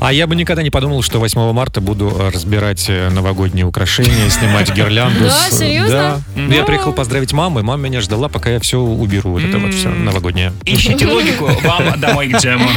А 0.00 0.12
я 0.12 0.26
бы 0.26 0.36
никогда 0.36 0.62
не 0.62 0.70
подумал, 0.70 1.02
что 1.02 1.18
8 1.18 1.52
марта 1.52 1.80
буду 1.80 2.14
э, 2.18 2.30
разбирать 2.30 2.86
э, 2.88 3.08
новогодние 3.10 3.64
украшения, 3.64 4.28
снимать 4.30 4.72
гирлянду. 4.74 5.24
Да, 5.24 5.30
с- 5.50 5.58
серьезно? 5.58 6.22
Да. 6.34 6.40
Мгм. 6.40 6.52
Я 6.52 6.62
приехал 6.64 6.92
поздравить 6.92 7.32
маму, 7.32 7.60
и 7.60 7.62
мама 7.62 7.82
меня 7.84 8.00
ждала, 8.00 8.28
пока 8.28 8.50
я 8.50 8.60
все 8.60 8.78
уберу, 8.78 9.32
вот 9.32 9.42
это 9.42 9.58
вот 9.58 9.72
все 9.74 9.88
новогоднее. 9.88 10.52
Ищите 10.64 11.06
логику, 11.06 11.46
вам 11.64 11.98
домой 12.00 12.28
к 12.28 12.38
джему. 12.38 12.68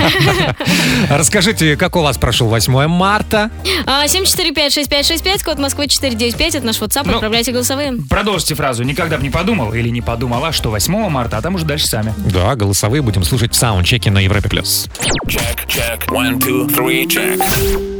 Расскажите, 1.09 1.75
как 1.75 1.95
у 1.95 2.01
вас 2.01 2.17
прошел 2.17 2.47
8 2.47 2.87
марта? 2.87 3.49
А, 3.85 4.05
745-6565, 4.05 5.43
код 5.43 5.59
Москвы 5.59 5.87
495, 5.87 6.55
это 6.55 6.65
наш 6.65 6.77
WhatsApp, 6.79 7.03
Ну. 7.05 7.13
отправляйте 7.15 7.51
голосовые. 7.51 7.97
Продолжите 8.09 8.55
фразу 8.55 8.83
«Никогда 8.83 9.17
бы 9.17 9.23
не 9.23 9.29
подумал» 9.29 9.58
или 9.73 9.89
«Не 9.89 10.01
подумала, 10.01 10.51
что 10.51 10.69
8 10.69 11.09
марта», 11.09 11.37
а 11.37 11.41
там 11.41 11.55
уже 11.55 11.65
дальше 11.65 11.87
сами. 11.87 12.13
Да, 12.17 12.55
голосовые 12.55 13.01
будем 13.01 13.23
слушать 13.23 13.53
в 13.53 13.55
саундчеке 13.55 14.11
на 14.11 14.19
Европе+. 14.19 14.49
плюс. 14.49 14.87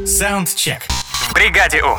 Саундчек. 0.06 0.82
Бригаде 1.34 1.82
У. 1.84 1.98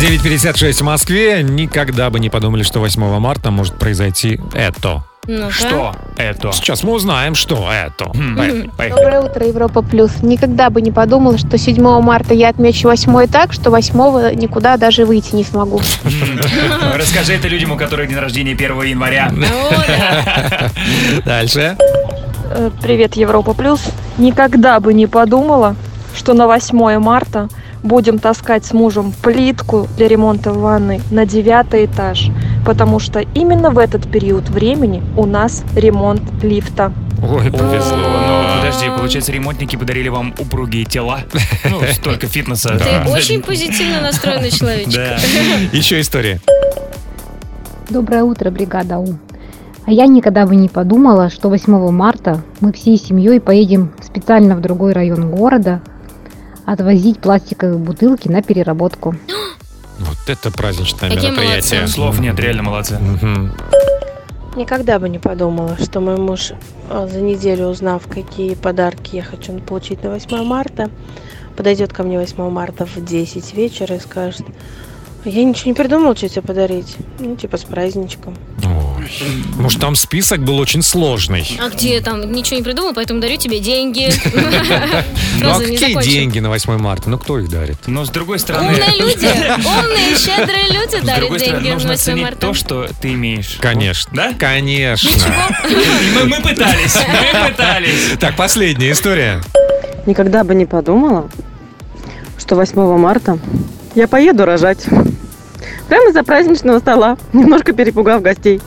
9.56 0.00 0.72
в 0.72 0.82
Москве. 0.82 1.42
Никогда 1.42 2.10
бы 2.10 2.20
не 2.20 2.30
подумали, 2.30 2.62
что 2.62 2.80
8 2.80 3.18
марта 3.18 3.50
может 3.50 3.78
произойти 3.78 4.40
это. 4.54 5.04
Ну-ка. 5.26 5.50
Что 5.52 5.94
это? 6.16 6.50
Сейчас 6.52 6.82
мы 6.82 6.92
узнаем, 6.92 7.34
что 7.34 7.68
это. 7.70 8.06
Поехали, 8.36 8.70
поехали. 8.76 9.02
Доброе 9.02 9.20
утро, 9.20 9.46
Европа 9.46 9.82
Плюс. 9.82 10.22
Никогда 10.22 10.70
бы 10.70 10.80
не 10.80 10.90
подумала, 10.90 11.36
что 11.38 11.58
7 11.58 11.82
марта 12.00 12.34
я 12.34 12.48
отмечу 12.48 12.88
8 12.88 13.26
так, 13.28 13.52
что 13.52 13.70
8 13.70 14.34
никуда 14.34 14.76
даже 14.76 15.04
выйти 15.04 15.34
не 15.34 15.44
смогу. 15.44 15.80
Расскажи 16.94 17.34
это 17.34 17.48
людям, 17.48 17.72
у 17.72 17.76
которых 17.76 18.08
день 18.08 18.18
рождения 18.18 18.52
1 18.52 18.82
января. 18.82 19.30
Дальше. 21.24 21.76
Э, 22.50 22.70
Привет, 22.82 23.14
Европа 23.14 23.52
Плюс. 23.52 23.80
Никогда 24.18 24.80
бы 24.80 24.94
не 24.94 25.06
подумала, 25.06 25.76
что 26.16 26.32
на 26.34 26.46
8 26.46 26.98
марта 26.98 27.48
будем 27.82 28.18
таскать 28.18 28.64
с 28.64 28.72
мужем 28.72 29.12
плитку 29.22 29.86
для 29.96 30.08
ремонта 30.08 30.52
ванной 30.52 31.00
на 31.10 31.24
девятый 31.26 31.86
этаж, 31.86 32.28
потому 32.64 32.98
что 32.98 33.20
именно 33.34 33.70
в 33.70 33.78
этот 33.78 34.10
период 34.10 34.48
времени 34.48 35.02
у 35.16 35.26
нас 35.26 35.64
ремонт 35.74 36.22
лифта. 36.42 36.92
Ой, 37.22 37.50
повезло. 37.50 37.96
Ну, 37.96 38.60
Подожди, 38.60 38.86
получается, 38.96 39.32
ремонтники 39.32 39.76
подарили 39.76 40.08
вам 40.08 40.34
упругие 40.38 40.84
тела? 40.84 41.20
Ну, 41.68 41.80
столько 41.92 42.26
фитнеса. 42.26 42.78
Ты 42.78 43.10
очень 43.10 43.42
позитивно 43.42 44.00
настроенный 44.00 44.50
человечек. 44.50 44.94
Да. 44.94 45.18
Еще 45.72 46.00
история. 46.00 46.40
Доброе 47.88 48.22
утро, 48.22 48.50
бригада 48.50 48.98
У. 48.98 49.16
А 49.86 49.90
я 49.92 50.06
никогда 50.06 50.46
бы 50.46 50.54
не 50.54 50.68
подумала, 50.68 51.30
что 51.30 51.48
8 51.48 51.90
марта 51.90 52.42
мы 52.60 52.72
всей 52.72 52.96
семьей 52.96 53.40
поедем 53.40 53.92
специально 54.02 54.54
в 54.54 54.60
другой 54.60 54.92
район 54.92 55.30
города 55.30 55.82
отвозить 56.64 57.18
пластиковые 57.18 57.78
бутылки 57.78 58.28
на 58.28 58.42
переработку. 58.42 59.16
Вот 60.00 60.16
это 60.28 60.50
праздничное 60.50 61.10
Какие 61.10 61.30
мероприятие. 61.30 61.80
молодцы. 61.80 61.94
Слов 61.94 62.18
нет, 62.20 62.38
реально 62.38 62.62
молодцы. 62.62 62.98
Мгм. 62.98 63.52
Никогда 64.56 64.98
бы 64.98 65.08
не 65.08 65.18
подумала, 65.18 65.76
что 65.80 66.00
мой 66.00 66.16
муж 66.16 66.52
э, 66.88 67.08
за 67.10 67.20
неделю 67.20 67.66
узнав, 67.66 68.06
какие 68.08 68.54
подарки 68.54 69.16
я 69.16 69.22
хочу 69.22 69.58
получить 69.60 70.02
на 70.02 70.10
8 70.10 70.42
марта, 70.42 70.90
подойдет 71.56 71.92
ко 71.92 72.02
мне 72.02 72.18
8 72.18 72.50
марта 72.50 72.84
в 72.86 73.04
10 73.04 73.54
вечера 73.54 73.96
и 73.96 74.00
скажет, 74.00 74.44
я 75.24 75.44
ничего 75.44 75.70
не 75.70 75.74
придумал, 75.74 76.16
что 76.16 76.28
тебе 76.28 76.42
подарить. 76.42 76.96
Ну, 77.18 77.36
типа 77.36 77.56
с 77.58 77.64
праздничком. 77.64 78.36
Может, 79.56 79.80
там 79.80 79.96
список 79.96 80.40
был 80.44 80.58
очень 80.58 80.82
сложный. 80.82 81.46
А 81.60 81.68
где 81.68 82.00
там 82.00 82.32
ничего 82.32 82.58
не 82.58 82.62
придумал, 82.62 82.94
поэтому 82.94 83.20
дарю 83.20 83.36
тебе 83.36 83.60
деньги. 83.60 84.10
Ну 85.42 85.50
а 85.50 85.58
какие 85.58 86.02
деньги 86.02 86.38
на 86.38 86.50
8 86.50 86.76
марта? 86.76 87.08
Ну 87.08 87.18
кто 87.18 87.38
их 87.38 87.48
дарит? 87.48 87.78
Но 87.86 88.04
с 88.04 88.10
другой 88.10 88.38
стороны... 88.38 88.68
Умные 88.68 88.98
люди, 88.98 89.24
умные, 89.26 90.16
щедрые 90.16 90.66
люди 90.68 91.00
С 91.00 91.04
дарят 91.04 91.20
другой 91.20 91.40
стороны, 91.40 91.60
деньги 91.60 91.68
на 91.68 91.74
нужно 91.74 91.88
8 91.90 92.02
ценить 92.02 92.22
марта. 92.24 92.40
то, 92.40 92.54
что 92.54 92.88
ты 93.00 93.14
имеешь. 93.14 93.56
Конечно. 93.58 94.12
Да? 94.14 94.34
Конечно. 94.38 95.10
Мы, 96.14 96.24
мы 96.26 96.42
пытались, 96.42 96.96
мы 96.96 97.50
пытались. 97.50 98.18
Так, 98.18 98.36
последняя 98.36 98.90
история. 98.92 99.40
Никогда 100.04 100.44
бы 100.44 100.54
не 100.54 100.66
подумала, 100.66 101.30
что 102.38 102.56
8 102.56 102.98
марта 102.98 103.38
я 103.94 104.08
поеду 104.08 104.44
рожать. 104.44 104.84
Прямо 105.88 106.08
из-за 106.10 106.22
праздничного 106.22 106.78
стола, 106.78 107.16
немножко 107.32 107.72
перепугав 107.72 108.22
гостей. 108.22 108.60